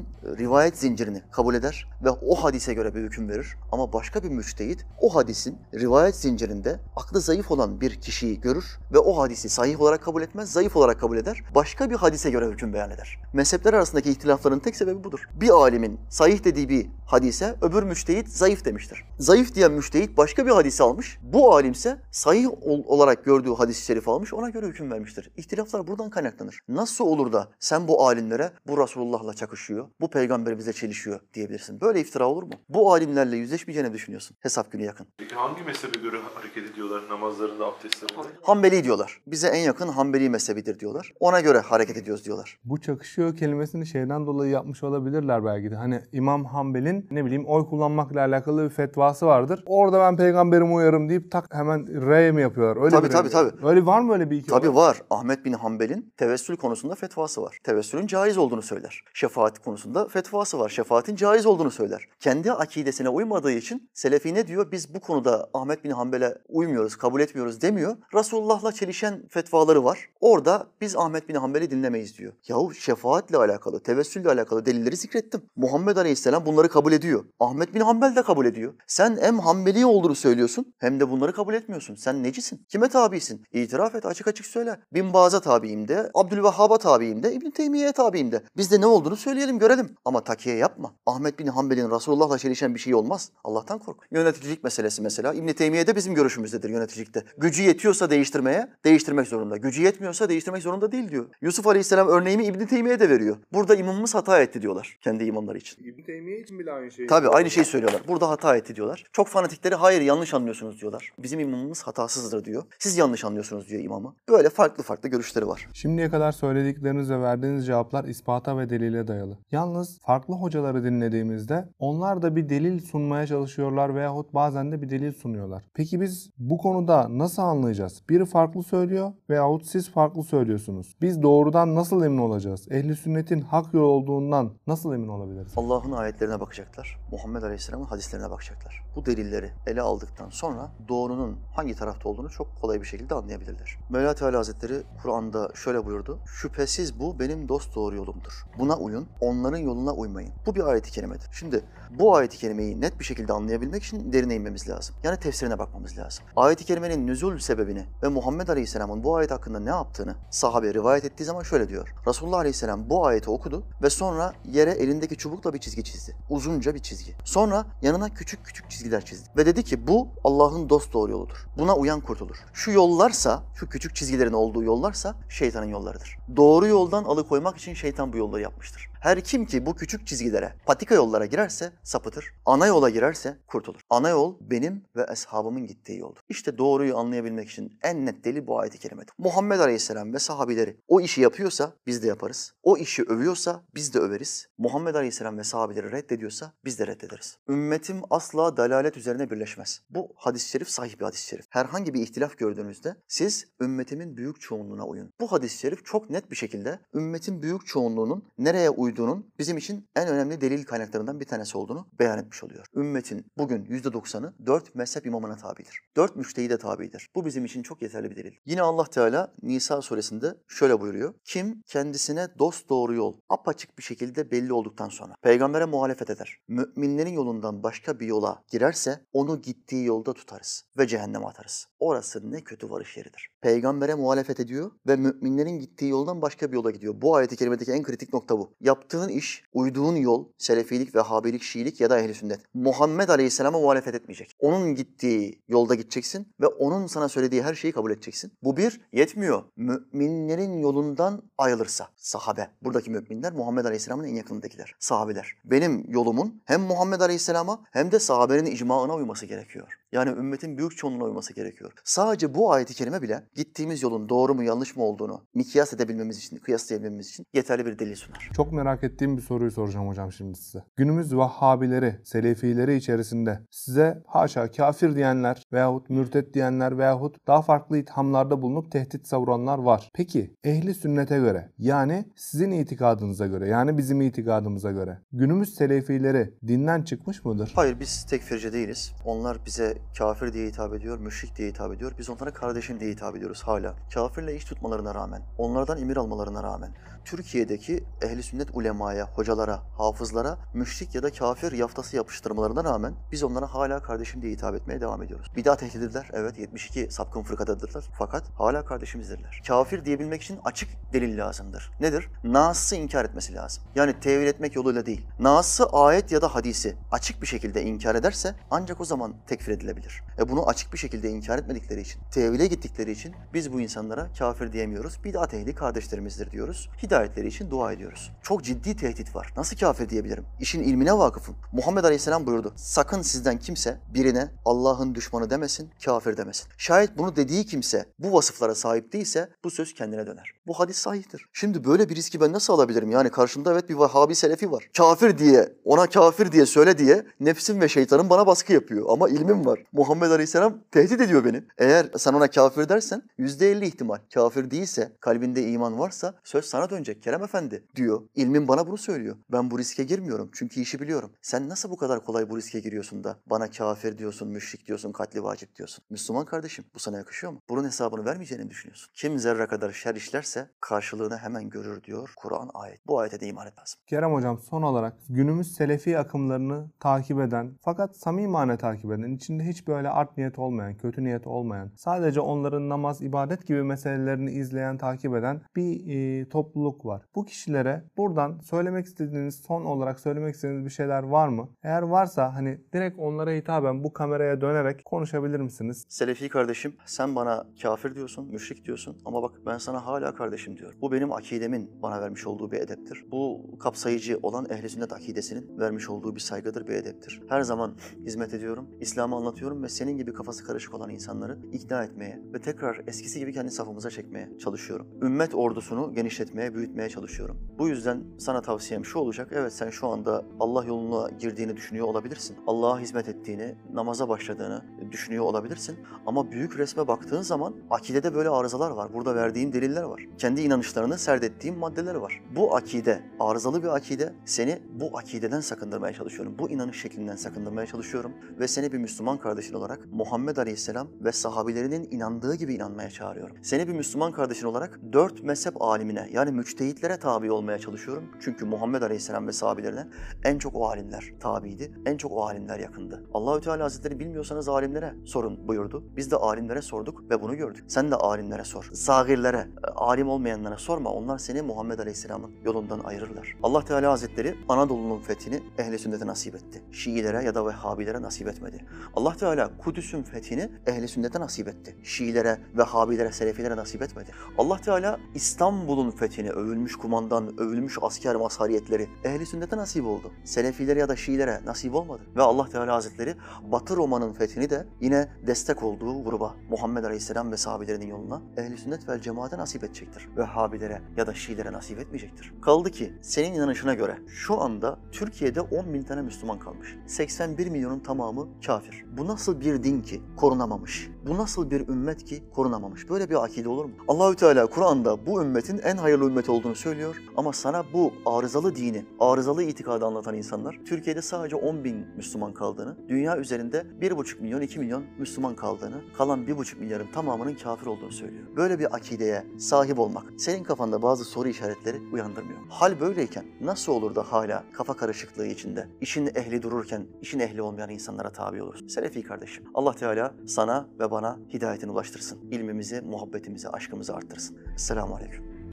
e, 0.00 0.36
rivayet 0.36 0.78
zincirini 0.78 1.22
kabul 1.30 1.54
eder 1.54 1.88
ve 2.04 2.10
o 2.10 2.34
hadise 2.34 2.74
göre 2.74 2.94
bir 2.94 3.02
hüküm 3.02 3.28
verir. 3.28 3.56
Ama 3.72 3.92
başka 3.92 4.22
bir 4.22 4.28
müçtehit 4.28 4.86
o 5.00 5.14
hadisin 5.14 5.58
rivayet 5.74 6.16
zincirinde 6.16 6.80
aklı 6.96 7.20
zayıf 7.20 7.50
olan 7.50 7.80
bir 7.80 8.00
kişiyi 8.00 8.40
görür 8.40 8.78
ve 8.92 8.98
o 8.98 9.18
hadisi 9.18 9.48
sahih 9.48 9.80
olarak 9.80 10.02
kabul 10.02 10.22
etmez, 10.22 10.35
zayıf 10.44 10.76
olarak 10.76 11.00
kabul 11.00 11.16
eder. 11.16 11.42
Başka 11.54 11.90
bir 11.90 11.94
hadise 11.94 12.30
göre 12.30 12.46
hüküm 12.46 12.72
beyan 12.72 12.90
eder. 12.90 13.18
Mezhepler 13.32 13.72
arasındaki 13.72 14.10
ihtilafların 14.10 14.58
tek 14.58 14.76
sebebi 14.76 15.04
budur. 15.04 15.20
Bir 15.40 15.48
alimin 15.50 16.00
sahih 16.10 16.44
dediği 16.44 16.68
bir 16.68 16.86
hadise 17.06 17.56
öbür 17.62 17.82
müçtehit 17.82 18.28
zayıf 18.28 18.64
demiştir. 18.64 19.04
Zayıf 19.18 19.54
diyen 19.54 19.72
müçtehit 19.72 20.16
başka 20.16 20.46
bir 20.46 20.50
hadisi 20.50 20.82
almış. 20.82 21.18
Bu 21.22 21.54
alimse 21.54 21.98
sahih 22.10 22.46
ol- 22.62 22.84
olarak 22.86 23.24
gördüğü 23.24 23.54
hadis-i 23.54 23.84
şerif 23.84 24.08
almış 24.08 24.34
ona 24.34 24.50
göre 24.50 24.66
hüküm 24.66 24.90
vermiştir. 24.90 25.30
İhtilaflar 25.36 25.86
buradan 25.86 26.10
kaynaklanır. 26.10 26.58
Nasıl 26.68 27.04
olur 27.06 27.32
da 27.32 27.48
sen 27.60 27.88
bu 27.88 28.06
alimlere 28.06 28.52
bu 28.66 28.78
Resulullah'la 28.82 29.34
çakışıyor, 29.34 29.88
bu 30.00 30.10
peygamberimize 30.10 30.72
çelişiyor 30.72 31.20
diyebilirsin. 31.34 31.80
Böyle 31.80 32.00
iftira 32.00 32.28
olur 32.28 32.42
mu? 32.42 32.50
Bu 32.68 32.92
alimlerle 32.92 33.36
yüzleşmeyeceğini 33.36 33.92
düşünüyorsun. 33.92 34.36
Hesap 34.40 34.72
günü 34.72 34.82
yakın. 34.84 35.06
Peki 35.18 35.34
hangi 35.34 35.62
mezhebe 35.62 35.98
göre 35.98 36.16
hareket 36.34 36.70
ediyorlar 36.70 37.08
namazlarında, 37.08 37.66
abdestlerinde? 37.66 38.28
Hanbeli 38.42 38.84
diyorlar. 38.84 39.20
Bize 39.26 39.48
en 39.48 39.60
yakın 39.60 39.88
Hanbeli 39.88 40.25
mezhebidir 40.28 40.78
diyorlar. 40.80 41.12
Ona 41.20 41.40
göre 41.40 41.58
hareket 41.58 41.96
ediyoruz 41.96 42.24
diyorlar. 42.24 42.58
Bu 42.64 42.80
çakışıyor 42.80 43.36
kelimesini 43.36 43.86
şeyden 43.86 44.26
dolayı 44.26 44.52
yapmış 44.52 44.82
olabilirler 44.82 45.44
belki 45.44 45.70
de. 45.70 45.76
Hani 45.76 46.00
İmam 46.12 46.44
Hanbel'in 46.44 47.06
ne 47.10 47.24
bileyim 47.24 47.46
oy 47.46 47.66
kullanmakla 47.66 48.20
alakalı 48.20 48.64
bir 48.64 48.70
fetvası 48.70 49.26
vardır. 49.26 49.64
Orada 49.66 50.00
ben 50.00 50.16
peygamberime 50.16 50.74
uyarım 50.74 51.08
deyip 51.08 51.32
tak 51.32 51.54
hemen 51.54 51.86
R 52.10 52.30
mi 52.30 52.42
yapıyorlar? 52.42 52.84
Öyle 52.84 52.96
Tabii, 52.96 53.06
bir 53.06 53.12
tabii, 53.12 53.30
tabii. 53.30 53.66
Öyle 53.66 53.86
var 53.86 54.00
mı 54.00 54.12
öyle 54.12 54.30
bir 54.30 54.36
iki? 54.36 54.50
Tabii 54.50 54.74
var. 54.74 55.02
Ahmet 55.10 55.44
bin 55.44 55.52
Hanbel'in 55.52 56.12
tevessül 56.16 56.56
konusunda 56.56 56.94
fetvası 56.94 57.42
var. 57.42 57.58
Tevessülün 57.64 58.06
caiz 58.06 58.38
olduğunu 58.38 58.62
söyler. 58.62 59.04
Şefaat 59.14 59.58
konusunda 59.58 60.08
fetvası 60.08 60.58
var. 60.58 60.68
Şefaatin 60.68 61.16
caiz 61.16 61.46
olduğunu 61.46 61.70
söyler. 61.70 62.08
Kendi 62.20 62.52
akidesine 62.52 63.08
uymadığı 63.08 63.52
için 63.52 63.90
Selefi 63.94 64.34
ne 64.34 64.46
diyor? 64.46 64.72
Biz 64.72 64.94
bu 64.94 65.00
konuda 65.00 65.48
Ahmet 65.54 65.84
bin 65.84 65.90
Hanbel'e 65.90 66.38
uymuyoruz, 66.48 66.96
kabul 66.96 67.20
etmiyoruz 67.20 67.62
demiyor. 67.62 67.96
Resulullah'la 68.14 68.72
çelişen 68.72 69.22
fetvaları 69.28 69.84
var. 69.84 70.08
Orada 70.20 70.66
biz 70.80 70.96
Ahmet 70.96 71.28
bin 71.28 71.34
Hanbel'i 71.34 71.70
dinlemeyiz 71.70 72.18
diyor. 72.18 72.32
Yahu 72.48 72.74
şefaatle 72.74 73.36
alakalı, 73.36 73.82
tevessülle 73.82 74.28
alakalı 74.28 74.66
delilleri 74.66 74.96
zikrettim. 74.96 75.42
Muhammed 75.56 75.96
Aleyhisselam 75.96 76.46
bunları 76.46 76.68
kabul 76.68 76.92
ediyor. 76.92 77.24
Ahmet 77.40 77.74
bin 77.74 77.80
Hanbel 77.80 78.16
de 78.16 78.22
kabul 78.22 78.46
ediyor. 78.46 78.74
Sen 78.86 79.18
hem 79.20 79.38
Hanbeli 79.38 79.86
olduğunu 79.86 80.14
söylüyorsun 80.14 80.74
hem 80.78 81.00
de 81.00 81.10
bunları 81.10 81.32
kabul 81.32 81.54
etmiyorsun. 81.54 81.94
Sen 81.94 82.22
necisin? 82.22 82.66
Kime 82.68 82.88
tabisin? 82.88 83.44
İtiraf 83.52 83.94
et, 83.94 84.06
açık 84.06 84.28
açık 84.28 84.46
söyle. 84.46 84.80
Bin 84.94 85.12
Baz'a 85.12 85.40
tabiyim 85.40 85.88
de, 85.88 86.10
Abdülvehhab'a 86.14 86.78
tabiyim 86.78 87.22
de, 87.22 87.32
İbn 87.32 87.50
Teymiye'ye 87.50 87.92
tabiyim 87.92 88.32
de. 88.32 88.42
Biz 88.56 88.70
de 88.70 88.80
ne 88.80 88.86
olduğunu 88.86 89.16
söyleyelim, 89.16 89.58
görelim. 89.58 89.96
Ama 90.04 90.24
takiye 90.24 90.56
yapma. 90.56 90.94
Ahmet 91.06 91.38
bin 91.38 91.46
Hanbel'in 91.46 91.90
Resulullah'la 91.90 92.38
çelişen 92.38 92.74
bir 92.74 92.80
şey 92.80 92.94
olmaz. 92.94 93.30
Allah'tan 93.44 93.78
kork. 93.78 93.98
Yöneticilik 94.10 94.64
meselesi 94.64 95.02
mesela. 95.02 95.34
İbn 95.34 95.52
Teymiye 95.52 95.86
de 95.86 95.96
bizim 95.96 96.14
görüşümüzdedir 96.14 96.70
yöneticilikte. 96.70 97.24
Gücü 97.38 97.62
yetiyorsa 97.62 98.10
değiştirmeye, 98.10 98.72
değiştirmek 98.84 99.28
zorunda. 99.28 99.56
Gücü 99.56 99.82
yetmiyor 99.82 100.05
çalışmıyorsa 100.06 100.28
değiştirmek 100.28 100.62
zorunda 100.62 100.92
değil 100.92 101.10
diyor. 101.10 101.26
Yusuf 101.40 101.66
Aleyhisselam 101.66 102.08
örneğimi 102.08 102.44
İbn 102.44 102.66
Teymiye 102.66 103.00
de 103.00 103.08
veriyor. 103.10 103.36
Burada 103.52 103.74
imamımız 103.74 104.14
hata 104.14 104.42
etti 104.42 104.62
diyorlar 104.62 104.98
kendi 105.00 105.24
imamları 105.24 105.58
için. 105.58 105.84
İbn 105.84 106.02
Teymiye 106.02 106.40
için 106.40 106.58
bile 106.58 106.72
aynı 106.72 106.90
şeyi 106.90 107.08
Tabii 107.08 107.28
aynı 107.28 107.50
şeyi 107.50 107.64
söylüyorlar. 107.64 108.02
Burada 108.08 108.28
hata 108.28 108.56
etti 108.56 108.76
diyorlar. 108.76 109.04
Çok 109.12 109.28
fanatikleri 109.28 109.74
hayır 109.74 110.00
yanlış 110.00 110.34
anlıyorsunuz 110.34 110.80
diyorlar. 110.80 111.12
Bizim 111.18 111.40
imamımız 111.40 111.82
hatasızdır 111.82 112.44
diyor. 112.44 112.62
Siz 112.78 112.96
yanlış 112.96 113.24
anlıyorsunuz 113.24 113.68
diyor 113.68 113.84
imamı. 113.84 114.14
Böyle 114.28 114.48
farklı 114.48 114.82
farklı 114.82 115.08
görüşleri 115.08 115.46
var. 115.46 115.68
Şimdiye 115.72 116.10
kadar 116.10 116.32
söyledikleriniz 116.32 117.10
ve 117.10 117.20
verdiğiniz 117.20 117.66
cevaplar 117.66 118.04
ispata 118.04 118.58
ve 118.58 118.70
delile 118.70 119.08
dayalı. 119.08 119.38
Yalnız 119.52 119.98
farklı 120.00 120.34
hocaları 120.34 120.84
dinlediğimizde 120.84 121.68
onlar 121.78 122.22
da 122.22 122.36
bir 122.36 122.48
delil 122.48 122.80
sunmaya 122.80 123.26
çalışıyorlar 123.26 123.94
veyahut 123.94 124.34
bazen 124.34 124.72
de 124.72 124.82
bir 124.82 124.90
delil 124.90 125.12
sunuyorlar. 125.12 125.64
Peki 125.74 126.00
biz 126.00 126.30
bu 126.38 126.58
konuda 126.58 127.18
nasıl 127.18 127.42
anlayacağız? 127.42 128.02
Biri 128.08 128.24
farklı 128.24 128.62
söylüyor 128.62 129.12
veyahut 129.30 129.66
siz 129.66 129.90
farklı 129.96 130.24
söylüyorsunuz. 130.24 130.96
Biz 131.00 131.22
doğrudan 131.22 131.74
nasıl 131.74 132.04
emin 132.04 132.18
olacağız? 132.18 132.66
Ehli 132.70 132.96
sünnetin 132.96 133.40
hak 133.40 133.74
yol 133.74 133.82
olduğundan 133.82 134.52
nasıl 134.66 134.94
emin 134.94 135.08
olabiliriz? 135.08 135.52
Allah'ın 135.56 135.92
ayetlerine 135.92 136.40
bakacaklar. 136.40 136.98
Muhammed 137.12 137.42
Aleyhisselam'ın 137.42 137.84
hadislerine 137.84 138.30
bakacaklar. 138.30 138.84
Bu 138.96 139.06
delilleri 139.06 139.50
ele 139.66 139.80
aldıktan 139.80 140.28
sonra 140.30 140.70
doğrunun 140.88 141.36
hangi 141.54 141.74
tarafta 141.74 142.08
olduğunu 142.08 142.30
çok 142.30 142.60
kolay 142.60 142.80
bir 142.80 142.86
şekilde 142.86 143.14
anlayabilirler. 143.14 143.78
Mevla 143.90 144.14
Teala 144.14 144.38
Hazretleri 144.38 144.82
Kur'an'da 145.02 145.50
şöyle 145.54 145.86
buyurdu. 145.86 146.18
Şüphesiz 146.26 147.00
bu 147.00 147.18
benim 147.18 147.48
dost 147.48 147.74
doğru 147.74 147.96
yolumdur. 147.96 148.44
Buna 148.58 148.76
uyun, 148.76 149.08
onların 149.20 149.58
yoluna 149.58 149.92
uymayın. 149.92 150.32
Bu 150.46 150.54
bir 150.54 150.64
ayet-i 150.64 150.92
kerimedir. 150.92 151.28
Şimdi 151.32 151.64
bu 151.98 152.16
ayet-i 152.16 152.38
kerimeyi 152.38 152.80
net 152.80 152.98
bir 152.98 153.04
şekilde 153.04 153.32
anlayabilmek 153.32 153.82
için 153.82 154.12
derine 154.12 154.34
inmemiz 154.34 154.68
lazım. 154.68 154.96
Yani 155.02 155.16
tefsirine 155.16 155.58
bakmamız 155.58 155.98
lazım. 155.98 156.24
Ayet-i 156.36 156.64
kerimenin 156.64 157.06
nüzul 157.06 157.38
sebebini 157.38 157.86
ve 158.02 158.08
Muhammed 158.08 158.48
Aleyhisselam'ın 158.48 159.04
bu 159.04 159.16
ayet 159.16 159.30
hakkında 159.30 159.60
ne 159.60 159.70
yaptığını 159.70 159.85
sahabe 160.30 160.74
rivayet 160.74 161.04
ettiği 161.04 161.24
zaman 161.24 161.42
şöyle 161.42 161.68
diyor. 161.68 161.94
Resulullah 162.06 162.38
Aleyhisselam 162.38 162.90
bu 162.90 163.06
ayeti 163.06 163.30
okudu 163.30 163.62
ve 163.82 163.90
sonra 163.90 164.32
yere 164.44 164.70
elindeki 164.70 165.16
çubukla 165.16 165.54
bir 165.54 165.58
çizgi 165.58 165.84
çizdi. 165.84 166.16
Uzunca 166.30 166.74
bir 166.74 166.78
çizgi. 166.78 167.14
Sonra 167.24 167.66
yanına 167.82 168.14
küçük 168.14 168.44
küçük 168.44 168.70
çizgiler 168.70 169.04
çizdi. 169.04 169.28
Ve 169.36 169.46
dedi 169.46 169.62
ki 169.62 169.86
bu 169.86 170.08
Allah'ın 170.24 170.68
dost 170.68 170.92
doğru 170.92 171.12
yoludur. 171.12 171.46
Buna 171.58 171.76
uyan 171.76 172.00
kurtulur. 172.00 172.36
Şu 172.52 172.70
yollarsa, 172.70 173.42
şu 173.54 173.68
küçük 173.68 173.96
çizgilerin 173.96 174.32
olduğu 174.32 174.62
yollarsa 174.62 175.14
şeytanın 175.28 175.66
yollarıdır. 175.66 176.18
Doğru 176.36 176.66
yoldan 176.66 177.04
alıkoymak 177.04 177.56
için 177.56 177.74
şeytan 177.74 178.12
bu 178.12 178.16
yolları 178.16 178.42
yapmıştır. 178.42 178.90
Her 179.06 179.20
kim 179.20 179.46
ki 179.46 179.66
bu 179.66 179.76
küçük 179.76 180.06
çizgilere, 180.06 180.52
patika 180.66 180.94
yollara 180.94 181.26
girerse 181.26 181.72
sapıtır. 181.82 182.34
Ana 182.46 182.66
yola 182.66 182.90
girerse 182.90 183.36
kurtulur. 183.46 183.80
Ana 183.90 184.08
yol 184.08 184.36
benim 184.40 184.84
ve 184.96 185.06
eshabımın 185.12 185.66
gittiği 185.66 185.98
yoldur. 185.98 186.20
İşte 186.28 186.58
doğruyu 186.58 186.96
anlayabilmek 186.96 187.48
için 187.50 187.78
en 187.82 188.06
net 188.06 188.24
delil 188.24 188.46
bu 188.46 188.58
ayet-i 188.58 188.78
kerimedir. 188.78 189.14
Muhammed 189.18 189.60
Aleyhisselam 189.60 190.12
ve 190.12 190.18
sahabileri 190.18 190.76
o 190.88 191.00
işi 191.00 191.20
yapıyorsa 191.20 191.72
biz 191.86 192.02
de 192.02 192.06
yaparız. 192.06 192.52
O 192.62 192.76
işi 192.76 193.02
övüyorsa 193.02 193.62
biz 193.74 193.94
de 193.94 193.98
överiz. 193.98 194.48
Muhammed 194.58 194.94
Aleyhisselam 194.94 195.38
ve 195.38 195.44
sahabeleri 195.44 195.92
reddediyorsa 195.92 196.52
biz 196.64 196.78
de 196.78 196.86
reddederiz. 196.86 197.38
Ümmetim 197.48 198.02
asla 198.10 198.56
dalalet 198.56 198.96
üzerine 198.96 199.30
birleşmez. 199.30 199.82
Bu 199.90 200.12
hadis-i 200.16 200.48
şerif 200.48 200.68
sahih 200.68 200.98
bir 200.98 201.04
hadis-i 201.04 201.26
şerif. 201.26 201.46
Herhangi 201.50 201.94
bir 201.94 202.00
ihtilaf 202.00 202.38
gördüğünüzde 202.38 202.96
siz 203.08 203.46
ümmetimin 203.60 204.16
büyük 204.16 204.40
çoğunluğuna 204.40 204.86
uyun. 204.86 205.12
Bu 205.20 205.32
hadis-i 205.32 205.58
şerif 205.58 205.84
çok 205.84 206.10
net 206.10 206.30
bir 206.30 206.36
şekilde 206.36 206.78
ümmetin 206.94 207.42
büyük 207.42 207.66
çoğunluğunun 207.66 208.24
nereye 208.38 208.70
uyduğunun 208.96 209.32
bizim 209.38 209.56
için 209.56 209.88
en 209.96 210.08
önemli 210.08 210.40
delil 210.40 210.64
kaynaklarından 210.64 211.20
bir 211.20 211.24
tanesi 211.24 211.58
olduğunu 211.58 211.86
beyan 211.98 212.18
etmiş 212.18 212.44
oluyor. 212.44 212.66
Ümmetin 212.76 213.26
bugün 213.38 213.64
%90'ı 213.64 214.34
dört 214.46 214.74
mezhep 214.74 215.06
imamına 215.06 215.36
tabidir. 215.36 215.80
Dört 215.96 216.16
müştehide 216.16 216.58
tabidir. 216.58 217.08
Bu 217.14 217.24
bizim 217.24 217.44
için 217.44 217.62
çok 217.62 217.82
yeterli 217.82 218.10
bir 218.10 218.16
delil. 218.16 218.32
Yine 218.46 218.62
Allah 218.62 218.84
Teala 218.84 219.32
Nisa 219.42 219.82
suresinde 219.82 220.34
şöyle 220.48 220.80
buyuruyor. 220.80 221.14
Kim 221.24 221.62
kendisine 221.66 222.28
dost 222.38 222.68
doğru 222.68 222.94
yol 222.94 223.16
apaçık 223.28 223.78
bir 223.78 223.82
şekilde 223.82 224.30
belli 224.30 224.52
olduktan 224.52 224.88
sonra 224.88 225.14
peygambere 225.22 225.64
muhalefet 225.64 226.10
eder. 226.10 226.38
Müminlerin 226.48 227.12
yolundan 227.12 227.62
başka 227.62 228.00
bir 228.00 228.06
yola 228.06 228.42
girerse 228.48 229.00
onu 229.12 229.42
gittiği 229.42 229.84
yolda 229.84 230.12
tutarız 230.12 230.64
ve 230.78 230.86
cehenneme 230.86 231.26
atarız. 231.26 231.66
Orası 231.78 232.30
ne 232.30 232.40
kötü 232.40 232.70
varış 232.70 232.96
yeridir. 232.96 233.30
Peygambere 233.40 233.94
muhalefet 233.94 234.40
ediyor 234.40 234.70
ve 234.86 234.96
müminlerin 234.96 235.58
gittiği 235.58 235.88
yoldan 235.88 236.22
başka 236.22 236.52
bir 236.52 236.56
yola 236.56 236.70
gidiyor. 236.70 236.94
Bu 237.02 237.16
ayeti 237.16 237.36
kerimedeki 237.36 237.72
en 237.72 237.82
kritik 237.82 238.12
nokta 238.12 238.38
bu. 238.38 238.54
Yaptığın 238.86 239.08
iş, 239.08 239.44
uyduğun 239.52 239.96
yol, 239.96 240.24
Selefilik, 240.38 240.94
Vehhabilik, 240.94 241.42
Şiilik 241.42 241.80
ya 241.80 241.90
da 241.90 242.00
Ehl-i 242.00 242.14
Sünnet. 242.14 242.40
Muhammed 242.54 243.08
Aleyhisselam'a 243.08 243.60
muhalefet 243.60 243.94
etmeyecek. 243.94 244.36
Onun 244.38 244.74
gittiği 244.74 245.42
yolda 245.48 245.74
gideceksin 245.74 246.34
ve 246.40 246.46
onun 246.46 246.86
sana 246.86 247.08
söylediği 247.08 247.42
her 247.42 247.54
şeyi 247.54 247.72
kabul 247.72 247.90
edeceksin. 247.90 248.32
Bu 248.42 248.56
bir, 248.56 248.80
yetmiyor. 248.92 249.42
Müminlerin 249.56 250.58
yolundan 250.58 251.22
ayrılırsa, 251.38 251.88
sahabe, 251.96 252.50
buradaki 252.62 252.90
müminler 252.90 253.32
Muhammed 253.32 253.64
Aleyhisselam'ın 253.64 254.04
en 254.04 254.14
yakınındakiler, 254.14 254.74
sahabeler. 254.78 255.36
Benim 255.44 255.90
yolumun 255.90 256.42
hem 256.44 256.60
Muhammed 256.60 257.00
Aleyhisselam'a 257.00 257.64
hem 257.72 257.92
de 257.92 257.98
sahabenin 257.98 258.46
icmaına 258.46 258.94
uyması 258.94 259.26
gerekiyor. 259.26 259.68
Yani 259.96 260.10
ümmetin 260.10 260.58
büyük 260.58 260.76
çoğunluğuna 260.76 261.04
uyması 261.04 261.34
gerekiyor. 261.34 261.72
Sadece 261.84 262.34
bu 262.34 262.52
ayeti 262.52 262.74
kerime 262.74 263.02
bile 263.02 263.22
gittiğimiz 263.34 263.82
yolun 263.82 264.08
doğru 264.08 264.34
mu 264.34 264.42
yanlış 264.42 264.76
mı 264.76 264.82
olduğunu 264.82 265.20
mikyas 265.34 265.72
edebilmemiz 265.72 266.18
için, 266.18 266.36
kıyaslayabilmemiz 266.36 267.08
için 267.08 267.24
yeterli 267.34 267.66
bir 267.66 267.78
delil 267.78 267.94
sunar. 267.94 268.30
Çok 268.36 268.52
merak 268.52 268.84
ettiğim 268.84 269.16
bir 269.16 269.22
soruyu 269.22 269.50
soracağım 269.50 269.88
hocam 269.88 270.12
şimdi 270.12 270.38
size. 270.38 270.64
Günümüz 270.76 271.16
Vahhabileri, 271.16 272.00
Selefileri 272.04 272.76
içerisinde 272.76 273.40
size 273.50 274.02
haşa 274.06 274.50
kafir 274.50 274.96
diyenler 274.96 275.42
veyahut 275.52 275.90
mürtet 275.90 276.34
diyenler 276.34 276.78
veyahut 276.78 277.26
daha 277.26 277.42
farklı 277.42 277.78
ithamlarda 277.78 278.42
bulunup 278.42 278.72
tehdit 278.72 279.06
savuranlar 279.06 279.58
var. 279.58 279.90
Peki 279.94 280.34
ehli 280.44 280.74
sünnete 280.74 281.18
göre 281.18 281.52
yani 281.58 282.04
sizin 282.16 282.50
itikadınıza 282.50 283.26
göre 283.26 283.48
yani 283.48 283.78
bizim 283.78 284.00
itikadımıza 284.00 284.72
göre 284.72 284.98
günümüz 285.12 285.54
Selefileri 285.54 286.34
dinden 286.46 286.82
çıkmış 286.82 287.24
mıdır? 287.24 287.52
Hayır 287.54 287.80
biz 287.80 288.06
tekfirci 288.06 288.52
değiliz. 288.52 288.92
Onlar 289.04 289.46
bize 289.46 289.85
kafir 289.98 290.32
diye 290.32 290.46
hitap 290.46 290.74
ediyor, 290.74 290.98
müşrik 290.98 291.36
diye 291.36 291.48
hitap 291.48 291.72
ediyor. 291.72 291.92
Biz 291.98 292.10
onlara 292.10 292.32
kardeşim 292.32 292.80
diye 292.80 292.90
hitap 292.90 293.16
ediyoruz 293.16 293.42
hala. 293.42 293.74
Kafirle 293.94 294.36
iş 294.36 294.44
tutmalarına 294.44 294.94
rağmen, 294.94 295.22
onlardan 295.38 295.78
emir 295.78 295.96
almalarına 295.96 296.42
rağmen, 296.42 296.74
Türkiye'deki 297.06 297.84
ehli 298.02 298.22
sünnet 298.22 298.48
ulemaya, 298.52 299.08
hocalara, 299.14 299.62
hafızlara 299.78 300.38
müşrik 300.54 300.94
ya 300.94 301.02
da 301.02 301.12
kafir 301.12 301.52
yaftası 301.52 301.96
yapıştırmalarına 301.96 302.64
rağmen 302.64 302.94
biz 303.12 303.22
onlara 303.22 303.54
hala 303.54 303.82
kardeşim 303.82 304.22
diye 304.22 304.32
hitap 304.32 304.54
etmeye 304.54 304.80
devam 304.80 305.02
ediyoruz. 305.02 305.30
Bidat 305.36 305.62
ehlidirler, 305.62 306.10
evet 306.12 306.38
72 306.38 306.90
sapkın 306.90 307.22
fırkadadırlar 307.22 307.84
fakat 307.98 308.24
hala 308.38 308.64
kardeşimizdirler. 308.64 309.42
Kafir 309.46 309.84
diyebilmek 309.84 310.22
için 310.22 310.38
açık 310.44 310.68
delil 310.92 311.18
lazımdır. 311.18 311.70
Nedir? 311.80 312.08
Nas'ı 312.24 312.76
inkar 312.76 313.04
etmesi 313.04 313.34
lazım. 313.34 313.64
Yani 313.74 314.00
tevil 314.00 314.26
etmek 314.26 314.56
yoluyla 314.56 314.86
değil. 314.86 315.06
Nas'ı 315.18 315.66
ayet 315.66 316.12
ya 316.12 316.22
da 316.22 316.34
hadisi 316.34 316.76
açık 316.92 317.22
bir 317.22 317.26
şekilde 317.26 317.62
inkar 317.62 317.94
ederse 317.94 318.34
ancak 318.50 318.80
o 318.80 318.84
zaman 318.84 319.14
tekfir 319.26 319.52
edilebilir. 319.66 320.02
E 320.18 320.28
bunu 320.28 320.48
açık 320.48 320.72
bir 320.72 320.78
şekilde 320.78 321.10
inkar 321.10 321.38
etmedikleri 321.38 321.80
için, 321.80 322.00
tevile 322.10 322.46
gittikleri 322.46 322.90
için 322.90 323.14
biz 323.34 323.52
bu 323.52 323.60
insanlara 323.60 324.08
kafir 324.18 324.52
diyemiyoruz. 324.52 325.04
Bidat 325.04 325.34
ehli 325.34 325.54
kardeşlerimizdir 325.54 326.30
diyoruz. 326.30 326.70
Hidayetleri 326.82 327.26
için 327.26 327.50
dua 327.50 327.72
ediyoruz. 327.72 328.12
Çok 328.22 328.44
ciddi 328.44 328.76
tehdit 328.76 329.14
var. 329.14 329.32
Nasıl 329.36 329.56
kafir 329.56 329.88
diyebilirim? 329.88 330.24
İşin 330.40 330.62
ilmine 330.62 330.98
vakıfım. 330.98 331.36
Muhammed 331.52 331.84
Aleyhisselam 331.84 332.26
buyurdu. 332.26 332.52
Sakın 332.56 333.02
sizden 333.02 333.38
kimse 333.38 333.78
birine 333.94 334.28
Allah'ın 334.44 334.94
düşmanı 334.94 335.30
demesin, 335.30 335.70
kafir 335.84 336.16
demesin. 336.16 336.48
Şayet 336.58 336.98
bunu 336.98 337.16
dediği 337.16 337.46
kimse 337.46 337.86
bu 337.98 338.12
vasıflara 338.12 338.54
sahip 338.54 338.92
değilse 338.92 339.30
bu 339.44 339.50
söz 339.50 339.74
kendine 339.74 340.06
döner. 340.06 340.35
Bu 340.46 340.54
hadis 340.54 340.76
sahihtir. 340.76 341.26
Şimdi 341.32 341.64
böyle 341.64 341.88
bir 341.88 341.96
riski 341.96 342.20
ben 342.20 342.32
nasıl 342.32 342.52
alabilirim? 342.52 342.90
Yani 342.90 343.10
karşımda 343.10 343.52
evet 343.52 343.68
bir 343.68 343.74
Vahabi 343.74 344.14
Selefi 344.14 344.52
var. 344.52 344.68
Kafir 344.76 345.18
diye, 345.18 345.52
ona 345.64 345.86
kafir 345.86 346.32
diye 346.32 346.46
söyle 346.46 346.78
diye 346.78 347.06
nefsim 347.20 347.60
ve 347.60 347.68
şeytanım 347.68 348.10
bana 348.10 348.26
baskı 348.26 348.52
yapıyor. 348.52 348.86
Ama 348.88 349.08
ilmim 349.08 349.46
var. 349.46 349.62
Muhammed 349.72 350.10
Aleyhisselam 350.10 350.58
tehdit 350.70 351.00
ediyor 351.00 351.24
beni. 351.24 351.42
Eğer 351.58 351.86
sen 351.98 352.12
ona 352.12 352.30
kafir 352.30 352.68
dersen 352.68 353.02
%50 353.18 353.64
ihtimal. 353.64 353.98
Kafir 354.14 354.50
değilse, 354.50 354.92
kalbinde 355.00 355.48
iman 355.50 355.78
varsa 355.78 356.14
söz 356.24 356.44
sana 356.44 356.70
dönecek 356.70 357.02
Kerem 357.02 357.22
Efendi 357.22 357.64
diyor. 357.76 358.02
İlmim 358.14 358.48
bana 358.48 358.66
bunu 358.66 358.76
söylüyor. 358.76 359.16
Ben 359.32 359.50
bu 359.50 359.58
riske 359.58 359.84
girmiyorum 359.84 360.30
çünkü 360.34 360.60
işi 360.60 360.80
biliyorum. 360.80 361.10
Sen 361.22 361.48
nasıl 361.48 361.70
bu 361.70 361.76
kadar 361.76 362.04
kolay 362.04 362.30
bu 362.30 362.36
riske 362.36 362.60
giriyorsun 362.60 363.04
da 363.04 363.16
bana 363.26 363.50
kafir 363.50 363.98
diyorsun, 363.98 364.28
müşrik 364.28 364.66
diyorsun, 364.66 364.92
katli 364.92 365.22
vacip 365.22 365.56
diyorsun. 365.56 365.84
Müslüman 365.90 366.24
kardeşim 366.24 366.64
bu 366.74 366.78
sana 366.78 366.96
yakışıyor 366.96 367.32
mu? 367.32 367.40
Bunun 367.48 367.64
hesabını 367.64 368.04
vermeyeceğini 368.04 368.50
düşünüyorsun? 368.50 368.90
Kim 368.94 369.18
zerre 369.18 369.46
kadar 369.46 369.72
şer 369.72 369.94
işlerse 369.94 370.35
ederse 370.36 370.50
karşılığını 370.60 371.16
hemen 371.16 371.50
görür 371.50 371.82
diyor 371.82 372.12
Kur'an 372.16 372.50
ayet. 372.54 372.86
Bu 372.86 372.98
ayete 372.98 373.20
de 373.20 373.26
iman 373.26 373.46
et 373.46 373.58
lazım. 373.58 373.80
Kerem 373.86 374.12
Hocam 374.12 374.38
son 374.38 374.62
olarak 374.62 374.94
günümüz 375.08 375.52
Selefi 375.52 375.98
akımlarını 375.98 376.70
takip 376.80 377.20
eden 377.20 377.58
fakat 377.60 377.96
samimane 377.96 378.56
takip 378.56 378.92
eden, 378.92 379.12
içinde 379.12 379.44
hiç 379.44 379.66
böyle 379.66 379.88
art 379.88 380.16
niyet 380.16 380.38
olmayan, 380.38 380.74
kötü 380.74 381.04
niyet 381.04 381.26
olmayan, 381.26 381.70
sadece 381.76 382.20
onların 382.20 382.68
namaz, 382.68 383.02
ibadet 383.02 383.46
gibi 383.46 383.62
meselelerini 383.62 384.30
izleyen, 384.30 384.78
takip 384.78 385.14
eden 385.14 385.40
bir 385.56 385.86
e, 385.88 386.28
topluluk 386.28 386.86
var. 386.86 387.02
Bu 387.14 387.24
kişilere 387.24 387.84
buradan 387.96 388.38
söylemek 388.38 388.86
istediğiniz, 388.86 389.42
son 389.42 389.64
olarak 389.64 390.00
söylemek 390.00 390.34
istediğiniz 390.34 390.64
bir 390.64 390.70
şeyler 390.70 391.02
var 391.02 391.28
mı? 391.28 391.48
Eğer 391.62 391.82
varsa 391.82 392.34
hani 392.34 392.60
direkt 392.72 392.98
onlara 392.98 393.30
hitaben 393.30 393.84
bu 393.84 393.92
kameraya 393.92 394.40
dönerek 394.40 394.84
konuşabilir 394.84 395.40
misiniz? 395.40 395.84
Selefi 395.88 396.28
kardeşim 396.28 396.76
sen 396.86 397.16
bana 397.16 397.46
kafir 397.62 397.94
diyorsun, 397.94 398.26
müşrik 398.32 398.64
diyorsun 398.64 398.96
ama 399.04 399.22
bak 399.22 399.32
ben 399.46 399.58
sana 399.58 399.86
hala 399.86 400.14
kardeşim 400.14 400.25
diyorum. 400.32 400.78
Bu 400.80 400.92
benim 400.92 401.12
akidemin 401.12 401.70
bana 401.82 402.00
vermiş 402.00 402.26
olduğu 402.26 402.50
bir 402.50 402.60
edeptir. 402.60 403.04
Bu 403.10 403.50
kapsayıcı 403.58 404.18
olan 404.22 404.46
ehli 404.50 404.68
sünnet 404.68 404.92
akidesinin 404.92 405.58
vermiş 405.58 405.90
olduğu 405.90 406.14
bir 406.14 406.20
saygıdır, 406.20 406.66
bir 406.66 406.74
edeptir. 406.74 407.22
Her 407.28 407.42
zaman 407.42 407.76
hizmet 408.06 408.34
ediyorum, 408.34 408.68
İslam'ı 408.80 409.16
anlatıyorum 409.16 409.62
ve 409.62 409.68
senin 409.68 409.96
gibi 409.96 410.12
kafası 410.12 410.44
karışık 410.44 410.74
olan 410.74 410.90
insanları 410.90 411.38
ikna 411.52 411.84
etmeye 411.84 412.22
ve 412.34 412.40
tekrar 412.40 412.82
eskisi 412.86 413.18
gibi 413.18 413.32
kendi 413.32 413.50
safımıza 413.50 413.90
çekmeye 413.90 414.38
çalışıyorum. 414.38 414.86
Ümmet 415.02 415.34
ordusunu 415.34 415.94
genişletmeye, 415.94 416.54
büyütmeye 416.54 416.88
çalışıyorum. 416.88 417.38
Bu 417.58 417.68
yüzden 417.68 418.04
sana 418.18 418.42
tavsiyem 418.42 418.84
şu 418.84 418.98
olacak. 418.98 419.28
Evet 419.32 419.52
sen 419.52 419.70
şu 419.70 419.88
anda 419.88 420.24
Allah 420.40 420.64
yoluna 420.64 421.10
girdiğini 421.10 421.56
düşünüyor 421.56 421.86
olabilirsin. 421.86 422.36
Allah'a 422.46 422.80
hizmet 422.80 423.08
ettiğini, 423.08 423.54
namaza 423.72 424.08
başladığını 424.08 424.64
düşünüyor 424.92 425.24
olabilirsin. 425.24 425.78
Ama 426.06 426.30
büyük 426.30 426.58
resme 426.58 426.88
baktığın 426.88 427.22
zaman 427.22 427.56
akidede 427.70 428.14
böyle 428.14 428.28
arızalar 428.28 428.70
var. 428.70 428.92
Burada 428.94 429.14
verdiğim 429.14 429.52
deliller 429.52 429.82
var. 429.82 430.06
Kendi 430.18 430.40
inanışlarını 430.40 430.98
serdettiğim 430.98 431.58
maddeler 431.58 431.94
var. 431.94 432.22
Bu 432.36 432.56
akide, 432.56 433.02
arızalı 433.20 433.62
bir 433.62 433.68
akide. 433.68 434.12
Seni 434.24 434.58
bu 434.72 434.98
akideden 434.98 435.40
sakındırmaya 435.40 435.94
çalışıyorum. 435.94 436.34
Bu 436.38 436.50
inanış 436.50 436.80
şeklinden 436.80 437.16
sakındırmaya 437.16 437.66
çalışıyorum. 437.66 438.12
Ve 438.38 438.48
seni 438.48 438.72
bir 438.72 438.78
Müslüman 438.78 439.18
kardeşin 439.18 439.54
olarak 439.54 439.80
Muhammed 439.92 440.36
Aleyhisselam 440.36 440.88
ve 441.00 441.12
sahabilerinin 441.12 441.88
inandığı 441.90 442.34
gibi 442.34 442.54
inanmaya 442.54 442.90
çağırıyorum. 442.90 443.36
Seni 443.42 443.68
bir 443.68 443.72
Müslüman 443.72 444.12
kardeşin 444.12 444.46
olarak 444.46 444.80
dört 444.92 445.22
mezhep 445.22 445.62
alimine 445.62 446.08
yani 446.12 446.30
müçtehitlere 446.30 446.96
tabi 446.96 447.30
olmaya 447.30 447.58
çalışıyorum. 447.58 448.04
Çünkü 448.20 448.44
Muhammed 448.44 448.82
Aleyhisselam 448.82 449.26
ve 449.26 449.32
sahabelerine 449.32 449.86
en 450.24 450.38
çok 450.38 450.54
o 450.54 450.68
alimler 450.68 451.12
tabiydi. 451.20 451.72
En 451.86 451.96
çok 451.96 452.12
o 452.12 452.26
alimler 452.26 452.58
yakındı. 452.58 453.04
Allahü 453.14 453.40
Teala 453.40 453.64
Hazretleri 453.64 453.98
bilmiyorsanız 453.98 454.48
alimlere 454.48 454.94
sorun 455.04 455.48
buyurdu. 455.48 455.84
Biz 455.96 456.10
de 456.10 456.16
alimlere 456.16 456.62
sorduk 456.62 457.10
ve 457.10 457.22
bunu 457.22 457.36
gördük. 457.36 457.64
Sen 457.68 457.90
de 457.90 457.94
alimlere 457.94 458.44
sor. 458.44 458.68
Zagirlere, 458.72 459.48
e, 459.68 459.70
alim 460.06 460.12
olmayanlara 460.12 460.56
sorma. 460.56 460.90
Onlar 460.90 461.18
seni 461.18 461.42
Muhammed 461.42 461.78
Aleyhisselam'ın 461.78 462.30
yolundan 462.44 462.80
ayırırlar. 462.80 463.36
Allah 463.42 463.64
Teala 463.64 463.90
Hazretleri 463.92 464.34
Anadolu'nun 464.48 465.00
fethini 465.00 465.42
ehli 465.58 465.78
sünnete 465.78 466.06
nasip 466.06 466.34
etti. 466.34 466.62
Şiilere 466.72 467.24
ya 467.24 467.34
da 467.34 467.46
Vehhabilere 467.46 468.02
nasip 468.02 468.28
etmedi. 468.28 468.64
Allah 468.94 469.16
Teala 469.16 469.50
Kudüs'ün 469.58 470.02
fethini 470.02 470.48
ehli 470.66 470.88
sünnete 470.88 471.20
nasip 471.20 471.48
etti. 471.48 471.76
Şiilere, 471.82 472.38
Vehhabilere, 472.56 473.12
Selefilere 473.12 473.56
nasip 473.56 473.82
etmedi. 473.82 474.10
Allah 474.38 474.56
Teala 474.56 474.98
İstanbul'un 475.14 475.90
fethini 475.90 476.30
övülmüş 476.30 476.76
kumandan, 476.76 477.40
övülmüş 477.40 477.78
asker 477.82 478.16
mazhariyetleri 478.16 478.88
ehli 479.04 479.26
sünnete 479.26 479.56
nasip 479.56 479.86
oldu. 479.86 480.12
Selefilere 480.24 480.78
ya 480.78 480.88
da 480.88 480.96
Şiilere 480.96 481.40
nasip 481.46 481.74
olmadı. 481.74 482.02
Ve 482.16 482.22
Allah 482.22 482.48
Teala 482.48 482.74
Hazretleri 482.74 483.14
Batı 483.52 483.76
Roma'nın 483.76 484.12
fethini 484.12 484.50
de 484.50 484.66
yine 484.80 485.08
destek 485.26 485.62
olduğu 485.62 486.04
gruba 486.04 486.34
Muhammed 486.50 486.84
Aleyhisselam 486.84 487.32
ve 487.32 487.36
sahabelerinin 487.36 487.86
yoluna 487.86 488.22
ehli 488.36 488.58
sünnet 488.58 488.88
vel 488.88 489.00
cemaate 489.00 489.38
nasip 489.38 489.64
edecektir. 489.64 489.95
Vehhabilere 490.16 490.82
ya 490.96 491.06
da 491.06 491.14
Şiilere 491.14 491.52
nasip 491.52 491.78
etmeyecektir. 491.78 492.32
Kaldı 492.42 492.70
ki 492.70 492.92
senin 493.02 493.32
inanışına 493.34 493.74
göre 493.74 493.98
şu 494.08 494.40
anda 494.40 494.78
Türkiye'de 494.92 495.40
10 495.40 495.74
bin 495.74 495.82
tane 495.82 496.02
Müslüman 496.02 496.38
kalmış. 496.38 496.76
81 496.86 497.46
milyonun 497.46 497.80
tamamı 497.80 498.28
kafir. 498.46 498.84
Bu 498.98 499.06
nasıl 499.06 499.40
bir 499.40 499.62
din 499.62 499.80
ki 499.80 500.02
korunamamış? 500.16 500.90
Bu 501.06 501.16
nasıl 501.16 501.50
bir 501.50 501.68
ümmet 501.68 502.04
ki 502.04 502.22
korunamamış? 502.34 502.90
Böyle 502.90 503.10
bir 503.10 503.24
akide 503.24 503.48
olur 503.48 503.64
mu? 503.64 503.70
Allahü 503.88 504.16
Teala 504.16 504.46
Kur'an'da 504.46 505.06
bu 505.06 505.22
ümmetin 505.22 505.58
en 505.58 505.76
hayırlı 505.76 506.04
ümmet 506.04 506.28
olduğunu 506.28 506.54
söylüyor 506.54 507.02
ama 507.16 507.32
sana 507.32 507.64
bu 507.72 507.92
arızalı 508.06 508.56
dini, 508.56 508.84
arızalı 509.00 509.42
itikadı 509.42 509.86
anlatan 509.86 510.14
insanlar 510.14 510.60
Türkiye'de 510.66 511.02
sadece 511.02 511.36
10 511.36 511.64
bin 511.64 511.86
Müslüman 511.96 512.34
kaldığını, 512.34 512.76
dünya 512.88 513.18
üzerinde 513.18 513.66
1,5 513.80 514.20
milyon, 514.20 514.40
2 514.40 514.58
milyon 514.58 514.84
Müslüman 514.98 515.34
kaldığını, 515.34 515.80
kalan 515.98 516.26
1,5 516.26 516.58
milyarın 516.58 516.86
tamamının 516.92 517.34
kafir 517.34 517.66
olduğunu 517.66 517.92
söylüyor. 517.92 518.26
Böyle 518.36 518.58
bir 518.58 518.74
akideye 518.74 519.24
sahip 519.38 519.78
olmak 519.78 520.04
senin 520.18 520.44
kafanda 520.44 520.82
bazı 520.82 521.04
soru 521.04 521.28
işaretleri 521.28 521.80
uyandırmıyor. 521.92 522.38
Hal 522.48 522.80
böyleyken 522.80 523.24
nasıl 523.40 523.72
olur 523.72 523.94
da 523.94 524.02
hala 524.02 524.44
kafa 524.52 524.74
karışıklığı 524.74 525.26
içinde, 525.26 525.68
işin 525.80 526.06
ehli 526.06 526.42
dururken 526.42 526.86
işin 527.02 527.18
ehli 527.18 527.42
olmayan 527.42 527.70
insanlara 527.70 528.10
tabi 528.12 528.42
olursun? 528.42 528.68
Selefi 528.68 529.02
kardeşim, 529.02 529.44
Allah 529.54 529.72
Teala 529.72 530.14
sana 530.26 530.68
ve 530.80 530.95
bana 530.96 531.18
hidayetini 531.32 531.70
ulaştırsın. 531.70 532.18
İlmimizi, 532.30 532.80
muhabbetimizi, 532.80 533.48
aşkımızı 533.48 533.94
arttırsın. 533.94 534.38
Esselamu 534.54 534.94
Aleyküm. 534.94 535.25